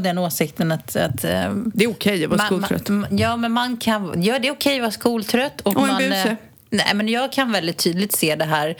den 0.00 0.18
åsikten 0.18 0.72
att... 0.72 0.96
att 0.96 1.24
eh, 1.24 1.50
det 1.74 1.84
är 1.84 1.90
okej 1.90 2.24
att 2.24 2.30
vara 2.30 2.38
man, 2.38 2.46
skoltrött. 2.46 2.88
Man, 2.88 3.18
ja, 3.18 3.36
men 3.36 3.52
man 3.52 3.76
kan... 3.76 4.22
Ja, 4.22 4.38
det 4.38 4.48
är 4.48 4.52
okej 4.52 4.76
att 4.76 4.80
vara 4.80 4.90
skoltrött. 4.90 5.60
Och, 5.60 5.76
och 5.76 5.82
en 5.82 5.88
man, 5.88 5.98
buse. 5.98 6.36
Nej, 6.70 6.94
men 6.94 7.08
jag 7.08 7.32
kan 7.32 7.52
väldigt 7.52 7.78
tydligt 7.78 8.12
se 8.12 8.36
det 8.36 8.44
här. 8.44 8.76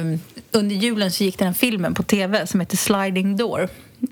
Um, 0.00 0.20
under 0.52 0.76
julen 0.76 1.12
så 1.12 1.24
gick 1.24 1.38
den 1.38 1.46
här 1.46 1.54
filmen 1.54 1.94
på 1.94 2.02
tv 2.02 2.46
som 2.46 2.60
heter 2.60 2.76
Sliding 2.76 3.36
Door. 3.36 3.68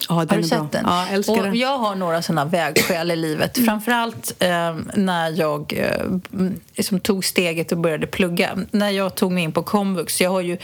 Ja, 0.08 0.14
har 0.14 0.26
du 0.26 0.34
är 0.34 0.42
sett 0.42 0.58
bra. 0.58 0.68
den? 0.72 0.84
Ja, 0.86 1.06
älskar 1.10 1.32
och 1.32 1.42
den. 1.42 1.54
Jag 1.54 1.78
har 1.78 1.94
några 1.94 2.22
såna 2.22 2.44
vägskäl 2.44 3.10
i 3.10 3.16
livet. 3.16 3.56
Mm. 3.56 3.66
Framförallt 3.66 4.34
eh, 4.38 4.76
när 4.94 5.30
jag 5.30 5.72
eh, 5.76 6.36
liksom 6.74 7.00
tog 7.00 7.24
steget 7.24 7.72
och 7.72 7.78
började 7.78 8.06
plugga. 8.06 8.58
När 8.70 8.90
jag 8.90 9.14
tog 9.14 9.32
mig 9.32 9.44
in 9.44 9.52
på 9.52 9.62
komvux. 9.62 10.20
Jag 10.20 10.30
har 10.30 10.40
ju, 10.40 10.58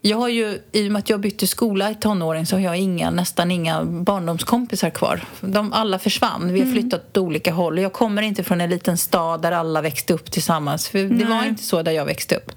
jag 0.00 0.16
har 0.16 0.28
ju, 0.28 0.58
I 0.72 0.88
och 0.88 0.92
med 0.92 0.98
att 0.98 1.10
jag 1.10 1.20
bytte 1.20 1.46
skola 1.46 1.90
i 1.90 1.94
tonåring 1.94 2.46
så 2.46 2.56
har 2.56 2.60
jag 2.60 2.78
inga, 2.78 3.10
nästan 3.10 3.50
inga 3.50 3.84
barndomskompisar 3.84 4.90
kvar. 4.90 5.24
De 5.40 5.72
alla 5.72 5.98
försvann. 5.98 6.52
Vi 6.52 6.60
har 6.60 6.72
flyttat 6.72 7.00
åt 7.10 7.16
olika 7.16 7.52
håll. 7.52 7.78
Jag 7.78 7.92
kommer 7.92 8.22
inte 8.22 8.44
från 8.44 8.60
en 8.60 8.70
liten 8.70 8.98
stad 8.98 9.42
där 9.42 9.52
alla 9.52 9.80
växte 9.80 10.14
upp 10.14 10.30
tillsammans. 10.30 10.88
För 10.88 10.98
Det 10.98 11.24
var 11.24 11.44
inte 11.44 11.62
så 11.62 11.82
där 11.82 11.92
jag 11.92 12.04
växte 12.04 12.36
upp. 12.36 12.52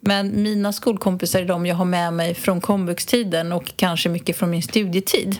Men 0.00 0.42
mina 0.42 0.72
skolkompisar 0.72 1.40
är 1.40 1.44
de 1.46 1.66
jag 1.66 1.76
har 1.76 1.84
med 1.84 2.12
mig 2.12 2.34
från 2.34 2.60
komvuxtiden 2.60 3.52
och 3.52 3.72
kanske 3.76 4.08
mycket 4.08 4.36
från 4.36 4.50
min 4.50 4.62
studietid. 4.62 5.38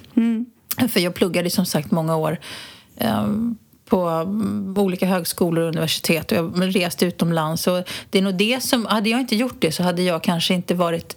För 0.88 1.00
jag 1.00 1.14
pluggade 1.14 1.50
som 1.50 1.66
sagt 1.66 1.90
många 1.90 2.16
år 2.16 2.38
eh, 2.96 3.26
på 3.86 4.08
mm, 4.08 4.74
olika 4.78 5.06
högskolor 5.06 5.62
och 5.62 5.68
universitet 5.68 6.32
och 6.32 6.38
jag 6.38 6.76
reste 6.76 7.06
utomlands. 7.06 7.66
Och 7.66 7.88
det 8.10 8.18
är 8.18 8.22
nog 8.22 8.34
det 8.34 8.62
som, 8.62 8.86
hade 8.86 9.10
jag 9.10 9.20
inte 9.20 9.36
gjort 9.36 9.56
det 9.58 9.72
så 9.72 9.82
hade 9.82 10.02
jag 10.02 10.22
kanske 10.22 10.54
inte 10.54 10.74
varit 10.74 11.16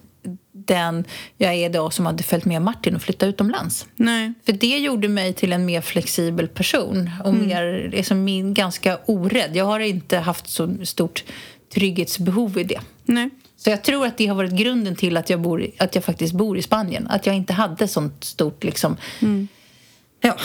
den 0.67 1.05
jag 1.37 1.53
är 1.53 1.65
idag 1.65 1.93
som 1.93 2.05
hade 2.05 2.23
följt 2.23 2.45
med 2.45 2.61
Martin 2.61 2.95
och 2.95 3.01
flyttat 3.01 3.27
utomlands. 3.27 3.85
Nej. 3.95 4.33
För 4.45 4.53
det 4.53 4.77
gjorde 4.77 5.07
mig 5.07 5.33
till 5.33 5.53
en 5.53 5.65
mer 5.65 5.81
flexibel 5.81 6.47
person 6.47 7.11
och 7.23 7.33
mer, 7.33 7.89
liksom 7.91 8.23
min, 8.23 8.53
ganska 8.53 8.99
orädd. 9.05 9.55
Jag 9.55 9.65
har 9.65 9.79
inte 9.79 10.17
haft 10.17 10.49
så 10.49 10.75
stort 10.83 11.23
trygghetsbehov 11.73 12.59
i 12.59 12.63
det. 12.63 12.79
Nej. 13.03 13.29
Så 13.57 13.69
jag 13.69 13.83
tror 13.83 14.05
att 14.05 14.17
det 14.17 14.27
har 14.27 14.35
varit 14.35 14.51
grunden 14.51 14.95
till 14.95 15.17
att 15.17 15.29
jag, 15.29 15.41
bor, 15.41 15.67
att 15.77 15.95
jag 15.95 16.03
faktiskt 16.03 16.33
bor 16.33 16.57
i 16.57 16.61
Spanien. 16.61 17.07
Att 17.07 17.25
jag 17.25 17.35
inte 17.35 17.53
hade 17.53 17.87
sånt 17.87 18.23
stort 18.23 18.63
liksom, 18.63 18.97
ja, 20.21 20.37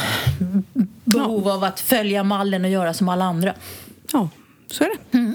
behov 1.04 1.48
av 1.48 1.64
att 1.64 1.80
följa 1.80 2.24
mallen 2.24 2.64
och 2.64 2.70
göra 2.70 2.94
som 2.94 3.08
alla 3.08 3.24
andra. 3.24 3.54
Ja, 4.12 4.28
så 4.70 4.84
är 4.84 4.90
det. 5.10 5.34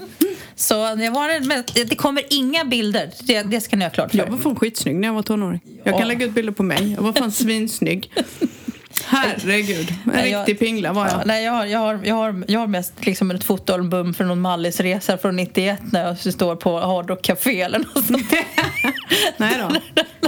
Så 0.58 0.94
det, 0.94 1.10
var, 1.10 1.46
men 1.46 1.64
det 1.74 1.94
kommer 1.96 2.22
inga 2.30 2.64
bilder, 2.64 3.10
det, 3.20 3.42
det 3.42 3.60
ska 3.60 3.76
ni 3.76 3.84
ha 3.84 3.90
klart 3.90 4.10
för 4.10 4.18
Jag 4.18 4.26
var 4.26 4.38
fan 4.38 4.56
skitsnygg 4.56 4.96
när 4.96 5.08
jag 5.08 5.14
var 5.14 5.22
tonåring. 5.22 5.60
Jag 5.84 5.94
Ja. 5.94 5.98
kan 5.98 6.08
lägga 6.08 6.26
ut 6.26 6.32
bilder 6.32 6.52
på 6.52 6.62
mig. 6.62 6.92
Jag 6.96 7.02
var 7.02 7.12
fan 7.12 7.32
svinsnygg. 7.32 8.12
Herregud. 9.04 9.88
En 9.90 9.96
Nej, 10.04 10.30
jag- 10.30 10.40
riktig 10.40 10.58
pingla 10.58 10.92
var 10.92 11.06
Ja, 11.06 11.12
jag. 11.18 11.26
nej, 11.26 11.44
jag, 11.44 11.52
har, 11.52 11.64
jag, 11.66 11.78
har, 11.78 12.00
jag, 12.04 12.14
har, 12.14 12.44
jag 12.48 12.60
har 12.60 12.66
mest 12.66 12.92
liksom 13.06 13.30
ett 13.30 13.44
fotoalbum 13.44 14.14
från 14.14 14.28
någon 14.28 14.40
Mallisresa 14.40 15.18
från 15.18 15.36
91 15.36 15.78
när 15.92 16.06
jag 16.06 16.34
står 16.34 16.56
på 16.56 16.80
Hard 16.80 17.08
Rock 17.10 17.22
Café 17.22 17.60
eller 17.60 17.78
något 17.78 18.06
sånt. 18.06 18.30
Nej 19.36 19.54
då. 19.68 19.76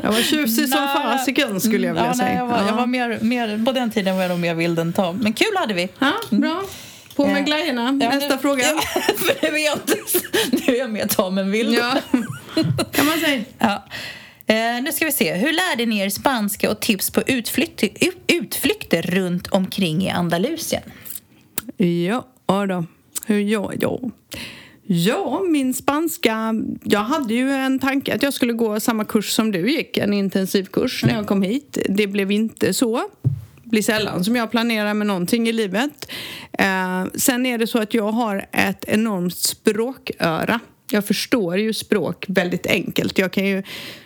Jag 0.02 0.12
var 0.12 0.22
tjusig 0.22 0.68
som 0.68 0.88
fasiken 0.88 1.60
skulle 1.60 1.86
jag 1.86 1.94
vilja 1.94 2.08
ja, 2.08 2.14
säga. 2.14 2.28
Nej, 2.28 2.36
jag 2.36 2.46
var, 2.46 2.58
jag 2.58 2.68
Ja. 2.68 2.72
var 2.76 2.86
mer, 2.86 3.18
mer, 3.20 3.64
på 3.64 3.72
den 3.72 3.90
tiden 3.90 4.14
var 4.16 4.22
jag 4.22 4.28
nog 4.30 4.38
mer 4.40 4.54
vild 4.54 4.78
än 4.78 4.92
Tom. 4.92 5.16
Men 5.16 5.32
kul 5.32 5.56
hade 5.56 5.74
vi. 5.74 5.88
Ja, 5.98 6.12
bra. 6.30 6.62
På 7.18 7.26
med 7.26 7.37
Eh, 7.37 7.44
glajjorna. 7.44 7.92
Nästa 7.92 8.35
nu, 8.35 8.42
fråga. 8.42 8.62
För 9.16 9.50
nu 9.50 9.59
är 9.59 9.64
jag, 9.64 9.78
nu 10.50 10.74
är 10.74 10.78
jag 10.78 10.90
mer 10.90 11.07
Tom 11.07 11.38
än 11.38 11.50
vild. 11.50 11.74
Ja. 11.74 11.96
Kan 12.92 13.07
man 13.07 13.18
säga. 13.18 13.44
Ja. 13.59 13.85
Eh, 14.46 14.83
nu 14.83 14.92
ska 14.92 15.04
vi 15.04 15.12
se. 15.12 15.35
Hur 15.35 15.52
lärde 15.52 15.87
ni 15.87 15.98
er 15.98 16.09
spanska 16.09 16.70
och 16.70 16.81
tips 16.81 17.11
på 17.11 17.22
utflykter, 17.26 17.90
utflykter 18.26 19.02
runt 19.02 19.46
omkring 19.48 20.02
i 20.02 20.11
Andalusien? 20.11 20.83
Ja, 21.76 22.26
då. 22.46 22.85
Hur 23.26 23.40
jag, 23.40 23.74
ja. 23.81 24.00
Ja, 24.87 25.42
min 25.48 25.74
spanska... 25.74 26.54
Jag 26.85 27.00
hade 27.00 27.35
ju 27.35 27.50
en 27.50 27.78
tanke 27.78 28.14
att 28.14 28.22
jag 28.22 28.35
skulle 28.35 28.52
gå 28.52 28.81
samma 28.81 29.04
kurs 29.04 29.31
som 29.31 29.52
du 29.52 29.70
gick, 29.70 29.96
en 29.96 30.12
intensivkurs, 30.12 31.04
när 31.04 31.14
jag 31.14 31.26
kom 31.26 31.42
hit. 31.42 31.78
Det 31.88 32.07
blev 32.07 32.33
inte 32.33 32.74
så. 32.74 33.02
Blir 33.70 33.83
sällan 33.83 34.24
som 34.24 34.37
jag 34.37 34.50
planerar 34.50 34.94
med 34.94 35.07
någonting 35.07 35.48
i 35.48 35.52
livet. 35.52 36.11
Eh, 36.52 37.04
sen 37.14 37.46
är 37.46 37.59
det 37.59 37.66
så 37.66 37.78
att 37.78 37.94
jag 37.94 38.12
har 38.12 38.46
ett 38.52 38.85
enormt 38.88 39.37
språköra. 39.37 40.61
Jag 40.90 41.04
förstår 41.07 41.59
ju 41.59 41.72
språk 41.72 42.24
väldigt 42.28 42.66
enkelt. 42.66 43.18
Jag 43.18 43.33
kan 43.33 43.46
ju 43.46 43.62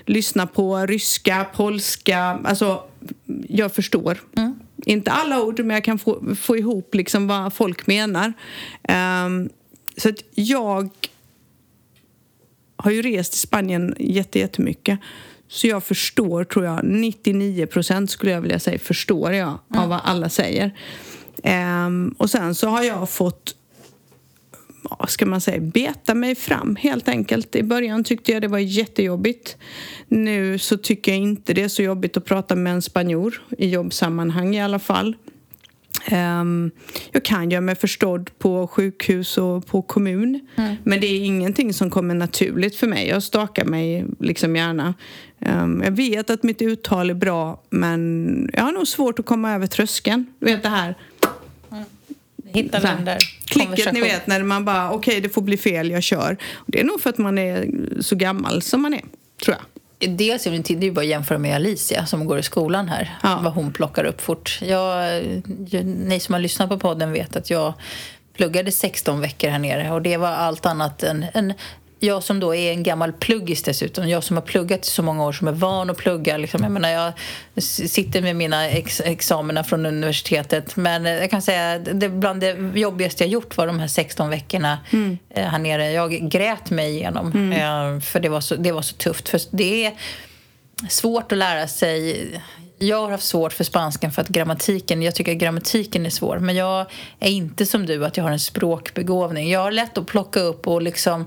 lyssna 0.07 0.46
på 0.46 0.77
ryska, 0.87 1.46
polska, 1.55 2.18
alltså 2.44 2.83
jag 3.48 3.75
förstår. 3.75 4.20
Inte 4.87 5.11
alla 5.11 5.42
ord, 5.42 5.59
men 5.61 5.70
jag 5.75 5.85
kan 5.85 5.98
få, 5.98 6.35
få 6.35 6.57
ihop 6.57 6.94
liksom 6.94 7.27
vad 7.27 7.53
folk 7.53 7.87
menar. 7.87 8.33
Ehm, 8.83 9.48
så 9.96 10.09
att 10.09 10.16
jag 10.35 10.90
har 12.77 12.90
ju 12.90 13.03
rest 13.03 13.35
i 13.35 13.38
Spanien 13.38 13.94
jätte- 13.98 14.38
jättemycket. 14.38 14.98
Så 15.53 15.67
jag 15.67 15.85
förstår, 15.85 16.45
tror 16.45 16.65
jag, 16.65 16.85
99 16.85 17.67
procent 17.67 18.11
skulle 18.11 18.33
jag 18.33 18.41
vilja 18.41 18.59
säga, 18.59 18.79
förstår 18.79 19.33
jag 19.33 19.59
av 19.75 19.88
vad 19.88 20.01
alla 20.05 20.29
säger. 20.29 20.79
Ehm, 21.43 22.15
och 22.19 22.31
sen 22.31 22.55
så 22.55 22.69
har 22.69 22.83
jag 22.83 23.11
fått 23.11 23.55
vad 24.83 25.11
ska 25.11 25.27
man 25.27 25.41
säga, 25.41 25.61
beta 25.61 26.15
mig 26.15 26.35
fram 26.35 26.77
helt 26.77 27.09
enkelt. 27.09 27.57
I 27.57 27.62
början 27.62 28.05
tyckte 28.05 28.33
jag 28.33 28.43
det 28.43 28.49
var 28.49 28.59
jättejobbigt. 28.59 29.57
Nu 30.09 30.59
så 30.59 30.77
tycker 30.77 31.12
jag 31.12 31.21
inte 31.21 31.55
det 31.55 31.62
är 31.62 31.69
så 31.69 31.83
jobbigt 31.83 32.17
att 32.17 32.25
prata 32.25 32.55
med 32.55 32.73
en 32.73 32.83
spanjor 32.83 33.43
i 33.59 33.69
jobbsammanhang 33.69 34.57
i 34.57 34.62
alla 34.62 34.79
fall. 34.79 35.17
Ehm, 36.05 36.71
jag 37.12 37.25
kan 37.25 37.51
göra 37.51 37.61
mig 37.61 37.75
förstådd 37.75 38.31
på 38.38 38.67
sjukhus 38.67 39.38
och 39.38 39.67
på 39.67 39.83
kommun. 39.83 40.41
Men 40.85 41.01
det 41.01 41.07
är 41.07 41.25
ingenting 41.25 41.75
som 41.75 41.91
kommer 41.91 42.15
naturligt 42.15 42.77
för 42.77 42.87
mig. 42.87 43.09
Jag 43.09 43.23
stakar 43.23 43.65
mig 43.65 44.05
liksom 44.21 44.57
gärna. 44.57 44.95
Ehm, 45.41 45.83
jag 45.85 45.93
vet 45.93 46.31
att 46.31 46.43
mitt 46.43 46.62
uttal 46.62 47.11
är 47.11 47.15
bra 47.15 47.62
men 47.71 48.51
jag 48.53 48.62
har 48.62 48.73
nog 48.73 48.88
svårt 48.88 49.19
att 49.19 49.27
komma 49.27 49.53
över 49.53 49.67
tröskeln. 49.67 50.27
Du 50.38 50.47
vet 50.47 50.62
det 50.62 50.69
här 50.69 50.95
Hitta 52.55 52.81
den 52.81 53.05
där 53.05 53.19
klicket 53.45 53.93
ni 53.93 54.01
vet 54.01 54.27
när 54.27 54.43
man 54.43 54.65
bara 54.65 54.91
okej 54.91 55.21
det 55.21 55.29
får 55.29 55.43
bli 55.43 55.57
fel, 55.57 55.91
jag 55.91 56.03
kör. 56.03 56.37
Det 56.67 56.81
är 56.81 56.85
nog 56.85 57.01
för 57.01 57.11
att 57.11 57.19
man 57.19 57.38
är 57.38 57.71
så 58.01 58.17
gammal 58.17 58.62
som 58.62 58.83
man 58.83 58.95
är, 58.95 59.05
tror 59.45 59.57
jag. 59.57 59.82
Dels 60.09 60.47
är 60.47 60.51
det, 60.51 60.59
det 60.59 60.73
är 60.73 60.83
ju 60.83 60.93
bara 60.93 61.01
att 61.01 61.07
jämföra 61.07 61.38
med 61.38 61.57
Alicia 61.57 62.07
som 62.07 62.27
går 62.27 62.38
i 62.38 62.43
skolan 62.43 62.88
här. 62.88 63.19
Ja. 63.23 63.41
Vad 63.43 63.53
hon 63.53 63.73
plockar 63.73 64.05
upp 64.05 64.21
fort. 64.21 64.59
Jag, 64.62 65.23
ni 65.85 66.21
som 66.21 66.33
har 66.33 66.41
lyssnat 66.41 66.69
på 66.69 66.79
podden 66.79 67.12
vet 67.12 67.37
att 67.37 67.51
jag 67.51 67.73
pluggade 68.37 68.73
16 68.73 69.21
veckor 69.21 69.49
här 69.49 69.59
nere 69.59 69.93
och 69.93 70.03
det 70.03 70.17
var 70.17 70.29
allt 70.29 70.67
annat 70.67 71.03
än... 71.03 71.27
än 71.35 71.55
jag 72.03 72.23
som 72.23 72.41
då 72.41 72.55
är 72.55 72.73
en 72.73 72.83
gammal 72.83 73.12
pluggis 73.12 73.62
dessutom, 73.62 74.09
jag 74.09 74.25
som 74.25 74.37
har 74.37 74.43
pluggat 74.43 74.87
i 74.87 74.91
så 74.91 75.03
många 75.03 75.25
år 75.25 75.33
som 75.33 75.49
är 75.49 75.53
van 75.53 75.91
att 75.91 75.97
plugga. 75.97 76.37
Liksom, 76.37 76.62
jag, 76.62 76.73
menar, 76.73 76.88
jag 76.88 77.12
sitter 77.62 78.23
med 78.23 78.37
mina 78.37 78.69
ex 78.69 79.00
examina 79.00 79.65
från 79.65 79.87
universitetet 79.87 80.77
men 80.77 81.07
eh, 81.07 81.13
jag 81.13 81.31
kan 81.31 81.42
säga 81.42 81.79
det 81.79 82.09
bland 82.09 82.40
det 82.40 82.57
jobbigaste 82.75 83.25
jag 83.25 83.31
gjort 83.31 83.57
var 83.57 83.67
de 83.67 83.81
här 83.81 83.87
16 83.87 84.31
veckorna 84.31 84.79
eh, 85.31 85.46
här 85.46 85.59
nere. 85.59 85.92
Jag 85.92 86.31
grät 86.31 86.71
mig 86.71 86.90
igenom 86.90 87.53
eh, 87.53 88.00
för 88.00 88.21
det 88.21 88.29
var, 88.29 88.40
så, 88.40 88.57
det 88.57 88.73
var 88.73 88.83
så 88.83 88.94
tufft. 88.96 89.29
För 89.29 89.40
det 89.50 89.87
är 89.87 89.92
svårt 90.88 91.33
att 91.33 91.38
lära 91.38 91.69
sig. 91.69 92.27
Jag 92.79 93.00
har 93.03 93.11
haft 93.11 93.25
svårt 93.25 93.53
för 93.53 93.65
spanskan 93.65 94.13
för 94.13 94.23
att 94.23 94.29
grammatiken, 94.29 95.03
jag 95.03 95.15
tycker 95.15 95.35
grammatiken 95.35 96.07
är 96.07 96.11
svår. 96.11 96.38
Men 96.38 96.57
jag 96.57 96.87
är 97.21 97.31
inte 97.31 97.67
som 97.67 97.87
du 97.87 98.05
att 98.05 98.17
jag 98.17 98.25
har 98.25 98.31
en 98.31 98.40
språkbegåvning. 98.40 99.50
Jag 99.50 99.61
har 99.61 99.71
lätt 99.71 99.98
att 99.98 100.07
plocka 100.07 100.40
upp 100.40 100.67
och 100.67 100.83
liksom 100.83 101.27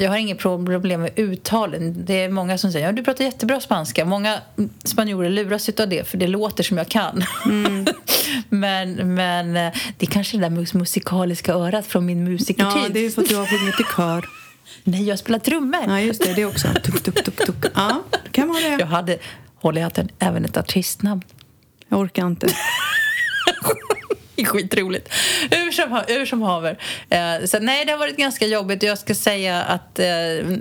jag 0.00 0.10
har 0.10 0.16
inget 0.16 0.38
problem 0.38 1.00
med 1.00 1.10
uttalen. 1.16 2.04
Det 2.04 2.22
är 2.22 2.28
många 2.28 2.58
som 2.58 2.72
säger 2.72 2.86
ja, 2.86 2.92
du 2.92 3.04
pratar 3.04 3.24
jättebra 3.24 3.60
spanska. 3.60 4.04
Många 4.04 4.38
spanjorer 4.84 5.30
luras 5.30 5.68
av 5.68 5.88
det, 5.88 6.08
för 6.08 6.18
det 6.18 6.26
låter 6.26 6.62
som 6.62 6.78
jag 6.78 6.88
kan. 6.88 7.24
Mm. 7.44 7.86
men, 8.48 9.14
men 9.14 9.56
eh, 9.56 9.72
det 9.98 10.06
är 10.06 10.10
kanske 10.10 10.36
det 10.36 10.48
där 10.48 10.76
musikaliska 10.78 11.52
örat 11.52 11.86
från 11.86 12.06
min 12.06 12.24
musikertid. 12.24 12.82
Ja, 12.84 12.88
det 12.90 13.06
är 13.06 13.10
för 13.10 13.22
att 13.22 13.28
du 13.28 13.36
har 13.36 13.46
sjungit 13.46 13.80
i 13.80 13.84
kör. 13.96 14.28
Nej, 14.84 15.04
jag 15.04 15.18
spelar 15.18 15.38
trummor. 15.38 15.84
Ja, 15.86 16.00
just 16.00 16.24
det. 16.24 16.34
Det 16.34 16.44
också. 16.44 16.68
Tuk, 16.84 17.02
tuk, 17.02 17.24
tuk, 17.24 17.46
tuk. 17.46 17.72
Ja, 17.74 18.02
kan 18.32 18.48
vara 18.48 18.60
det. 18.60 18.76
Jag 18.78 18.86
hade, 18.86 19.18
håller 19.56 19.80
jag 19.80 19.92
även 20.18 20.44
ett 20.44 20.56
artistnamn. 20.56 21.22
Jag 21.88 22.00
orkar 22.00 22.26
inte. 22.26 22.48
Skitroligt. 24.44 25.14
Ur 25.50 25.70
som, 25.72 26.02
ur 26.08 26.26
som 26.26 26.42
haver. 26.42 26.78
Eh, 27.10 27.44
så 27.46 27.58
nej, 27.58 27.84
det 27.84 27.92
har 27.92 27.98
varit 27.98 28.16
ganska 28.16 28.46
jobbigt. 28.46 28.82
Jag 28.82 28.98
ska 28.98 29.14
säga 29.14 29.62
att 29.62 29.98
eh, 29.98 30.06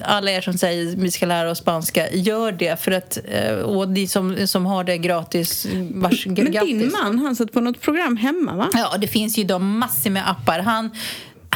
alla 0.01 0.32
er 0.32 0.41
som 0.41 0.53
säger 0.53 0.89
att 0.89 0.93
vi 0.93 1.11
ska 1.11 1.25
lära 1.25 1.51
oss 1.51 1.57
spanska, 1.57 2.11
gör 2.11 2.51
det. 2.51 2.82
För 2.82 2.91
att, 2.91 3.17
eh, 3.32 3.53
och 3.53 3.89
ni 3.89 4.07
som, 4.07 4.47
som 4.47 4.65
har 4.65 4.84
det 4.84 4.97
gratis, 4.97 5.67
vars 5.91 6.25
Men 6.25 6.36
grattis. 6.36 6.69
din 6.69 6.91
man, 6.91 7.19
han 7.19 7.36
satt 7.36 7.51
på 7.51 7.61
något 7.61 7.82
program 7.82 8.17
hemma, 8.17 8.55
va? 8.55 8.69
Ja, 8.73 8.97
det 8.97 9.07
finns 9.07 9.38
ju 9.38 9.43
då 9.43 9.59
massor 9.59 10.09
med 10.09 10.30
appar. 10.30 10.59
Han 10.59 10.91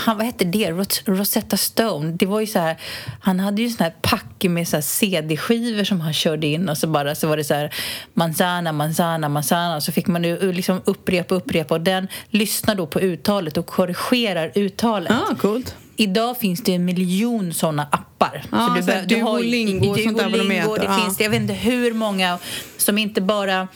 han, 0.02 0.18
vad 0.18 0.26
hette 0.26 0.46
det? 0.46 0.72
Rosetta 1.06 1.58
Stone. 1.58 2.12
Det 2.12 2.26
var 2.26 2.40
ju 2.40 2.48
så 2.48 2.60
här, 2.60 2.78
han 3.22 3.40
hade 3.40 3.62
ju 3.62 3.70
sån 3.70 3.84
här 3.84 3.94
pack 4.02 4.44
med 4.44 4.68
så 4.68 4.82
CD-skivor 4.82 5.84
som 5.84 6.02
han 6.02 6.14
körde 6.14 6.48
in 6.48 6.70
och 6.70 6.78
så 6.78 6.88
bara 6.88 7.16
så 7.16 7.28
var 7.28 7.38
det 7.38 7.44
så 7.44 7.54
här 7.54 7.74
manzana, 8.14 8.72
manzana, 8.72 9.30
manzana. 9.30 9.82
Så 9.82 9.92
fick 9.92 10.08
man 10.08 10.24
ju 10.24 10.52
liksom 10.52 10.82
upprepa, 10.86 11.36
upprepa 11.36 11.74
och 11.74 11.82
den 11.82 12.08
lyssnar 12.30 12.76
då 12.76 12.88
på 12.88 13.00
uttalet 13.00 13.58
och 13.58 13.66
korrigerar 13.66 14.52
uttalet. 14.56 15.12
Ah, 15.12 15.36
coolt. 15.36 15.76
Idag 15.96 16.38
finns 16.38 16.64
det 16.64 16.74
en 16.74 16.86
miljon 16.86 17.54
såna 17.54 17.88
appar. 17.92 18.44
Ja, 18.52 18.68
så 18.68 18.74
du, 18.74 18.82
så 18.82 18.92
du 19.08 19.22
har 19.22 19.40
Duolingo 19.40 19.90
och 19.90 20.00
sånt 20.00 20.18
där 20.18 20.30
vad 20.30 20.40
de 20.40 20.52
heter. 20.52 20.80
Det 20.80 20.86
ja. 20.86 21.00
finns, 21.04 21.20
jag 21.20 21.30
vet 21.30 21.42
inte 21.42 21.54
hur 21.54 21.94
många 21.94 22.38
som 22.78 22.98
inte 22.98 23.22
bara 23.22 23.68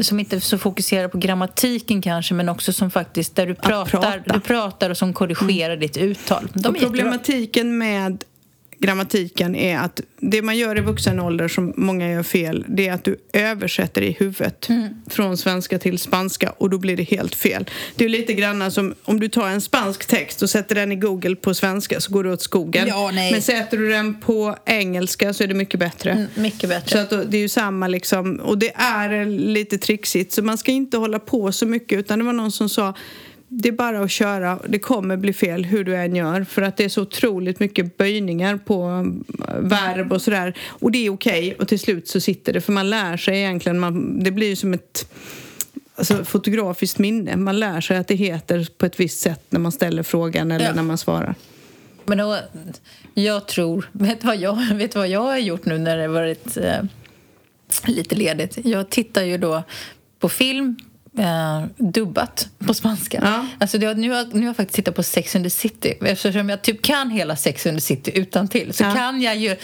som 0.00 0.20
inte 0.20 0.40
så 0.40 0.58
fokuserar 0.58 1.08
på 1.08 1.18
grammatiken 1.18 2.02
kanske 2.02 2.34
men 2.34 2.48
också 2.48 2.72
som 2.72 2.90
faktiskt 2.90 3.36
där 3.36 3.46
du 3.46 3.54
pratar, 3.54 3.90
prata. 3.90 4.32
du 4.32 4.40
pratar 4.40 4.90
och 4.90 4.96
som 4.96 5.12
korrigerar 5.12 5.72
mm. 5.72 5.80
ditt 5.80 5.96
uttal. 5.96 6.48
De 6.54 6.74
problematiken 6.74 7.78
med 7.78 8.24
grammatiken 8.84 9.56
är 9.56 9.78
att 9.78 10.00
det 10.20 10.42
man 10.42 10.56
gör 10.56 10.78
i 10.78 10.80
vuxen 10.80 11.20
ålder 11.20 11.48
som 11.48 11.74
många 11.76 12.10
gör 12.10 12.22
fel 12.22 12.64
det 12.68 12.88
är 12.88 12.92
att 12.92 13.04
du 13.04 13.16
översätter 13.32 14.02
i 14.02 14.10
huvudet 14.10 14.68
mm. 14.68 14.88
från 15.10 15.36
svenska 15.36 15.78
till 15.78 15.98
spanska 15.98 16.50
och 16.50 16.70
då 16.70 16.78
blir 16.78 16.96
det 16.96 17.02
helt 17.02 17.34
fel. 17.34 17.70
Det 17.94 18.04
är 18.04 18.08
lite 18.08 18.34
grann 18.34 18.70
som 18.70 18.94
om 19.04 19.20
du 19.20 19.28
tar 19.28 19.48
en 19.48 19.60
spansk 19.60 20.06
text 20.06 20.42
och 20.42 20.50
sätter 20.50 20.74
den 20.74 20.92
i 20.92 20.96
Google 20.96 21.36
på 21.36 21.54
svenska 21.54 22.00
så 22.00 22.12
går 22.12 22.24
det 22.24 22.32
åt 22.32 22.42
skogen. 22.42 22.88
Ja, 22.88 23.10
Men 23.12 23.42
sätter 23.42 23.78
du 23.78 23.88
den 23.88 24.20
på 24.20 24.56
engelska 24.66 25.32
så 25.34 25.44
är 25.44 25.48
det 25.48 25.54
mycket 25.54 25.80
bättre. 25.80 26.10
Mm, 26.10 26.26
mycket 26.34 26.68
bättre. 26.68 26.90
Så 26.90 26.98
att 26.98 27.30
det 27.30 27.36
är 27.36 27.42
ju 27.42 27.48
samma 27.48 27.88
liksom 27.88 28.36
och 28.36 28.58
det 28.58 28.72
är 28.74 29.26
lite 29.26 29.78
trixigt 29.78 30.32
så 30.32 30.42
man 30.42 30.58
ska 30.58 30.72
inte 30.72 30.96
hålla 30.96 31.18
på 31.18 31.52
så 31.52 31.66
mycket 31.66 31.98
utan 31.98 32.18
det 32.18 32.24
var 32.24 32.32
någon 32.32 32.52
som 32.52 32.68
sa 32.68 32.94
det 33.56 33.68
är 33.68 33.72
bara 33.72 34.00
att 34.00 34.10
köra. 34.10 34.58
Det 34.68 34.78
kommer 34.78 35.16
bli 35.16 35.32
fel 35.32 35.64
hur 35.64 35.84
du 35.84 35.96
än 35.96 36.16
gör 36.16 36.44
för 36.44 36.62
att 36.62 36.76
det 36.76 36.84
är 36.84 36.88
så 36.88 37.02
otroligt 37.02 37.60
mycket 37.60 37.96
böjningar 37.96 38.56
på 38.56 39.06
äh, 39.48 39.54
verb 39.58 40.12
och 40.12 40.22
sådär. 40.22 40.54
Och 40.66 40.92
det 40.92 41.06
är 41.06 41.10
okej 41.10 41.46
okay. 41.48 41.54
och 41.54 41.68
till 41.68 41.78
slut 41.78 42.08
så 42.08 42.20
sitter 42.20 42.52
det 42.52 42.60
för 42.60 42.72
man 42.72 42.90
lär 42.90 43.16
sig 43.16 43.38
egentligen. 43.38 43.78
Man, 43.78 44.24
det 44.24 44.30
blir 44.30 44.48
ju 44.48 44.56
som 44.56 44.74
ett 44.74 45.08
alltså, 45.94 46.24
fotografiskt 46.24 46.98
minne. 46.98 47.36
Man 47.36 47.60
lär 47.60 47.80
sig 47.80 47.96
att 47.96 48.08
det 48.08 48.14
heter 48.14 48.68
på 48.78 48.86
ett 48.86 49.00
visst 49.00 49.20
sätt 49.20 49.42
när 49.50 49.60
man 49.60 49.72
ställer 49.72 50.02
frågan 50.02 50.52
eller 50.52 50.66
ja. 50.66 50.74
när 50.74 50.82
man 50.82 50.98
svarar. 50.98 51.34
Men 52.04 52.18
då, 52.18 52.38
jag 53.14 53.46
tror... 53.46 53.90
Vet 53.92 54.20
du 54.20 54.26
vad 54.26 54.36
jag, 54.36 54.58
vet 54.74 54.94
vad 54.94 55.08
jag 55.08 55.20
har 55.20 55.38
gjort 55.38 55.64
nu 55.64 55.78
när 55.78 55.96
det 55.96 56.08
varit 56.08 56.56
eh, 56.56 56.82
lite 57.86 58.14
ledigt? 58.14 58.58
Jag 58.64 58.90
tittar 58.90 59.22
ju 59.22 59.38
då 59.38 59.62
på 60.18 60.28
film 60.28 60.76
eh, 61.18 61.64
dubbat 61.76 62.48
på 62.66 62.74
spanska. 62.74 63.20
Ja. 63.22 63.46
Alltså 63.60 63.78
det, 63.78 63.94
nu, 63.94 64.10
har, 64.10 64.24
nu 64.32 64.40
har 64.40 64.46
jag 64.46 64.56
faktiskt 64.56 64.76
tittat 64.76 64.94
på 64.94 65.02
Sex 65.02 65.36
and 65.36 65.44
the 65.44 65.50
City. 65.50 65.94
Eftersom 66.00 66.48
jag 66.48 66.62
typ 66.62 66.82
kan 66.82 67.10
hela 67.10 67.36
Sex 67.36 67.66
and 67.66 67.76
the 67.76 67.80
City 67.80 68.12
utan 68.14 68.48
till 68.48 68.74
så 68.74 68.84
ja. 68.84 68.94
kan 68.94 69.22
jag 69.22 69.36
ju 69.36 69.56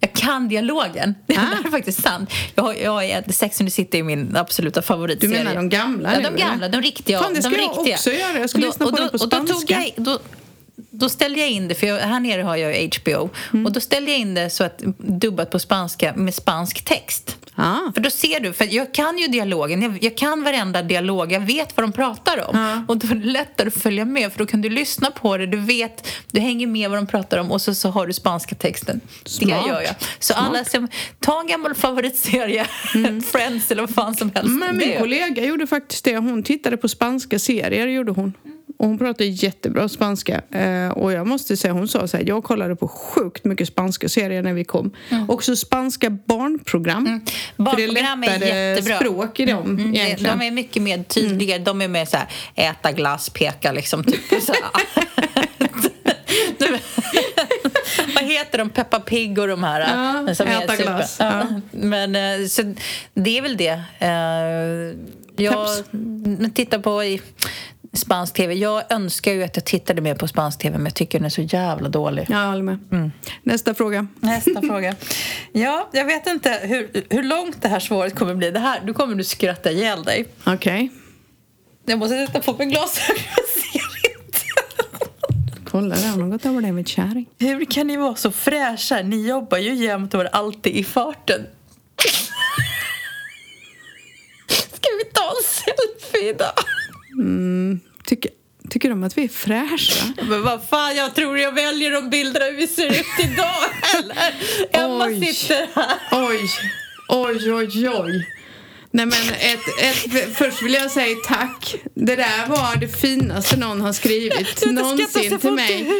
jag 0.00 0.12
kan 0.12 0.48
dialogen. 0.48 1.14
Ah. 1.28 1.32
Det 1.62 1.68
är 1.68 1.70
faktiskt 1.70 2.02
sant. 2.02 2.30
Jag, 2.54 2.80
jag 2.80 3.04
är, 3.04 3.32
Sex 3.32 3.60
and 3.60 3.68
the 3.68 3.70
City 3.70 3.98
är 3.98 4.02
min 4.02 4.36
absoluta 4.36 4.82
favoritserie. 4.82 5.38
Du 5.38 5.44
menar 5.44 5.54
de 5.54 5.68
gamla? 5.68 6.14
Ja, 6.14 6.30
de 6.30 6.36
gamla, 6.36 6.68
de 6.68 6.82
riktiga. 6.82 7.20
Fan, 7.20 7.34
det 7.34 7.42
ska 7.42 7.50
de 7.50 7.56
jag 7.56 7.76
riktiga. 7.76 7.94
också 7.94 8.12
göra. 8.12 8.38
Jag 8.38 8.50
ska 8.50 8.58
då, 8.58 8.66
lyssna 8.66 8.86
på 8.86 8.90
då, 8.90 8.96
den 8.96 9.10
på 9.10 9.18
spanska. 9.18 9.38
Och 9.38 9.46
då, 9.46 9.54
tog 9.54 9.70
jag, 9.70 9.92
då, 9.96 10.18
då 10.98 11.08
ställde 11.08 11.40
jag 11.40 11.50
in 11.50 11.68
det, 11.68 11.74
för 11.74 11.86
jag, 11.86 11.98
här 11.98 12.20
nere 12.20 12.42
har 12.42 12.56
jag 12.56 12.94
HBO. 12.94 13.30
Mm. 13.52 13.66
Och 13.66 13.72
då 13.72 13.80
ställde 13.80 14.10
jag 14.10 14.20
in 14.20 14.34
det 14.34 14.50
så 14.50 14.64
att 14.64 14.78
dubbat 14.98 15.50
på 15.50 15.58
spanska 15.58 16.12
med 16.16 16.34
spansk 16.34 16.84
text. 16.84 17.36
Ah. 17.56 17.92
För 17.94 18.00
då 18.00 18.10
ser 18.10 18.40
du, 18.40 18.52
för 18.52 18.74
jag 18.74 18.94
kan 18.94 19.18
ju 19.18 19.26
dialogen, 19.26 19.82
jag, 19.82 19.98
jag 20.04 20.16
kan 20.16 20.44
varenda 20.44 20.82
dialog, 20.82 21.32
jag 21.32 21.40
vet 21.40 21.76
vad 21.76 21.84
de 21.84 21.92
pratar 21.92 22.48
om. 22.48 22.56
Ah. 22.56 22.84
Och 22.88 22.98
då 22.98 23.08
är 23.08 23.14
det 23.14 23.26
lättare 23.26 23.68
att 23.68 23.74
följa 23.74 24.04
med, 24.04 24.32
för 24.32 24.38
då 24.38 24.46
kan 24.46 24.60
du 24.62 24.68
lyssna 24.68 25.10
på 25.10 25.36
det, 25.36 25.46
du 25.46 25.56
vet, 25.56 26.08
du 26.30 26.40
hänger 26.40 26.66
med 26.66 26.90
vad 26.90 26.98
de 26.98 27.06
pratar 27.06 27.38
om 27.38 27.52
och 27.52 27.62
så, 27.62 27.74
så 27.74 27.88
har 27.88 28.06
du 28.06 28.12
spanska 28.12 28.54
texten. 28.54 29.00
Smart. 29.24 29.64
Det 29.64 29.68
gör 29.68 29.80
jag. 29.80 29.94
Så 30.18 30.32
Smart. 30.32 30.48
alla 30.48 30.64
som, 30.64 30.88
ta 31.20 31.40
en 31.40 31.46
gammal 31.46 31.74
favoritserie, 31.74 32.66
mm. 32.94 33.22
Friends 33.32 33.70
eller 33.70 33.82
vad 33.82 33.94
fan 33.94 34.14
som 34.14 34.30
helst. 34.34 34.50
Men 34.50 34.76
min 34.76 34.98
kollega 34.98 35.44
gjorde 35.44 35.66
faktiskt 35.66 36.04
det, 36.04 36.16
hon 36.16 36.42
tittade 36.42 36.76
på 36.76 36.88
spanska 36.88 37.38
serier, 37.38 37.86
gjorde 37.86 38.12
hon. 38.12 38.34
Mm. 38.44 38.58
Och 38.76 38.86
hon 38.86 38.98
pratar 38.98 39.24
jättebra 39.24 39.88
spanska. 39.88 40.42
Eh, 40.50 40.88
och 40.88 41.12
jag 41.12 41.26
måste 41.26 41.56
säga, 41.56 41.72
hon 41.72 41.88
sa 41.88 42.08
så 42.08 42.16
här, 42.16 42.24
jag 42.24 42.44
kollade 42.44 42.76
på 42.76 42.88
sjukt 42.88 43.44
mycket 43.44 43.68
spanska 43.68 44.08
serier 44.08 44.42
när 44.42 44.52
vi 44.52 44.64
kom. 44.64 44.92
Mm. 45.08 45.30
Också 45.30 45.56
spanska 45.56 46.10
barnprogram. 46.10 47.06
Mm. 47.06 47.20
Barnprogram 47.56 48.22
För 48.22 48.38
det 48.38 48.50
är 48.50 48.76
lättare 48.76 48.96
språk 48.96 49.40
i 49.40 49.44
dem 49.44 49.64
mm. 49.64 49.94
egentligen. 49.94 50.38
De 50.38 50.46
är 50.46 50.50
mycket 50.50 50.82
mer 50.82 51.02
tydliga. 51.02 51.54
Mm. 51.54 51.64
De 51.64 51.82
är 51.82 51.88
mer 51.88 52.04
så 52.04 52.16
här, 52.16 52.28
äta 52.54 52.92
glass, 52.92 53.30
peka 53.30 53.72
liksom. 53.72 54.04
Typ, 54.04 54.42
så 54.42 54.54
Vad 58.14 58.24
heter 58.24 58.58
de? 58.58 58.70
Peppa 58.70 59.00
Pig 59.00 59.38
och 59.38 59.48
de 59.48 59.64
här? 59.64 59.80
Ja, 60.26 60.34
som 60.34 60.46
äta 60.46 60.76
glass. 60.76 61.16
Ja. 61.20 61.46
Men 61.70 62.16
eh, 62.16 62.46
så 62.46 62.74
det 63.14 63.38
är 63.38 63.42
väl 63.42 63.56
det. 63.56 63.82
Eh, 63.98 64.96
jag 65.36 65.68
tittar 66.54 66.78
på 66.78 67.02
spansk 67.94 68.34
tv. 68.34 68.54
Jag 68.54 68.92
önskar 68.92 69.32
ju 69.32 69.42
att 69.42 69.56
jag 69.56 69.64
tittade 69.64 70.02
mer 70.02 70.14
på 70.14 70.28
spansk 70.28 70.58
tv 70.58 70.76
men 70.78 70.86
jag 70.86 70.94
tycker 70.94 71.18
den 71.18 71.26
är 71.26 71.30
så 71.30 71.42
jävla 71.42 71.88
dålig. 71.88 72.26
Ja, 72.28 72.40
jag 72.40 72.48
håller 72.48 72.62
med. 72.62 72.78
Mm. 72.92 73.12
Nästa 73.42 73.74
fråga. 73.74 74.06
Nästa 74.20 74.62
fråga. 74.66 74.94
Ja, 75.52 75.88
jag 75.92 76.04
vet 76.04 76.26
inte 76.26 76.60
hur, 76.62 77.04
hur 77.10 77.22
långt 77.22 77.62
det 77.62 77.68
här 77.68 77.80
svaret 77.80 78.14
kommer 78.14 78.34
bli. 78.34 78.50
Det 78.50 78.58
här, 78.58 78.80
du 78.84 78.94
kommer 78.94 79.14
du 79.14 79.24
skratta 79.24 79.70
ihjäl 79.70 80.02
dig. 80.02 80.26
Okej. 80.44 80.54
Okay. 80.54 80.88
Jag 81.86 81.98
måste 81.98 82.26
sätta 82.26 82.40
på 82.40 82.52
mig 82.58 82.66
glasögon. 82.66 83.22
Kolla 85.64 85.94
där, 85.94 86.10
hon 86.10 86.22
har 86.22 86.28
gått 86.28 86.46
över 86.46 86.60
det 86.60 86.72
med 86.72 86.88
kärring. 86.88 87.26
Hur 87.38 87.64
kan 87.64 87.86
ni 87.86 87.96
vara 87.96 88.16
så 88.16 88.30
fräscha? 88.30 89.02
Ni 89.02 89.28
jobbar 89.28 89.58
ju 89.58 89.74
jämt 89.74 90.14
och 90.14 90.20
är 90.20 90.34
alltid 90.34 90.76
i 90.76 90.84
farten. 90.84 91.46
Ska 94.48 94.88
vi 94.98 95.04
ta 95.12 95.22
en 95.22 95.44
selfie 95.44 96.30
idag? 96.30 96.52
Mm, 97.18 97.80
tycker, 98.04 98.30
tycker 98.70 98.90
de 98.90 99.04
att 99.04 99.18
vi 99.18 99.24
är 99.24 99.28
fräscha? 99.28 100.12
Men 100.28 100.42
vad 100.42 100.68
fan, 100.68 100.96
jag 100.96 101.14
tror 101.14 101.38
jag 101.38 101.52
väljer 101.52 101.90
de 101.90 102.10
bilderna 102.10 102.44
hur 102.46 102.56
vi 102.56 102.66
ser 102.66 102.90
ut 102.90 103.32
idag, 103.32 103.64
eller? 103.98 104.34
Emma 104.84 105.06
oj. 105.06 105.32
sitter 105.32 105.68
här. 105.74 105.98
Oj, 106.12 106.50
oj, 107.08 107.52
oj, 107.52 107.88
oj. 107.88 108.26
Nej, 108.90 109.06
men 109.06 109.28
ett, 109.28 109.60
ett, 109.82 110.36
först 110.36 110.62
vill 110.62 110.72
jag 110.72 110.90
säga 110.90 111.16
tack. 111.28 111.74
Det 111.94 112.16
där 112.16 112.46
var 112.48 112.76
det 112.76 112.88
finaste 112.88 113.56
någon 113.56 113.80
har 113.80 113.92
skrivit 113.92 114.66
någonsin 114.66 115.38
till 115.38 115.52
mig. 115.52 115.90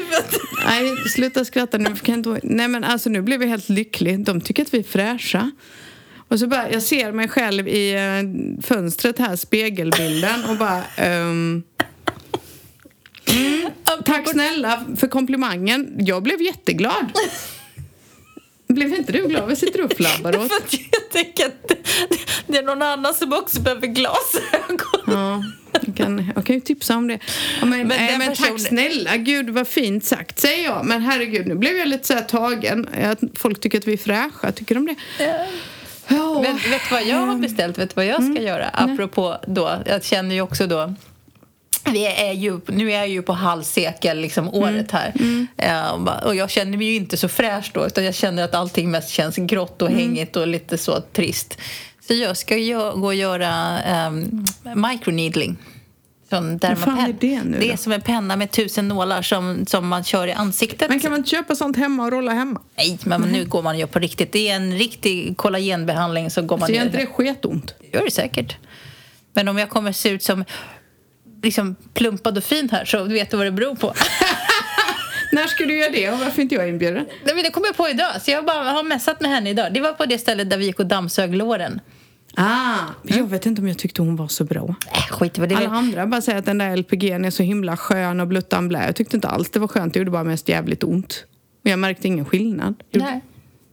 Nej, 0.67 0.97
sluta 1.15 1.45
skratta 1.45 1.79
nu. 1.79 1.97
Kan 1.97 2.15
inte... 2.15 2.41
Nej, 2.43 2.69
men 2.69 2.85
alltså, 2.85 3.11
nu 3.11 3.23
blev 3.23 3.43
jag 3.43 3.49
helt 3.49 3.69
lycklig. 3.69 4.25
De 4.25 4.41
tycker 4.41 4.63
att 4.63 4.75
vi 4.75 4.79
är 4.79 4.83
fräscha. 4.83 5.51
Och 6.29 6.39
så 6.39 6.47
bara, 6.47 6.71
jag 6.71 6.83
ser 6.83 7.13
mig 7.13 7.29
själv 7.29 7.69
i 7.69 7.95
uh, 7.95 8.63
fönstret 8.63 9.19
här, 9.19 9.37
spegelbilden 9.37 10.45
och 10.45 10.57
bara... 10.57 10.83
Um, 11.21 11.63
mm, 13.27 13.71
tack 14.05 14.29
snälla 14.29 14.85
för 14.97 15.09
komplimangen. 15.09 15.95
Jag 15.99 16.23
blev 16.23 16.43
jätteglad. 16.43 17.13
Blev 18.69 18.95
inte 18.95 19.13
du 19.13 19.29
glad? 19.29 19.49
Vad 19.49 19.59
sitter 19.59 19.79
du 19.79 19.85
och 19.85 19.93
flabbar 19.97 20.37
åt? 20.45 20.53
jag 20.91 21.11
tänker 21.11 21.47
att 21.47 21.73
det 22.47 22.59
är 22.59 22.63
någon 22.63 22.83
annan 22.83 23.15
som 23.15 23.33
också 23.33 23.61
behöver 23.61 23.87
glasögon. 23.87 25.03
Ja, 25.07 25.45
jag 25.73 25.97
kan, 25.97 26.33
jag 26.35 26.47
kan 26.47 26.55
ju 26.55 26.61
tipsa 26.61 26.97
om 26.97 27.09
det. 27.09 27.19
Ja, 27.61 27.67
men, 27.67 27.89
men, 27.89 28.09
äh, 28.09 28.19
men 28.19 28.29
person... 28.29 28.47
tack 28.47 28.61
snälla, 28.61 29.17
gud 29.17 29.51
vad 29.51 29.69
fint 29.69 30.05
sagt 30.05 30.41
säger 30.41 30.65
jag. 30.65 30.85
Men 30.85 31.03
herregud, 31.03 31.47
nu 31.47 31.55
blev 31.55 31.77
jag 31.77 31.89
lite 31.89 32.07
så 32.07 32.15
här 32.15 32.23
tagen. 32.23 32.89
Folk 33.35 33.61
tycker 33.61 33.79
att 33.79 33.87
vi 33.87 33.93
är 33.93 33.97
fräscha, 33.97 34.53
tycker 34.53 34.75
de 34.75 34.87
det? 34.87 34.95
Ja. 35.25 35.47
Oh. 36.11 36.43
Men 36.43 36.57
vet 36.57 36.83
du 36.89 36.95
vad 36.95 37.05
jag 37.05 37.17
har 37.17 37.37
beställt? 37.37 37.79
Vet 37.79 37.91
du 37.91 37.95
vad 37.95 38.07
jag 38.07 38.23
ska 38.23 38.31
mm. 38.31 38.43
göra? 38.43 38.69
Apropå 38.69 39.37
då, 39.47 39.83
jag 39.87 40.05
känner 40.05 40.35
ju 40.35 40.41
också 40.41 40.67
då 40.67 40.95
vi 41.93 42.07
är 42.07 42.33
ju, 42.33 42.61
nu 42.67 42.93
är 42.93 42.97
jag 42.97 43.09
ju 43.09 43.23
på 43.23 43.33
halvsekel 43.33 44.19
liksom, 44.19 44.55
året 44.55 44.91
här. 44.91 45.13
Mm. 45.21 46.09
och 46.25 46.35
jag 46.35 46.51
känner 46.51 46.79
mig 46.79 46.87
ju 46.87 46.95
inte 46.95 47.17
så 47.17 47.29
fräsch 47.29 47.71
då 47.75 47.87
utan 47.87 48.05
jag 48.05 48.15
känner 48.15 48.45
att 48.45 48.55
allting 48.55 48.91
mest 48.91 49.11
känns 49.11 49.37
grått 49.37 49.83
och 49.83 49.89
mm. 49.89 50.01
hängigt 50.01 50.37
och 50.37 50.47
lite 50.47 50.79
så 50.79 51.01
trist. 51.01 51.59
Så 52.09 52.15
jag 52.15 52.37
ska 52.37 52.55
gå 52.95 53.07
och 53.07 53.15
göra 53.15 53.79
um, 54.09 54.45
microneedling. 54.75 55.57
Sån 56.35 56.59
dermapen. 56.59 56.97
Vad 56.97 57.09
är 57.09 57.13
det 57.13 57.45
nu 57.45 57.59
Det 57.59 57.73
är 57.73 57.77
som 57.77 57.93
en 57.93 58.01
penna 58.01 58.37
med 58.37 58.51
tusen 58.51 58.89
nålar 58.89 59.23
som, 59.23 59.67
som 59.67 59.89
man 59.89 60.05
kör 60.05 60.27
i 60.27 60.33
ansiktet. 60.33 60.89
Men 60.89 61.01
kan 61.01 61.11
man 61.11 61.19
inte 61.19 61.31
köpa 61.31 61.55
sånt 61.55 61.77
hemma 61.77 62.05
och 62.05 62.13
rolla 62.13 62.33
hemma? 62.33 62.61
Nej, 62.77 62.99
men 63.05 63.23
mm. 63.23 63.33
nu 63.33 63.45
går 63.45 63.63
man 63.63 63.79
ju 63.79 63.87
på 63.87 63.99
riktigt. 63.99 64.33
Det 64.33 64.49
är 64.49 64.57
en 64.57 64.79
riktig 64.79 65.37
kollagenbehandling. 65.37 66.31
Så 66.31 66.43
går 66.43 66.59
man 66.59 66.69
så 66.69 66.75
gör 66.75 66.85
inte 66.85 66.97
det 66.97 67.07
sketont? 67.07 67.75
Det 67.81 67.99
gör 67.99 68.05
det 68.05 68.11
säkert. 68.11 68.57
Men 69.33 69.49
om 69.49 69.59
jag 69.59 69.71
kommer 69.71 69.93
se 69.93 70.09
ut 70.09 70.23
som 70.23 70.45
liksom 71.43 71.77
plumpad 71.95 72.39
och 72.39 72.45
fin 72.45 72.69
här 72.73 72.85
så 72.85 73.05
vet 73.05 73.31
du 73.31 73.37
vad 73.37 73.47
det 73.47 73.53
beror 73.53 73.75
på. 73.75 73.95
När 75.33 75.47
ska 75.47 75.65
du 75.65 75.79
göra 75.79 75.93
det 75.93 76.11
och 76.11 76.19
varför 76.19 76.43
inte 76.43 76.55
jag 76.55 76.69
inbjuden? 76.69 77.07
Nej, 77.25 77.43
det 77.43 77.51
kom 77.51 77.63
jag 77.67 77.77
på 77.77 77.89
idag, 77.89 78.23
så 78.23 78.31
jag 78.31 78.45
bara 78.45 78.71
har 78.71 78.83
messat 78.83 79.21
med 79.21 79.31
henne 79.31 79.51
idag. 79.51 79.75
Det 79.75 79.81
var 79.81 79.93
på 79.93 80.07
det 80.07 80.19
stället 80.19 80.51
där 80.51 80.59
vi 80.59 80.65
gick 80.67 80.79
och 80.79 80.87
dammsög 80.87 81.35
låren. 81.35 81.81
Ah, 82.37 82.79
mm. 83.05 83.19
Jag 83.19 83.27
vet 83.27 83.47
inte 83.47 83.63
om 83.63 83.69
jag 83.69 83.79
tyckte 83.79 84.03
hon 84.03 84.17
var 84.17 84.29
så 84.29 84.45
bra. 84.45 84.75
Äh, 84.93 85.17
skit 85.17 85.39
vad 85.39 85.49
det 85.49 85.55
Alla 85.55 85.69
andra 85.69 86.07
bara 86.07 86.21
säger 86.21 86.39
att 86.39 86.45
den 86.47 86.59
där 86.59 86.77
LPG'n 86.77 87.27
är 87.27 87.31
så 87.31 87.43
himla 87.43 87.77
skön 87.77 88.21
och 88.21 88.27
bluttan 88.27 88.69
blä. 88.69 88.87
Jag 88.87 88.97
tyckte 88.97 89.17
inte 89.17 89.29
alls 89.29 89.51
det 89.51 89.59
var 89.59 89.69
skönt, 89.69 89.95
det 89.95 89.99
gjorde 89.99 90.11
bara 90.11 90.25
mest 90.25 90.49
jävligt 90.49 90.85
ont. 90.85 91.25
Och 91.65 91.71
jag 91.71 91.79
märkte 91.79 92.09
ingen 92.09 92.25
skillnad. 92.25 92.75
Nej. 92.91 93.21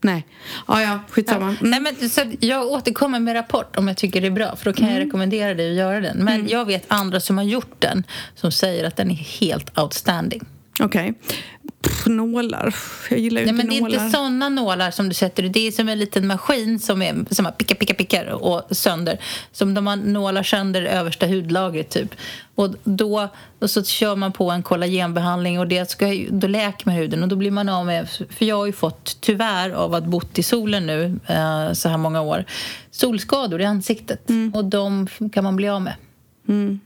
Nej. 0.03 0.27
Ah, 0.65 0.81
ja, 0.81 0.99
skitsamma. 1.09 1.45
Mm. 1.45 1.55
Nej, 1.61 1.79
men, 1.79 2.09
så 2.09 2.21
jag 2.39 2.67
återkommer 2.67 3.19
med 3.19 3.35
rapport 3.35 3.77
om 3.77 3.87
jag 3.87 3.97
tycker 3.97 4.21
det 4.21 4.27
är 4.27 4.31
bra, 4.31 4.55
för 4.55 4.65
då 4.65 4.73
kan 4.73 4.85
mm. 4.85 4.97
jag 4.97 5.05
rekommendera 5.05 5.53
dig 5.53 5.71
att 5.71 5.77
göra 5.77 6.01
den. 6.01 6.17
Men 6.17 6.35
mm. 6.35 6.47
jag 6.47 6.65
vet 6.65 6.85
andra 6.87 7.19
som 7.19 7.37
har 7.37 7.45
gjort 7.45 7.75
den 7.79 8.03
som 8.35 8.51
säger 8.51 8.83
att 8.87 8.95
den 8.95 9.11
är 9.11 9.15
helt 9.15 9.79
outstanding. 9.79 10.41
Okej. 10.79 11.13
Okay. 11.19 11.37
Nålar. 12.05 12.75
Jag 13.09 13.19
gillar 13.19 13.41
ju 13.41 13.45
Nej, 13.45 13.55
inte 13.55 13.67
men 13.67 13.81
nålar. 13.81 13.89
Det 13.89 14.03
är 14.03 14.05
inte 14.05 14.17
såna 14.17 14.49
nålar 14.49 14.91
som 14.91 15.09
du 15.09 15.13
sätter 15.13 15.43
Det 15.43 15.67
är 15.67 15.71
som 15.71 15.89
en 15.89 15.99
liten 15.99 16.27
maskin 16.27 16.79
som, 16.79 17.01
är, 17.01 17.33
som 17.33 17.45
har 17.45 17.51
picka, 17.51 17.75
picka, 17.75 17.93
pickar 17.93 18.25
och 18.25 18.63
sönder. 18.71 19.17
Som 19.51 19.73
de 19.73 19.87
har 19.87 19.95
nålar 19.95 20.43
sönder 20.43 20.81
översta 20.81 21.25
hudlagret 21.27 21.89
typ. 21.89 22.15
Och 22.55 22.75
då 22.83 23.29
och 23.59 23.69
så 23.69 23.83
kör 23.83 24.15
man 24.15 24.31
på 24.31 24.51
en 24.51 24.63
kollagenbehandling 24.63 25.59
och 25.59 25.67
det 25.67 25.89
ska, 25.89 26.25
då 26.29 26.47
läker 26.47 26.85
man 26.85 26.95
huden 26.95 27.23
och 27.23 27.29
då 27.29 27.35
blir 27.35 27.51
man 27.51 27.69
av 27.69 27.85
med... 27.85 28.09
För 28.09 28.45
jag 28.45 28.55
har 28.55 28.65
ju 28.65 28.73
fått, 28.73 29.17
tyvärr, 29.21 29.69
av 29.69 29.93
att 29.93 30.05
bott 30.05 30.39
i 30.39 30.43
solen 30.43 30.87
nu 30.87 31.19
eh, 31.27 31.73
så 31.73 31.89
här 31.89 31.97
många 31.97 32.21
år, 32.21 32.45
solskador 32.91 33.61
i 33.61 33.65
ansiktet. 33.65 34.29
Mm. 34.29 34.53
Och 34.55 34.65
de 34.65 35.07
kan 35.33 35.43
man 35.43 35.55
bli 35.55 35.69
av 35.69 35.81
med. 35.81 35.93
Mm. 36.47 36.79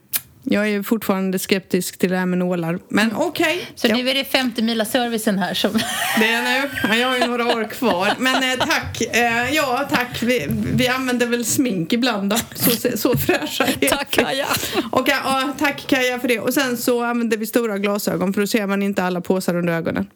Jag 0.47 0.69
är 0.69 0.83
fortfarande 0.83 1.39
skeptisk 1.39 1.97
till 1.97 2.09
det 2.09 2.17
här 2.17 2.25
med 2.25 2.37
nålar. 2.37 2.79
Men 2.89 3.15
okej. 3.15 3.55
Okay. 3.55 3.65
Så 3.75 3.87
ja. 3.87 3.95
nu 3.95 4.09
är 4.09 4.13
det 4.13 4.23
50 4.23 4.61
mila 4.61 4.85
servicen 4.85 5.39
här 5.39 5.53
som... 5.53 5.71
Det 6.19 6.25
är 6.25 6.41
nu. 6.43 6.99
Jag 6.99 7.07
har 7.07 7.17
ju 7.17 7.27
några 7.27 7.45
år 7.45 7.69
kvar. 7.69 8.13
Men 8.17 8.35
eh, 8.35 8.65
tack. 8.65 9.01
Eh, 9.01 9.53
ja, 9.53 9.87
tack. 9.91 10.23
Vi, 10.23 10.47
vi 10.49 10.87
använder 10.87 11.27
väl 11.27 11.45
smink 11.45 11.93
ibland 11.93 12.29
då. 12.29 12.37
Så, 12.55 12.97
så 12.97 13.17
fräscha 13.17 13.67
Tack 13.89 14.11
Kaja. 14.11 14.47
Och, 14.91 15.09
ja, 15.09 15.53
tack 15.59 15.87
Kaja 15.87 16.19
för 16.19 16.27
det. 16.27 16.39
Och 16.39 16.53
sen 16.53 16.77
så 16.77 17.03
använder 17.03 17.37
vi 17.37 17.45
stora 17.45 17.77
glasögon 17.77 18.33
för 18.33 18.41
då 18.41 18.47
ser 18.47 18.67
man 18.67 18.83
inte 18.83 19.03
alla 19.03 19.21
påsar 19.21 19.55
under 19.55 19.73
ögonen. 19.73 20.07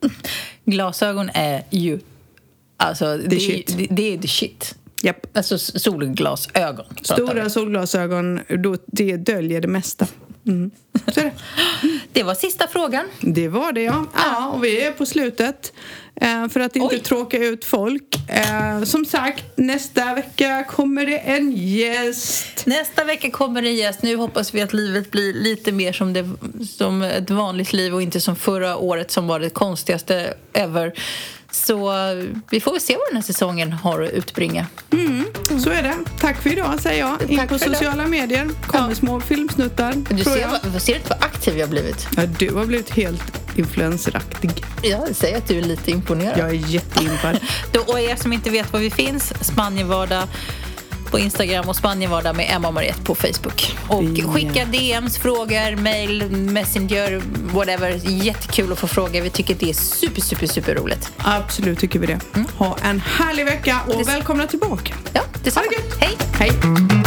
Glasögon 0.65 1.29
är 1.33 1.63
ju... 1.69 1.99
Alltså, 2.77 3.17
det, 3.17 3.27
det, 3.27 3.63
det, 3.77 3.87
det 3.89 4.13
är 4.13 4.17
the 4.17 4.27
shit. 4.27 4.75
Yep. 5.03 5.37
Alltså 5.37 5.57
solglasögon. 5.57 6.85
Stora 7.01 7.49
solglasögon, 7.49 8.39
då, 8.63 8.77
det 8.85 9.17
döljer 9.17 9.61
det 9.61 9.67
mesta. 9.67 10.07
Mm. 10.47 10.71
Det. 11.05 11.31
det. 12.13 12.23
var 12.23 12.35
sista 12.35 12.67
frågan. 12.67 13.05
Det 13.21 13.47
var 13.47 13.71
det, 13.71 13.81
ja. 13.81 14.05
ja 14.15 14.47
och 14.47 14.63
vi 14.63 14.81
är 14.81 14.91
på 14.91 15.05
slutet. 15.05 15.73
Eh, 16.21 16.47
för 16.47 16.59
att 16.59 16.75
inte 16.75 16.95
Oj. 16.95 17.01
tråka 17.01 17.37
ut 17.37 17.65
folk. 17.65 18.15
Eh, 18.27 18.83
som 18.83 19.05
sagt, 19.05 19.45
nästa 19.55 20.13
vecka 20.13 20.63
kommer 20.63 21.05
det 21.05 21.17
en 21.17 21.51
gäst. 21.51 22.65
Nästa 22.65 23.03
vecka 23.03 23.31
kommer 23.31 23.61
det 23.61 23.67
en 23.67 23.75
gäst. 23.75 24.03
Nu 24.03 24.15
hoppas 24.15 24.53
vi 24.53 24.61
att 24.61 24.73
livet 24.73 25.11
blir 25.11 25.33
lite 25.33 25.71
mer 25.71 25.93
som, 25.93 26.13
det, 26.13 26.29
som 26.77 27.01
ett 27.01 27.29
vanligt 27.29 27.73
liv 27.73 27.93
och 27.95 28.01
inte 28.01 28.21
som 28.21 28.35
förra 28.35 28.77
året 28.77 29.11
som 29.11 29.27
var 29.27 29.39
det 29.39 29.49
konstigaste 29.49 30.33
ever. 30.53 30.93
Så 31.65 31.93
vi 32.49 32.61
får 32.61 32.71
väl 32.71 32.81
se 32.81 32.93
vad 32.97 33.07
den 33.09 33.15
här 33.15 33.23
säsongen 33.23 33.71
har 33.71 34.01
att 34.01 34.11
utbringa. 34.11 34.65
Mm, 34.91 35.25
så 35.63 35.69
är 35.69 35.83
det. 35.83 35.95
Tack 36.19 36.41
för 36.41 36.49
idag, 36.49 36.79
säger 36.79 36.99
jag. 36.99 37.31
In 37.31 37.37
Tack 37.37 37.49
på 37.49 37.59
sociala 37.59 38.03
det. 38.03 38.09
medier. 38.09 38.49
kommer 38.67 38.89
ja. 38.89 38.95
små 38.95 39.19
filmsnuttar. 39.19 39.93
Du 40.09 40.23
ser, 40.23 40.47
vad, 40.71 40.81
ser 40.81 40.95
inte 40.95 41.09
vad 41.09 41.23
aktiv 41.23 41.57
jag 41.57 41.65
har 41.65 41.71
blivit? 41.71 42.07
Ja, 42.17 42.25
du 42.25 42.53
har 42.53 42.65
blivit 42.65 42.89
helt 42.89 43.57
influenceraktig. 43.57 44.63
Jag 44.81 45.15
säger 45.15 45.37
att 45.37 45.47
du 45.47 45.57
är 45.57 45.61
lite 45.61 45.91
imponerad. 45.91 46.37
Jag 46.37 46.49
är 46.49 46.53
jätteimpad. 46.53 47.39
och 47.87 47.99
er 47.99 48.15
som 48.15 48.33
inte 48.33 48.49
vet 48.49 48.73
var 48.73 48.79
vi 48.79 48.89
finns, 48.89 49.33
Spanienvardag 49.45 50.23
på 51.11 51.19
Instagram 51.19 51.69
och 51.69 51.75
Spanienvardag 51.75 52.35
med 52.35 52.51
Emma 52.55 52.67
och 52.67 52.73
Mariette 52.73 53.01
på 53.01 53.15
Facebook. 53.15 53.75
Och 53.87 54.33
skicka 54.33 54.65
DMs, 54.65 55.17
frågor, 55.17 55.75
mail, 55.75 56.31
messenger, 56.31 57.21
whatever. 57.53 58.01
Jättekul 58.03 58.71
att 58.71 58.79
få 58.79 58.87
frågor. 58.87 59.21
Vi 59.21 59.29
tycker 59.29 59.55
det 59.59 59.69
är 59.69 59.73
super, 59.73 60.21
super, 60.21 60.47
super 60.47 60.75
roligt. 60.75 61.11
Absolut 61.17 61.79
tycker 61.79 61.99
vi 61.99 62.07
det. 62.07 62.19
Mm. 62.35 62.47
Ha 62.57 62.77
en 62.83 62.99
härlig 62.99 63.45
vecka 63.45 63.79
och 63.87 64.07
välkomna 64.07 64.47
tillbaka. 64.47 64.93
Ja, 65.13 65.21
detsamma. 65.43 65.65
Ha 65.65 65.69
det 65.69 65.75
gött. 65.75 66.01
Hej. 66.01 66.17
Hej. 66.39 66.98